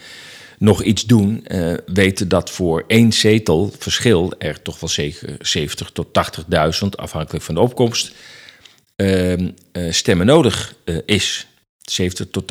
nog 0.58 0.84
iets 0.84 1.06
doen. 1.06 1.46
Uh, 1.48 1.74
weten 1.86 2.28
dat 2.28 2.50
voor 2.50 2.84
één 2.88 3.12
zetel 3.12 3.74
verschil 3.80 4.34
er 4.38 4.62
toch 4.62 4.80
wel 4.80 4.90
zeker 4.90 5.36
70 5.40 5.90
tot 5.90 6.08
80.000, 6.84 6.90
afhankelijk 6.90 7.44
van 7.44 7.56
de 7.56 7.62
opkomst, 7.62 8.12
uh, 8.96 9.52
stemmen 9.90 10.26
nodig 10.26 10.76
is. 11.06 11.48
70 11.82 12.28
tot 12.32 12.46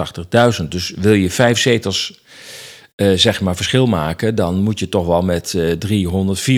80.000. 0.61 0.68
Dus 0.68 0.92
wil 0.96 1.12
je 1.12 1.30
vijf 1.30 1.59
zetels 1.59 2.20
zeg 3.14 3.40
maar 3.40 3.57
verschil 3.57 3.86
maken, 3.86 4.34
dan 4.34 4.62
moet 4.62 4.78
je 4.78 4.88
toch 4.88 5.07
wel 5.07 5.22
met 5.22 5.59
300, 5.78 6.51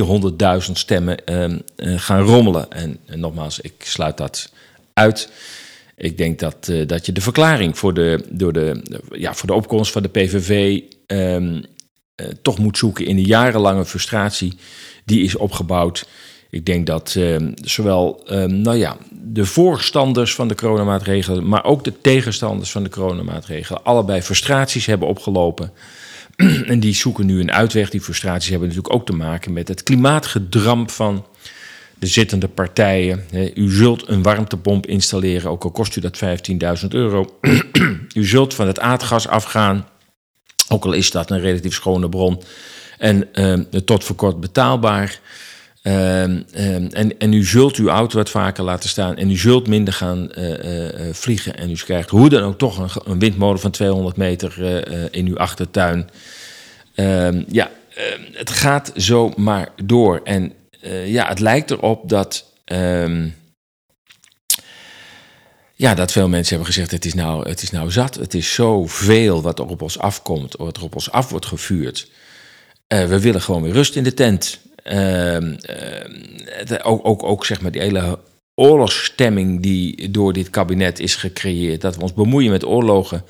400.000 0.66 0.72
stemmen 0.72 1.24
ehm, 1.24 1.59
gaan 1.76 2.22
rommelen. 2.22 2.70
En, 2.70 2.99
en 3.07 3.20
nogmaals, 3.20 3.61
ik 3.61 3.74
sluit 3.78 4.16
dat 4.16 4.53
uit. 4.95 5.28
Ik 5.97 6.18
denk 6.18 6.39
dat, 6.39 6.68
uh, 6.70 6.87
dat 6.87 7.07
je 7.07 7.12
de 7.12 7.20
verklaring 7.20 7.78
voor 7.78 7.95
de, 7.95 8.24
door 8.30 8.53
de, 8.53 8.82
ja, 9.11 9.35
voor 9.35 9.47
de 9.47 9.55
opkomst 9.55 9.93
van 9.93 10.03
de 10.03 10.09
PVV 10.09 10.80
uh, 11.07 11.61
toch 12.43 12.59
moet 12.59 12.78
zoeken 12.78 13.07
in 13.07 13.16
de 13.16 13.22
jarenlange 13.22 13.85
frustratie 13.85 14.59
die 15.05 15.24
is 15.24 15.37
opgebouwd. 15.37 16.09
Ik 16.51 16.66
denk 16.66 16.87
dat 16.87 17.14
uh, 17.18 17.37
zowel 17.55 18.22
nou 18.47 18.76
ja, 18.76 18.97
de 19.11 19.45
voorstanders 19.45 20.35
van 20.35 20.49
de 20.49 20.55
coronamaatregelen, 20.55 21.49
maar 21.49 21.64
ook 21.64 21.85
de 21.85 22.01
tegenstanders 22.01 22.70
van 22.70 22.82
de 22.82 22.89
coronamaatregelen, 22.89 23.85
allebei 23.85 24.22
frustraties 24.22 24.87
hebben 24.87 25.09
opgelopen. 25.09 25.72
en 26.72 26.80
die 26.80 26.95
zoeken 26.95 27.26
nu 27.26 27.41
een 27.41 27.53
uitweg. 27.53 27.91
Die 27.91 28.01
frustraties 28.01 28.51
hebben 28.51 28.68
natuurlijk 28.68 28.95
ook 28.95 29.07
te 29.07 29.12
maken 29.12 29.53
met 29.53 29.68
het 29.68 29.82
klimaatgedramp 29.82 30.91
van 30.91 31.26
de 31.99 32.07
zittende 32.07 32.49
partijen. 32.49 33.24
U 33.55 33.70
zult 33.70 34.09
een 34.09 34.22
warmtepomp 34.22 34.87
installeren, 34.87 35.51
ook 35.51 35.64
al 35.64 35.70
kost 35.70 35.97
u 35.97 36.01
dat 36.01 36.20
15.000 36.82 36.89
euro. 36.89 37.39
u 38.14 38.24
zult 38.24 38.55
van 38.55 38.66
het 38.66 38.80
aardgas 38.80 39.28
afgaan, 39.28 39.89
ook 40.68 40.85
al 40.85 40.93
is 40.93 41.11
dat 41.11 41.30
een 41.30 41.41
relatief 41.41 41.74
schone 41.74 42.09
bron. 42.09 42.43
En 42.99 43.28
uh, 43.35 43.80
tot 43.85 44.05
voor 44.05 44.16
kort 44.16 44.41
betaalbaar. 44.41 45.20
Ehm, 45.85 46.43
en, 46.53 47.18
en 47.18 47.32
u 47.32 47.45
zult 47.45 47.76
uw 47.76 47.89
auto 47.89 48.16
wat 48.16 48.30
vaker 48.30 48.64
laten 48.64 48.89
staan 48.89 49.16
en 49.16 49.30
u 49.30 49.37
zult 49.37 49.66
minder 49.66 49.95
gaan 49.95 50.30
uh, 50.39 51.12
vliegen. 51.12 51.57
En 51.57 51.70
u 51.70 51.74
krijgt 51.74 52.11
hoe 52.11 52.28
dan 52.28 52.43
ook 52.43 52.59
toch 52.59 52.78
een, 52.78 53.12
een 53.12 53.18
windmolen 53.18 53.61
van 53.61 53.70
200 53.70 54.16
meter 54.16 54.55
in 55.11 55.26
uw 55.26 55.39
achtertuin. 55.39 56.11
Ehm, 56.95 57.43
ja, 57.49 57.70
het 58.32 58.51
gaat 58.51 58.93
zo 58.97 59.32
maar 59.37 59.68
door. 59.82 60.20
En 60.24 60.53
ja, 61.05 61.28
het 61.28 61.41
lijkt 61.41 61.70
erop 61.70 62.09
dat 62.09 62.53
ja, 65.74 65.95
dat 65.95 66.12
veel 66.12 66.28
mensen 66.28 66.57
hebben 66.57 66.74
gezegd: 66.74 66.91
het 66.91 67.05
is, 67.05 67.14
nou, 67.14 67.49
het 67.49 67.62
is 67.62 67.70
nou 67.70 67.91
zat. 67.91 68.14
Het 68.14 68.35
is 68.35 68.55
zoveel 68.55 69.43
wat 69.43 69.59
er 69.59 69.66
op 69.66 69.82
ons 69.82 69.99
afkomt, 69.99 70.55
wat 70.57 70.76
er 70.76 70.82
op 70.82 70.95
ons 70.95 71.11
af 71.11 71.30
wordt 71.30 71.47
gevuurd. 71.47 72.11
We 72.87 73.20
willen 73.20 73.43
gewoon 73.43 73.62
weer 73.62 73.72
rust 73.72 73.97
in 73.97 74.05
de 74.05 74.14
tent. 74.14 74.62
Uh, 74.93 75.41
uh, 75.41 75.51
ook, 76.82 77.07
ook, 77.07 77.22
ook 77.22 77.47
zeg 77.47 77.61
maar 77.61 77.70
die 77.70 77.80
hele 77.80 78.18
oorlogsstemming 78.55 79.62
die 79.62 80.11
door 80.11 80.32
dit 80.32 80.51
kabinet 80.51 81.01
is 81.01 81.14
gecreëerd. 81.14 81.80
Dat 81.80 81.97
we 81.97 82.03
ons 82.03 82.12
bemoeien 82.12 82.51
met 82.51 82.64
oorlogen. 82.64 83.24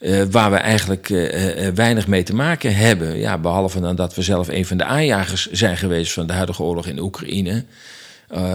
Uh, 0.00 0.22
waar 0.30 0.50
we 0.50 0.56
eigenlijk 0.56 1.08
uh, 1.08 1.68
weinig 1.68 2.06
mee 2.06 2.22
te 2.22 2.34
maken 2.34 2.74
hebben. 2.74 3.18
Ja, 3.18 3.38
behalve 3.38 3.80
dan 3.80 3.96
dat 3.96 4.14
we 4.14 4.22
zelf 4.22 4.48
een 4.48 4.66
van 4.66 4.76
de 4.76 4.84
aanjagers 4.84 5.50
zijn 5.50 5.76
geweest 5.76 6.12
van 6.12 6.26
de 6.26 6.32
huidige 6.32 6.62
oorlog 6.62 6.86
in 6.86 6.98
Oekraïne. 6.98 7.64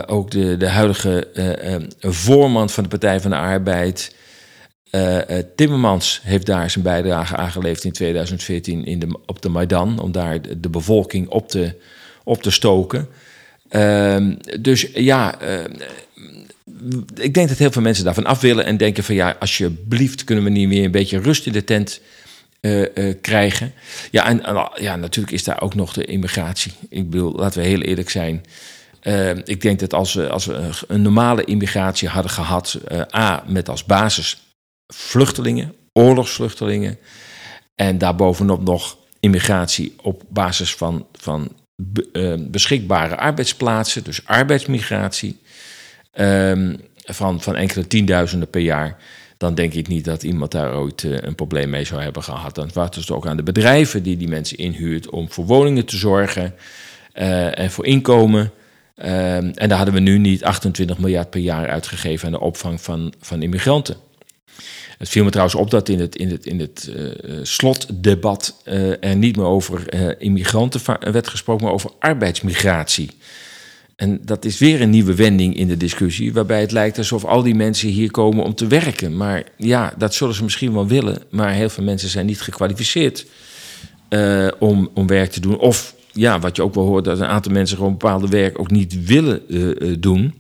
Ook 0.06 0.32
de, 0.32 0.58
de 0.58 0.68
huidige 0.70 1.28
uh, 1.34 2.12
voorman 2.12 2.70
van 2.70 2.84
de 2.84 2.90
Partij 2.90 3.20
van 3.20 3.32
de 3.32 3.38
Arbeid, 3.38 4.16
Timmermans, 5.56 6.22
heeft 6.24 6.46
daar 6.46 6.70
zijn 6.70 6.84
bijdrage 6.84 7.36
aangeleverd 7.36 7.84
in 7.84 7.92
2014 7.92 8.86
in 8.86 9.00
de, 9.00 9.20
op 9.26 9.42
de 9.42 9.50
Maidan, 9.50 10.00
om 10.00 10.12
daar 10.12 10.42
de 10.58 10.70
bevolking 10.70 11.30
op 11.30 11.50
te, 11.50 11.76
op 12.24 12.42
te 12.42 12.52
stoken. 12.52 13.08
Ehm, 13.70 14.36
dus 14.60 14.88
ja, 14.94 15.40
ik 17.16 17.34
denk 17.34 17.50
dat 17.50 17.58
heel 17.58 17.72
veel 17.72 17.82
mensen 17.82 18.06
daarvan 18.06 18.26
af 18.26 18.42
willen 18.42 18.66
en 18.66 18.78
denken 18.78 19.04
van 19.04 19.16
ja, 19.16 19.36
alsjeblieft 19.40 20.24
kunnen 20.24 20.44
we 20.44 20.50
niet 20.50 20.68
meer 20.68 20.86
een 20.86 20.92
beetje 20.92 21.20
rust 21.20 21.46
in 21.46 21.54
de 21.54 21.64
tent 21.64 22.02
krijgen. 23.22 23.74
Ja, 24.12 24.28
en 24.28 24.42
ja, 24.76 24.96
natuurlijk 24.96 25.34
is 25.34 25.44
daar 25.44 25.62
ook 25.62 25.76
nog 25.76 25.94
de 25.94 26.06
immigratie. 26.06 26.72
Ik 26.90 27.10
bedoel, 27.10 27.32
laten 27.32 27.62
we 27.62 27.68
heel 27.68 27.82
eerlijk 27.82 28.10
zijn. 28.10 28.46
Uh, 29.04 29.30
ik 29.30 29.62
denk 29.62 29.80
dat 29.80 29.94
als 29.94 30.14
we, 30.14 30.30
als 30.30 30.46
we 30.46 30.72
een 30.88 31.02
normale 31.02 31.44
immigratie 31.44 32.08
hadden 32.08 32.32
gehad, 32.32 32.80
A, 33.16 33.44
met 33.48 33.70
als 33.70 33.86
basis 33.86 34.44
vluchtelingen, 34.88 35.74
oorlogsvluchtelingen, 35.94 36.98
en 37.76 37.98
daarbovenop 37.98 38.64
nog 38.64 38.98
immigratie 39.20 39.96
op 40.02 40.24
basis 40.30 40.76
van, 40.76 41.08
van 41.14 41.52
beschikbare 42.38 43.18
arbeidsplaatsen, 43.18 44.04
dus 44.04 44.26
arbeidsmigratie, 44.26 45.40
ehm, 46.12 46.76
van, 47.06 47.42
van 47.42 47.56
enkele 47.56 47.88
tienduizenden 47.88 48.50
per 48.50 48.62
jaar, 48.62 48.98
dan 49.38 49.56
denk 49.56 49.74
ik 49.74 49.88
niet 49.88 50.06
dat 50.06 50.24
iemand 50.24 50.52
daar 50.52 50.76
ooit 50.76 51.04
een 51.04 51.36
probleem 51.36 51.70
mee 51.70 51.84
zou 51.84 52.02
hebben 52.02 52.24
gehad. 52.24 52.56
Dan 52.56 52.70
was 52.74 52.96
het 52.96 53.12
ook 53.12 53.28
aan 53.28 53.38
de 53.38 53.44
bedrijven 53.44 54.04
die 54.04 54.18
die 54.18 54.28
mensen 54.28 54.58
inhuurt 54.58 55.10
om 55.10 55.32
voor 55.32 55.46
woningen 55.46 55.86
te 55.86 55.98
zorgen 55.98 56.56
en 57.54 57.72
voor 57.72 57.86
inkomen. 57.86 58.52
Um, 58.98 59.06
en 59.06 59.70
daar 59.70 59.78
hadden 59.78 59.94
we 59.94 60.00
nu 60.00 60.18
niet 60.18 60.44
28 60.44 60.98
miljard 60.98 61.30
per 61.30 61.40
jaar 61.40 61.70
uitgegeven 61.70 62.26
aan 62.26 62.34
de 62.34 62.40
opvang 62.40 62.82
van, 62.82 63.14
van 63.20 63.42
immigranten. 63.42 63.96
Het 65.04 65.12
viel 65.12 65.24
me 65.24 65.30
trouwens 65.30 65.58
op 65.58 65.70
dat 65.70 65.90
in 65.90 66.00
het, 66.00 66.16
in 66.16 66.30
het, 66.30 66.46
in 66.46 66.60
het 66.60 66.92
uh, 66.96 67.40
slotdebat 67.42 68.62
uh, 68.66 69.04
er 69.04 69.16
niet 69.16 69.36
meer 69.36 69.46
over 69.46 69.94
uh, 69.94 70.10
immigranten 70.18 70.82
werd 71.12 71.28
gesproken, 71.28 71.66
maar 71.66 71.74
over 71.74 71.92
arbeidsmigratie. 72.00 73.10
En 73.96 74.20
dat 74.26 74.46
is 74.46 74.58
weer 74.58 74.82
een 74.82 74.90
nieuwe 74.90 75.16
wending 75.16 75.56
in 75.56 75.68
de 75.68 75.78
discussie, 75.78 76.34
waarbij 76.34 76.62
het 76.62 76.72
lijkt 76.72 76.98
alsof 76.98 77.26
al 77.26 77.44
die 77.44 77.56
mensen 77.56 77.90
hier 77.90 78.12
komen 78.12 78.44
om 78.44 78.56
te 78.56 78.68
werken. 78.68 79.18
Maar 79.18 79.44
ja, 79.58 79.94
dat 79.98 80.14
zullen 80.14 80.36
ze 80.36 80.44
misschien 80.44 80.74
wel 80.74 80.88
willen, 80.88 81.22
maar 81.30 81.52
heel 81.52 81.70
veel 81.70 81.84
mensen 81.84 82.10
zijn 82.10 82.26
niet 82.26 82.42
gekwalificeerd 82.42 83.26
om, 84.60 84.90
om 84.94 85.08
werk 85.08 85.32
te 85.32 85.40
doen. 85.40 85.58
Of 85.58 85.96
ja, 86.12 86.40
wat 86.40 86.56
je 86.56 86.62
ook 86.62 86.76
wel 86.76 86.86
hoort, 86.86 87.06
dat 87.06 87.20
een 87.20 87.26
aantal 87.26 87.52
mensen 87.52 87.78
gewoon 87.78 87.92
bepaalde 87.98 88.28
werk 88.28 88.60
ook 88.60 88.72
niet 88.72 89.06
willen 89.06 89.42
doen. 90.02 90.34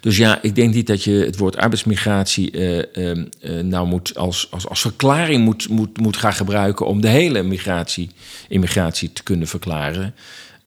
Dus 0.00 0.16
ja, 0.16 0.42
ik 0.42 0.54
denk 0.54 0.74
niet 0.74 0.86
dat 0.86 1.04
je 1.04 1.12
het 1.12 1.36
woord 1.36 1.56
arbeidsmigratie 1.56 2.52
uh, 2.52 2.82
uh, 2.94 3.62
nou 3.62 3.86
moet 3.86 4.16
als, 4.16 4.48
als, 4.50 4.68
als 4.68 4.80
verklaring 4.80 5.44
moet, 5.44 5.68
moet, 5.68 6.00
moet 6.00 6.16
gaan 6.16 6.32
gebruiken 6.32 6.86
om 6.86 7.00
de 7.00 7.08
hele 7.08 7.42
migratie, 7.42 8.10
immigratie 8.48 9.12
te 9.12 9.22
kunnen 9.22 9.48
verklaren. 9.48 10.14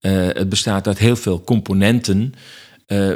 het 0.01 0.49
bestaat 0.49 0.87
uit 0.87 0.97
heel 0.97 1.15
veel 1.15 1.43
componenten. 1.43 2.33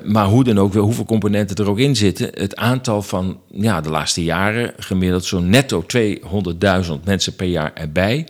maar 0.03 0.25
hoe 0.25 0.43
dan 0.43 0.59
ook, 0.59 0.73
hoeveel 0.73 1.05
componenten 1.05 1.55
er 1.55 1.69
ook 1.69 1.79
in 1.79 1.95
zitten. 1.95 2.29
Het 2.33 2.55
aantal 2.55 3.01
van 3.01 3.39
ja, 3.51 3.81
de 3.81 3.89
laatste 3.89 4.23
jaren, 4.23 4.73
gemiddeld 4.77 5.25
zo'n 5.25 5.49
netto 5.49 5.85
200.000 6.85 6.93
mensen 7.03 7.35
per 7.35 7.47
jaar 7.47 7.71
erbij. 7.73 8.27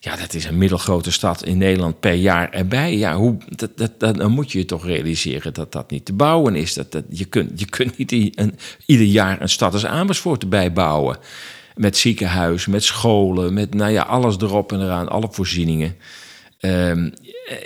Ja, 0.00 0.16
dat 0.16 0.34
is 0.34 0.44
een 0.44 0.58
middelgrote 0.58 1.12
stad 1.12 1.44
in 1.44 1.58
Nederland 1.58 2.00
per 2.00 2.12
jaar 2.12 2.50
erbij. 2.50 2.96
Ja, 2.96 3.16
hoe, 3.16 3.36
dat, 3.48 3.70
dat, 3.76 4.00
dan 4.00 4.30
moet 4.30 4.52
je 4.52 4.58
je 4.58 4.64
toch 4.64 4.84
realiseren 4.84 5.54
dat 5.54 5.72
dat 5.72 5.90
niet 5.90 6.04
te 6.04 6.12
bouwen 6.12 6.54
is. 6.54 6.74
Dat, 6.74 6.92
dat, 6.92 7.04
je, 7.08 7.24
kunt, 7.24 7.60
je 7.60 7.64
kunt 7.64 7.98
niet 7.98 8.12
ieder 8.86 9.06
jaar 9.06 9.40
een 9.40 9.48
stad 9.48 9.72
als 9.72 9.86
Amersfoort 9.86 10.42
erbij 10.42 10.72
bouwen. 10.72 11.18
Met 11.74 11.96
ziekenhuizen, 11.96 12.70
met 12.70 12.84
scholen, 12.84 13.54
met 13.54 13.74
nou 13.74 13.92
ja, 13.92 14.02
alles 14.02 14.36
erop 14.36 14.72
en 14.72 14.80
eraan, 14.80 15.08
alle 15.08 15.28
voorzieningen. 15.30 15.96
Um, 16.60 17.12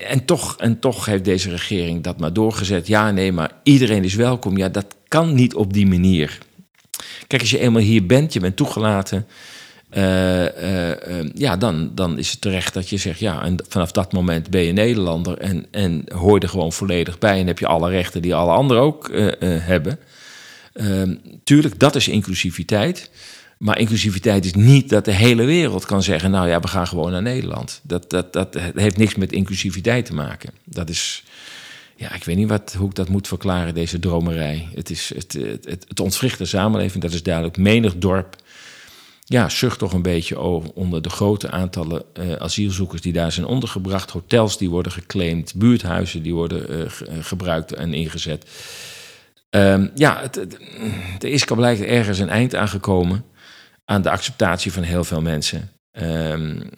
en, 0.09 0.25
toch, 0.25 0.57
en 0.59 0.79
toch 0.79 1.05
heeft 1.05 1.25
deze 1.25 1.51
regering 1.51 2.03
dat 2.03 2.21
maar 2.21 2.33
doorgezet. 2.33 2.87
Ja, 2.87 3.11
nee, 3.11 3.33
maar 3.33 3.53
iedereen 3.63 4.05
is 4.05 4.15
welkom. 4.15 4.57
Ja, 4.57 4.69
dat 4.69 4.95
kan 5.09 5.35
niet 5.35 5.55
op 5.55 5.73
die 5.73 5.87
manier. 5.87 6.39
Kijk, 7.27 7.41
als 7.41 7.51
je 7.51 7.59
eenmaal 7.59 7.83
hier 7.83 8.07
bent, 8.07 8.33
je 8.33 8.41
bent 8.41 8.57
toegelaten 8.57 9.27
ja, 11.35 11.57
dan, 11.57 11.91
dan 11.95 12.19
is 12.19 12.31
het 12.31 12.41
terecht 12.41 12.75
dat 12.75 12.89
je 12.89 12.97
zegt, 12.97 13.19
ja, 13.19 13.43
en 13.43 13.65
vanaf 13.69 13.93
dat 13.93 14.13
moment 14.13 14.51
ben 14.51 14.63
je 14.63 14.73
Nederlander 14.73 15.39
en, 15.39 15.67
en 15.71 16.05
hoor 16.15 16.35
je 16.35 16.41
er 16.41 16.49
gewoon 16.49 16.73
volledig 16.73 17.19
bij 17.19 17.41
en 17.41 17.47
heb 17.47 17.59
je 17.59 17.67
alle 17.67 17.91
rechten 17.91 18.23
die 18.23 18.35
alle 18.35 18.53
anderen 18.53 18.83
ook 18.83 19.11
hebben. 19.43 19.99
Ehm, 20.73 21.15
tuurlijk, 21.45 21.79
dat 21.79 21.95
is 21.95 22.09
inclusiviteit. 22.09 23.11
Maar 23.63 23.79
inclusiviteit 23.79 24.45
is 24.45 24.55
niet 24.55 24.89
dat 24.89 25.05
de 25.05 25.13
hele 25.13 25.45
wereld 25.45 25.85
kan 25.85 26.03
zeggen, 26.03 26.31
nou 26.31 26.49
ja, 26.49 26.61
we 26.61 26.69
gaan 26.69 26.87
gewoon 26.87 27.11
naar 27.11 27.23
Nederland. 27.23 27.81
Dat, 27.83 28.11
dat, 28.11 28.33
dat 28.33 28.59
heeft 28.75 28.97
niks 28.97 29.15
met 29.15 29.33
inclusiviteit 29.33 30.07
te 30.07 30.15
maken. 30.15 30.51
Dat 30.65 30.89
is, 30.89 31.25
ja, 31.97 32.15
ik 32.15 32.25
weet 32.25 32.37
niet 32.37 32.49
wat, 32.49 32.75
hoe 32.79 32.89
ik 32.89 32.95
dat 32.95 33.09
moet 33.09 33.29
verklaren, 33.29 33.75
deze 33.75 33.99
dromerij. 33.99 34.69
Het, 34.75 34.91
is, 34.91 35.13
het, 35.15 35.33
het, 35.33 35.65
het, 35.65 35.85
het 35.89 36.01
ontwricht 36.01 36.39
de 36.39 36.45
samenleving, 36.45 37.03
dat 37.03 37.13
is 37.13 37.23
duidelijk. 37.23 37.57
Menig 37.57 37.97
dorp 37.97 38.42
ja, 39.33 39.49
zucht 39.49 39.79
toch 39.79 39.93
een 39.93 40.03
beetje 40.03 40.37
over 40.37 40.71
onder 40.75 41.03
de 41.03 41.11
grote 41.11 41.51
aantallen 41.51 42.03
uh, 42.21 42.33
asielzoekers 42.33 43.01
die 43.01 43.13
daar 43.13 43.33
zijn 43.33 43.47
ondergebracht. 43.47 44.11
Hotels 44.11 44.59
die 44.59 44.71
worden 44.71 44.93
geclaimd, 44.93 45.55
buurthuizen 45.55 46.23
die 46.23 46.35
worden 46.35 46.71
uh, 46.71 46.87
gebruikt 47.21 47.73
en 47.73 47.95
ingezet. 47.95 48.47
Um, 49.51 49.91
ja, 49.95 50.21
het, 50.21 50.37
er 51.19 51.29
is 51.29 51.45
blijkbaar 51.45 51.89
ergens 51.89 52.19
een 52.19 52.29
eind 52.29 52.55
aangekomen 52.55 53.25
aan 53.85 54.03
de 54.03 54.11
acceptatie 54.11 54.73
van 54.73 54.83
heel 54.83 55.05
veel 55.05 55.21
mensen. 55.21 55.71
Um, 55.93 56.71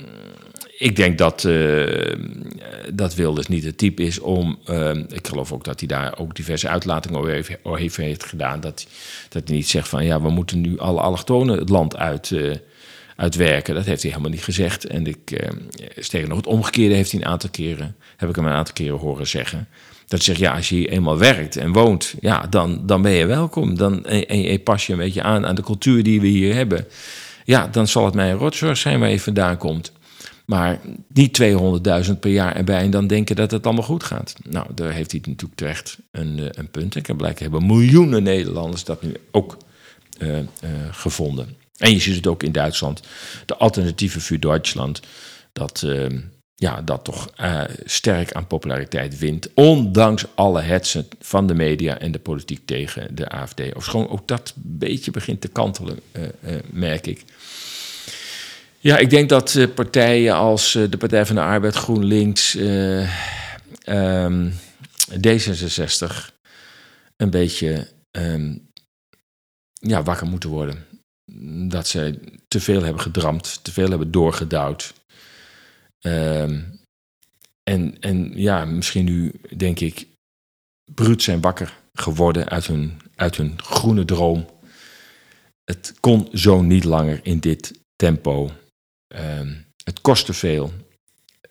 ik 0.78 0.96
denk 0.96 1.18
dat, 1.18 1.44
uh, 1.44 2.14
dat 2.92 3.14
Wilders 3.14 3.46
niet 3.46 3.64
het 3.64 3.78
type 3.78 4.02
is 4.02 4.18
om. 4.18 4.58
Uh, 4.70 4.94
ik 4.94 5.26
geloof 5.26 5.52
ook 5.52 5.64
dat 5.64 5.78
hij 5.78 5.88
daar 5.88 6.18
ook 6.18 6.36
diverse 6.36 6.68
uitlatingen 6.68 7.18
over 7.62 8.02
heeft, 8.02 8.24
gedaan. 8.24 8.60
Dat, 8.60 8.86
dat 9.28 9.48
hij 9.48 9.56
niet 9.56 9.68
zegt 9.68 9.88
van 9.88 10.04
ja, 10.04 10.22
we 10.22 10.30
moeten 10.30 10.60
nu 10.60 10.78
alle 10.78 11.00
allochtonen 11.00 11.58
het 11.58 11.68
land 11.68 11.96
uit, 11.96 12.30
uh, 12.30 12.54
uitwerken. 13.16 13.74
Dat 13.74 13.84
heeft 13.84 14.02
hij 14.02 14.10
helemaal 14.10 14.32
niet 14.32 14.44
gezegd. 14.44 14.86
En 14.86 15.06
ik, 15.06 15.48
sterker 15.96 16.28
nog, 16.28 16.36
het 16.36 16.46
omgekeerde 16.46 16.94
heeft 16.94 17.12
hij 17.12 17.20
een 17.20 17.26
aantal 17.26 17.50
keren, 17.50 17.96
heb 18.16 18.28
ik 18.28 18.36
hem 18.36 18.46
een 18.46 18.52
aantal 18.52 18.74
keren 18.74 18.98
horen 18.98 19.26
zeggen. 19.26 19.68
Dat 20.06 20.22
zegt 20.22 20.38
ja, 20.38 20.54
als 20.54 20.68
je 20.68 20.74
hier 20.74 20.88
eenmaal 20.88 21.18
werkt 21.18 21.56
en 21.56 21.72
woont, 21.72 22.14
ja, 22.20 22.46
dan, 22.50 22.86
dan 22.86 23.02
ben 23.02 23.12
je 23.12 23.26
welkom. 23.26 23.76
Dan, 23.76 24.04
en, 24.04 24.62
pas 24.62 24.86
je 24.86 24.92
een 24.92 24.98
beetje 24.98 25.22
aan 25.22 25.46
aan 25.46 25.54
de 25.54 25.62
cultuur 25.62 26.02
die 26.02 26.20
we 26.20 26.26
hier 26.26 26.54
hebben. 26.54 26.86
Ja, 27.44 27.68
dan 27.68 27.88
zal 27.88 28.04
het 28.04 28.14
mij 28.14 28.30
een 28.30 28.38
rotzorg 28.38 28.76
zijn 28.76 29.00
waar 29.00 29.10
je 29.10 29.20
vandaan 29.20 29.56
komt. 29.56 29.92
Maar 30.44 30.80
niet 31.08 31.42
200.000 32.06 32.18
per 32.20 32.30
jaar 32.30 32.56
erbij 32.56 32.80
en 32.80 32.90
dan 32.90 33.06
denken 33.06 33.36
dat 33.36 33.50
het 33.50 33.64
allemaal 33.64 33.84
goed 33.84 34.04
gaat. 34.04 34.34
Nou, 34.42 34.66
daar 34.74 34.92
heeft 34.92 35.10
hij 35.10 35.20
natuurlijk 35.26 35.58
terecht 35.58 35.98
een, 36.10 36.38
eh, 36.38 36.46
een 36.50 36.70
punt. 36.70 36.94
Heb 36.94 37.04
blijkbaar 37.04 37.42
hebben 37.42 37.66
miljoenen 37.66 38.22
Nederlanders 38.22 38.84
dat 38.84 39.02
nu 39.02 39.14
ook 39.30 39.56
uh, 40.18 40.38
uh, 40.38 40.44
gevonden. 40.90 41.56
En 41.76 41.92
je 41.92 42.00
ziet 42.00 42.14
het 42.14 42.26
ook 42.26 42.42
in 42.42 42.52
Duitsland. 42.52 43.02
De 43.46 43.56
alternatieve 43.56 44.20
voor 44.20 44.40
Duitsland. 44.40 45.00
Dat, 45.52 45.82
uh, 45.86 46.06
ja, 46.54 46.82
dat 46.82 47.04
toch 47.04 47.30
sterk 47.84 48.32
aan 48.32 48.46
populariteit 48.46 49.18
wint. 49.18 49.48
Ondanks 49.54 50.26
alle 50.34 50.60
hetsen 50.60 51.06
van 51.20 51.46
de 51.46 51.54
media 51.54 51.98
en 51.98 52.12
de 52.12 52.18
politiek 52.18 52.66
tegen 52.66 53.14
de 53.14 53.28
AFD. 53.28 53.74
Of 53.74 53.84
gewoon 53.84 54.08
ook 54.08 54.28
dat 54.28 54.52
beetje 54.56 55.10
begint 55.10 55.40
te 55.40 55.48
kantelen, 55.48 55.98
merk 56.70 57.06
ik. 57.06 57.24
Ja, 58.84 58.98
ik 58.98 59.10
denk 59.10 59.28
dat 59.28 59.54
uh, 59.54 59.74
partijen 59.74 60.34
als 60.34 60.74
uh, 60.74 60.90
de 60.90 60.96
Partij 60.96 61.26
van 61.26 61.34
de 61.34 61.40
Arbeid, 61.40 61.74
GroenLinks, 61.74 62.54
uh, 62.54 63.08
ehm, 63.84 64.50
D66 65.10 66.32
een 67.16 67.30
beetje 67.30 67.88
ehm, 68.10 68.56
ja, 69.72 70.02
wakker 70.02 70.26
moeten 70.26 70.50
worden. 70.50 70.86
Dat 71.68 71.86
ze 71.86 72.20
te 72.48 72.60
veel 72.60 72.82
hebben 72.82 73.02
gedramd, 73.02 73.64
te 73.64 73.72
veel 73.72 73.88
hebben 73.88 74.10
doorgedouwd. 74.10 74.94
Ehm, 75.98 76.62
en, 77.62 77.96
en 78.00 78.32
ja, 78.36 78.64
misschien 78.64 79.04
nu 79.04 79.32
denk 79.56 79.80
ik, 79.80 80.06
bruut 80.94 81.22
zijn 81.22 81.40
wakker 81.40 81.76
geworden 81.92 82.48
uit 82.48 82.66
hun, 82.66 83.00
uit 83.14 83.36
hun 83.36 83.62
groene 83.62 84.04
droom. 84.04 84.46
Het 85.64 85.94
kon 86.00 86.28
zo 86.32 86.62
niet 86.62 86.84
langer 86.84 87.20
in 87.22 87.38
dit 87.38 87.80
tempo. 87.96 88.50
Ehm, 89.14 89.48
het 89.84 90.00
kost 90.00 90.26
te 90.26 90.32
veel. 90.32 90.72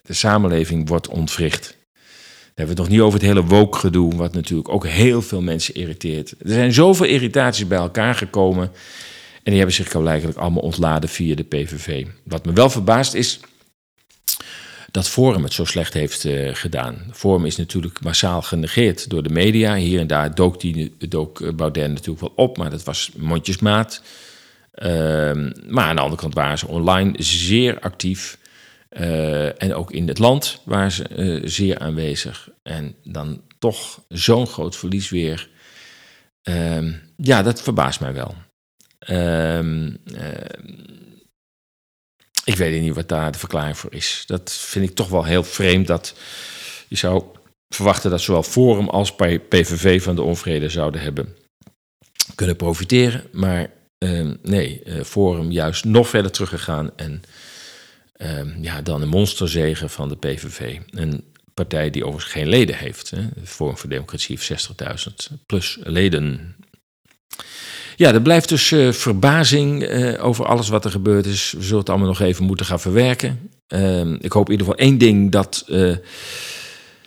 De 0.02 0.14
samenleving 0.14 0.88
wordt 0.88 1.08
ontwricht. 1.08 1.62
Dan 1.62 2.66
hebben 2.66 2.76
we 2.76 2.82
het 2.82 2.90
nog 2.90 2.90
niet 2.90 3.00
over 3.00 3.20
het 3.20 3.28
hele 3.28 3.46
woke-gedoe, 3.46 4.16
wat 4.16 4.34
natuurlijk 4.34 4.70
ook 4.70 4.88
heel 4.88 5.22
veel 5.22 5.42
mensen 5.42 5.76
irriteert. 5.76 6.32
Er 6.32 6.50
zijn 6.50 6.74
zoveel 6.74 7.06
irritaties 7.06 7.68
bij 7.68 7.78
elkaar 7.78 8.16
gekomen. 8.16 8.72
En 9.34 9.52
die 9.52 9.56
hebben 9.56 9.76
zich 9.76 9.96
eigenlijk 9.96 10.38
allemaal 10.38 10.62
ontladen 10.64 11.10
via 11.10 11.36
de 11.36 11.44
PVV. 11.44 12.06
Wat 12.24 12.46
me 12.46 12.54
wel 12.54 12.70
verbaast 12.70 13.14
is 13.14 13.40
dat 14.92 15.10
Forum 15.10 15.44
het 15.44 15.54
zo 15.54 15.66
slecht 15.66 15.94
heeft 15.94 16.24
uh, 16.24 16.50
gedaan. 16.54 17.06
Forum 17.12 17.46
is 17.46 17.56
natuurlijk 17.56 18.04
massaal 18.04 18.42
genegeerd 18.42 19.10
door 19.10 19.24
de 19.24 19.30
media. 19.30 19.76
Hier 19.76 20.00
en 20.00 20.08
daar 20.08 20.36
dook, 20.36 20.60
die, 20.62 20.96
dook 20.98 21.42
eh, 21.42 21.54
Baudet 21.54 21.90
natuurlijk 21.90 22.20
wel 22.20 22.34
op, 22.36 22.58
maar 22.58 22.70
dat 22.70 22.84
was 22.84 23.12
mondjesmaat. 23.18 24.02
Uh, 24.74 25.52
maar 25.68 25.86
aan 25.86 25.96
de 25.96 26.02
andere 26.02 26.22
kant 26.22 26.34
waren 26.34 26.58
ze 26.58 26.68
online 26.68 27.14
zeer 27.18 27.80
actief. 27.80 28.38
Uh, 28.90 29.62
en 29.62 29.74
ook 29.74 29.92
in 29.92 30.08
het 30.08 30.20
land 30.20 30.62
waren 30.66 30.92
ze 30.92 31.42
zeer 31.44 31.80
aanwezig. 31.80 32.50
En 32.64 32.96
dan 33.04 33.42
toch 33.60 34.02
zo'n 34.08 34.48
groot 34.48 34.76
verlies 34.76 35.10
weer. 35.10 35.50
Ehm, 36.42 36.94
ja, 37.18 37.42
dat 37.42 37.62
verbaast 37.62 38.00
mij 38.00 38.14
wel. 38.14 38.36
Ehm, 39.00 39.88
ik 42.44 42.56
weet 42.56 42.82
niet 42.82 42.96
wat 42.96 43.10
daar 43.10 43.32
de 43.32 43.38
verklaring 43.38 43.78
voor 43.78 43.94
is. 43.94 44.24
Dat 44.26 44.52
vind 44.52 44.90
ik 44.90 44.96
toch 44.96 45.10
wel 45.10 45.24
heel 45.24 45.44
vreemd 45.44 45.88
dat 45.88 46.16
je 46.88 46.96
zou 46.96 47.24
verwachten 47.70 48.10
dat 48.10 48.22
zowel 48.22 48.44
Forum 48.44 48.90
als 48.90 49.16
PVV 49.16 50.04
van 50.04 50.16
de 50.16 50.22
onvrede 50.22 50.70
zouden 50.70 51.02
hebben 51.02 51.36
kunnen 52.36 52.56
profiteren. 52.56 53.24
Maar 53.32 53.70
nee, 54.42 54.82
uh, 54.86 55.04
Forum 55.04 55.52
juist 55.52 55.86
nog 55.86 56.10
verder 56.10 56.32
teruggegaan 56.32 56.92
en 56.96 57.22
uh, 58.18 58.62
ja, 58.62 58.82
dan 58.82 59.02
een 59.02 59.10
monsterzegen 59.10 59.90
van 59.90 60.10
de 60.10 60.16
PVV. 60.16 60.78
Een 60.90 61.24
partij 61.54 61.90
die 61.90 62.06
overigens 62.06 62.34
geen 62.34 62.48
leden 62.48 62.76
heeft. 62.76 63.10
Hè. 63.10 63.20
Forum 63.44 63.78
voor 63.78 63.90
Democratie 63.90 64.40
heeft 64.40 64.70
60.000 65.32 65.36
plus 65.46 65.78
leden. 65.84 66.56
Ja, 67.96 68.14
er 68.14 68.22
blijft 68.22 68.50
dus 68.50 68.72
uh, 68.72 68.92
verbazing 68.92 69.90
uh, 69.90 70.26
over 70.26 70.46
alles 70.46 70.70
wat 70.70 70.86
er 70.86 70.92
gebeurd 70.92 71.26
is. 71.26 71.54
We 71.58 71.64
zullen 71.64 71.80
het 71.80 71.90
allemaal 71.90 72.08
nog 72.08 72.20
even 72.20 72.46
moeten 72.46 72.66
gaan 72.66 72.80
verwerken. 72.80 73.50
Uh, 73.68 74.00
ik 74.20 74.32
hoop 74.32 74.46
in 74.46 74.52
ieder 74.52 74.68
geval 74.68 74.82
één 74.82 74.98
ding 74.98 75.32
dat 75.32 75.66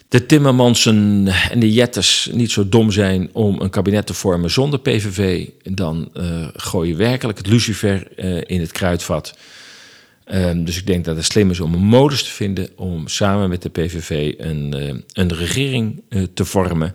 de 0.08 0.26
Timmermansen 0.26 1.26
en 1.50 1.60
de 1.60 1.72
Jetters 1.72 2.28
niet 2.32 2.50
zo 2.50 2.68
dom 2.68 2.90
zijn 2.90 3.28
om 3.32 3.60
een 3.60 3.70
kabinet 3.70 4.06
te 4.06 4.14
vormen 4.14 4.50
zonder 4.50 4.78
PVV. 4.78 5.48
Dan 5.62 6.10
gooi 6.54 6.88
je 6.88 6.96
werkelijk 6.96 7.38
het 7.38 7.46
lucifer 7.46 8.18
in 8.48 8.60
het 8.60 8.72
kruidvat. 8.72 9.38
Um, 10.32 10.64
dus 10.64 10.78
ik 10.78 10.86
denk 10.86 11.04
dat 11.04 11.16
het 11.16 11.24
slim 11.24 11.50
is 11.50 11.60
om 11.60 11.74
een 11.74 11.84
modus 11.84 12.22
te 12.22 12.30
vinden 12.30 12.68
om 12.76 13.08
samen 13.08 13.48
met 13.48 13.62
de 13.62 13.68
PVV 13.68 14.34
een, 14.38 15.04
een 15.12 15.34
regering 15.34 16.02
te 16.34 16.44
vormen. 16.44 16.94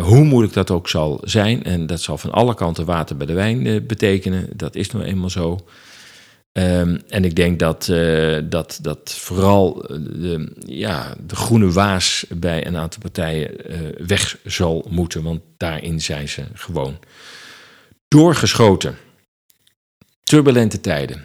Hoe 0.00 0.24
moeilijk 0.24 0.54
dat 0.54 0.70
ook 0.70 0.88
zal 0.88 1.20
zijn, 1.24 1.64
en 1.64 1.86
dat 1.86 2.00
zal 2.00 2.18
van 2.18 2.30
alle 2.32 2.54
kanten 2.54 2.84
water 2.84 3.16
bij 3.16 3.26
de 3.26 3.32
wijn 3.32 3.86
betekenen, 3.86 4.48
dat 4.56 4.74
is 4.74 4.90
nou 4.90 5.04
eenmaal 5.04 5.30
zo. 5.30 5.66
Um, 6.58 7.00
en 7.08 7.24
ik 7.24 7.36
denk 7.36 7.58
dat, 7.58 7.88
uh, 7.88 8.38
dat, 8.44 8.78
dat 8.82 9.12
vooral 9.12 9.74
de, 9.88 10.52
ja, 10.66 11.16
de 11.26 11.36
groene 11.36 11.72
waas 11.72 12.26
bij 12.28 12.66
een 12.66 12.76
aantal 12.76 13.00
partijen 13.00 13.50
weg 14.06 14.38
zal 14.44 14.86
moeten, 14.88 15.22
want 15.22 15.40
daarin 15.56 16.00
zijn 16.00 16.28
ze 16.28 16.44
gewoon 16.54 16.98
doorgeschoten. 18.08 18.96
Turbulente 20.22 20.80
tijden. 20.80 21.24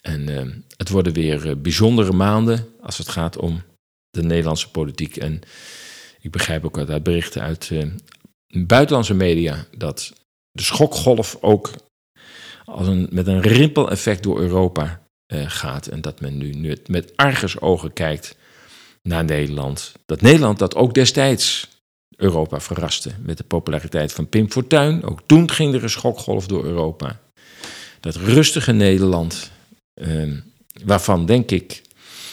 En 0.00 0.28
ehm, 0.28 0.50
het 0.76 0.88
worden 0.88 1.12
weer 1.12 1.60
bijzondere 1.60 2.12
maanden 2.12 2.66
als 2.80 2.98
het 2.98 3.08
gaat 3.08 3.36
om 3.36 3.62
de 4.10 4.22
Nederlandse 4.22 4.70
politiek. 4.70 5.16
En 5.16 5.40
ik 6.20 6.30
begrijp 6.30 6.64
ook 6.64 6.78
uit 6.78 7.02
berichten 7.02 7.42
uit 7.42 7.70
buitenlandse 8.66 9.14
media 9.14 9.66
dat 9.76 10.12
de 10.50 10.62
schokgolf 10.62 11.36
ook 11.40 11.70
als 12.64 12.86
een, 12.86 13.08
met 13.10 13.26
een 13.26 13.40
rimpeleffect 13.40 14.22
door 14.22 14.40
Europa 14.40 15.00
uh, 15.32 15.44
gaat. 15.46 15.86
En 15.86 16.00
dat 16.00 16.20
men 16.20 16.38
nu, 16.38 16.50
nu 16.50 16.76
met 16.86 17.12
argusogen 17.16 17.92
kijkt 17.92 18.36
naar 19.02 19.24
Nederland. 19.24 19.92
Dat 20.06 20.20
Nederland 20.20 20.58
dat 20.58 20.74
ook 20.74 20.94
destijds 20.94 21.68
Europa 22.16 22.60
verraste 22.60 23.10
met 23.22 23.36
de 23.36 23.44
populariteit 23.44 24.12
van 24.12 24.28
Pim 24.28 24.50
Fortuyn. 24.50 25.04
Ook 25.04 25.20
toen 25.26 25.50
ging 25.50 25.74
er 25.74 25.82
een 25.82 25.90
schokgolf 25.90 26.46
door 26.46 26.64
Europa. 26.64 27.20
Dat 28.00 28.16
rustige 28.16 28.72
Nederland, 28.72 29.50
uh, 29.94 30.38
waarvan 30.84 31.26
denk 31.26 31.50
ik 31.50 31.82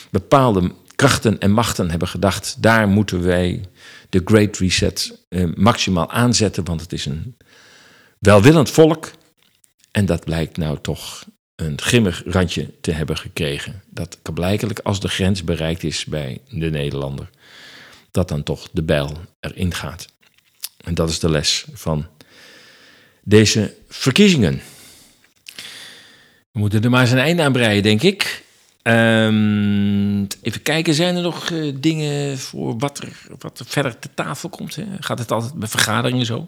bepaalde 0.09 0.71
krachten 0.95 1.39
en 1.39 1.51
machten 1.51 1.89
hebben 1.89 2.07
gedacht, 2.07 2.55
daar 2.59 2.87
moeten 2.87 3.23
wij 3.23 3.61
de 4.09 4.21
Great 4.25 4.57
Reset 4.57 5.25
eh, 5.29 5.45
maximaal 5.55 6.09
aanzetten, 6.09 6.65
want 6.65 6.81
het 6.81 6.93
is 6.93 7.05
een 7.05 7.37
welwillend 8.19 8.69
volk. 8.69 9.11
En 9.91 10.05
dat 10.05 10.25
blijkt 10.25 10.57
nou 10.57 10.77
toch 10.81 11.25
een 11.55 11.81
grimmig 11.81 12.23
randje 12.25 12.79
te 12.81 12.91
hebben 12.91 13.17
gekregen. 13.17 13.83
Dat 13.89 14.19
blijkelijk 14.33 14.79
als 14.79 14.99
de 14.99 15.07
grens 15.07 15.43
bereikt 15.43 15.83
is 15.83 16.05
bij 16.05 16.41
de 16.49 16.69
Nederlander, 16.69 17.29
dat 18.11 18.27
dan 18.27 18.43
toch 18.43 18.69
de 18.71 18.83
bijl 18.83 19.17
erin 19.39 19.73
gaat. 19.73 20.07
En 20.83 20.93
dat 20.93 21.09
is 21.09 21.19
de 21.19 21.29
les 21.29 21.65
van 21.73 22.07
deze 23.23 23.73
verkiezingen. 23.87 24.61
We 26.51 26.59
moeten 26.59 26.83
er 26.83 26.89
maar 26.89 27.01
eens 27.01 27.11
een 27.11 27.17
einde 27.17 27.43
aan 27.43 27.51
breien, 27.51 27.83
denk 27.83 28.01
ik. 28.01 28.43
Um, 28.83 30.27
even 30.41 30.61
kijken, 30.63 30.93
zijn 30.93 31.15
er 31.15 31.21
nog 31.21 31.49
uh, 31.49 31.73
dingen 31.79 32.37
voor 32.37 32.77
wat 32.77 32.97
er, 32.97 33.17
wat 33.39 33.59
er 33.59 33.65
verder 33.65 33.99
te 33.99 34.09
tafel 34.13 34.49
komt? 34.49 34.75
Hè? 34.75 34.83
Gaat 34.99 35.19
het 35.19 35.31
altijd 35.31 35.53
bij 35.53 35.67
vergaderingen 35.67 36.25
zo? 36.25 36.47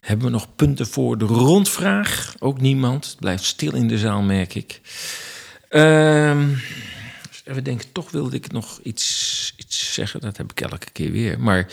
Hebben 0.00 0.26
we 0.26 0.32
nog 0.32 0.54
punten 0.56 0.86
voor 0.86 1.18
de 1.18 1.24
rondvraag? 1.24 2.34
Ook 2.38 2.60
niemand. 2.60 3.16
Blijft 3.18 3.44
stil 3.44 3.74
in 3.74 3.88
de 3.88 3.98
zaal, 3.98 4.22
merk 4.22 4.54
ik. 4.54 4.80
Um, 5.70 6.60
even 7.44 7.64
denken, 7.64 7.92
toch 7.92 8.10
wilde 8.10 8.36
ik 8.36 8.52
nog 8.52 8.80
iets, 8.82 9.54
iets 9.56 9.92
zeggen. 9.94 10.20
Dat 10.20 10.36
heb 10.36 10.50
ik 10.50 10.60
elke 10.60 10.90
keer 10.92 11.12
weer. 11.12 11.40
Maar 11.40 11.66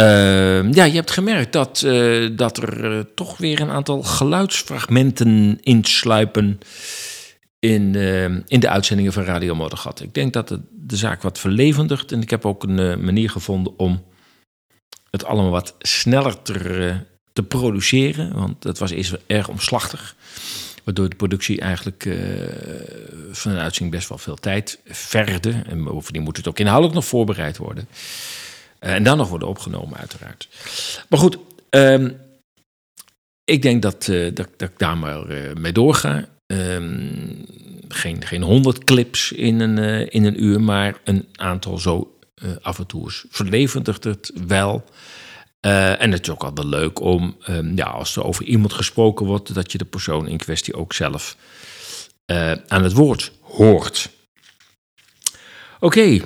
uh, 0.00 0.72
ja, 0.72 0.84
je 0.84 0.94
hebt 0.94 1.10
gemerkt 1.10 1.52
dat, 1.52 1.82
uh, 1.84 2.30
dat 2.36 2.56
er 2.56 2.96
uh, 2.96 3.00
toch 3.14 3.36
weer 3.36 3.60
een 3.60 3.70
aantal 3.70 4.02
geluidsfragmenten 4.02 5.58
insluipen 5.62 6.58
in, 7.58 7.94
uh, 7.94 8.24
in 8.24 8.60
de 8.60 8.68
uitzendingen 8.68 9.12
van 9.12 9.24
Radio 9.24 9.54
Moddergat. 9.54 10.00
Ik 10.00 10.14
denk 10.14 10.32
dat 10.32 10.48
het 10.48 10.60
de 10.70 10.96
zaak 10.96 11.22
wat 11.22 11.38
verlevendigt 11.38 12.12
en 12.12 12.22
ik 12.22 12.30
heb 12.30 12.46
ook 12.46 12.62
een 12.62 12.78
uh, 12.78 12.96
manier 12.96 13.30
gevonden 13.30 13.78
om 13.78 14.04
het 15.10 15.24
allemaal 15.24 15.50
wat 15.50 15.74
sneller 15.78 16.42
te, 16.42 16.96
te 17.34 17.42
produceren, 17.42 18.34
want 18.34 18.62
dat 18.62 18.78
was 18.78 18.90
eerst 18.90 19.16
erg 19.26 19.48
omslachtig. 19.48 20.14
Waardoor 20.84 21.08
de 21.08 21.16
productie 21.16 21.60
eigenlijk 21.60 22.08
van 23.30 23.52
een 23.52 23.58
uitzending 23.58 23.96
best 23.96 24.08
wel 24.08 24.18
veel 24.18 24.36
tijd 24.36 24.78
verde. 24.86 25.62
En 25.66 25.84
bovendien 25.84 26.22
moet 26.22 26.36
het 26.36 26.48
ook 26.48 26.58
inhoudelijk 26.58 26.94
nog 26.94 27.04
voorbereid 27.04 27.56
worden. 27.56 27.88
en 28.78 29.02
dan 29.02 29.16
nog 29.16 29.28
worden 29.28 29.48
opgenomen, 29.48 29.98
uiteraard. 29.98 30.48
Maar 31.08 31.18
goed, 31.18 31.38
um, 31.70 32.16
ik 33.44 33.62
denk 33.62 33.82
dat, 33.82 34.04
dat, 34.04 34.48
dat 34.56 34.70
ik 34.70 34.78
daar 34.78 34.98
maar 34.98 35.26
mee 35.56 35.72
doorga. 35.72 36.28
Um, 36.46 37.46
geen, 37.88 38.24
geen 38.26 38.42
honderd 38.42 38.84
clips 38.84 39.32
in 39.32 39.60
een, 39.60 39.76
uh, 39.76 40.06
in 40.10 40.24
een 40.24 40.44
uur, 40.44 40.60
maar 40.60 41.00
een 41.04 41.28
aantal 41.36 41.78
zo 41.78 42.16
uh, 42.42 42.50
af 42.62 42.78
en 42.78 42.86
toe 42.86 43.10
verlevendigt 43.30 44.04
het 44.04 44.32
wel. 44.46 44.84
Uh, 45.66 46.02
en 46.02 46.12
het 46.12 46.26
is 46.26 46.32
ook 46.32 46.44
altijd 46.44 46.66
leuk 46.66 47.00
om, 47.00 47.36
um, 47.48 47.76
ja, 47.76 47.84
als 47.84 48.16
er 48.16 48.24
over 48.24 48.44
iemand 48.44 48.72
gesproken 48.72 49.26
wordt, 49.26 49.54
dat 49.54 49.72
je 49.72 49.78
de 49.78 49.84
persoon 49.84 50.28
in 50.28 50.38
kwestie 50.38 50.74
ook 50.74 50.92
zelf 50.92 51.36
aan 52.66 52.82
het 52.82 52.92
woord 52.92 53.32
hoort. 53.40 54.10
Oké, 55.74 55.98
okay. 55.98 56.22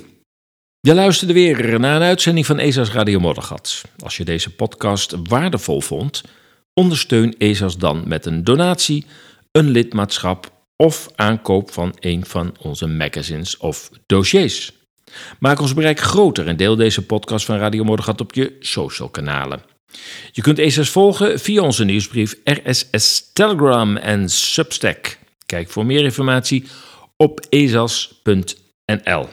je 0.80 0.94
luisterde 0.94 1.32
weer 1.32 1.80
naar 1.80 1.96
een 1.96 2.02
uitzending 2.02 2.46
van 2.46 2.58
ESA's 2.58 2.90
Radio 2.90 3.20
Moddergat. 3.20 3.82
Als 3.98 4.16
je 4.16 4.24
deze 4.24 4.54
podcast 4.54 5.14
waardevol 5.28 5.80
vond, 5.80 6.22
ondersteun 6.74 7.34
ESA's 7.38 7.76
dan 7.76 8.02
met 8.06 8.26
een 8.26 8.44
donatie 8.44 9.06
een 9.52 9.70
lidmaatschap 9.70 10.50
of 10.76 11.08
aankoop 11.14 11.70
van 11.70 11.96
een 12.00 12.26
van 12.26 12.56
onze 12.60 12.86
magazines 12.86 13.56
of 13.56 13.90
dossiers. 14.06 14.72
Maak 15.38 15.60
ons 15.60 15.74
bereik 15.74 16.00
groter 16.00 16.46
en 16.46 16.56
deel 16.56 16.76
deze 16.76 17.06
podcast 17.06 17.44
van 17.44 17.58
Radio 17.58 17.84
Moddergat 17.84 18.20
op 18.20 18.34
je 18.34 18.56
social 18.60 19.08
kanalen. 19.08 19.62
Je 20.32 20.42
kunt 20.42 20.58
ESAS 20.58 20.90
volgen 20.90 21.40
via 21.40 21.62
onze 21.62 21.84
nieuwsbrief, 21.84 22.34
RSS, 22.44 23.30
Telegram 23.32 23.96
en 23.96 24.28
Substack. 24.28 25.18
Kijk 25.46 25.70
voor 25.70 25.86
meer 25.86 26.04
informatie 26.04 26.64
op 27.16 27.46
ezas.nl. 27.48 29.28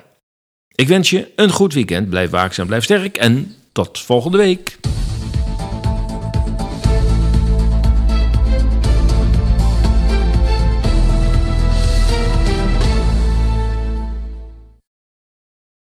Ik 0.76 0.88
wens 0.88 1.10
je 1.10 1.32
een 1.36 1.52
goed 1.52 1.74
weekend, 1.74 2.10
blijf 2.10 2.30
waakzaam, 2.30 2.68
blijf 2.68 2.84
sterk 2.84 3.18
en 3.18 3.56
tot 3.72 4.00
volgende 4.00 4.38
week. 4.38 4.78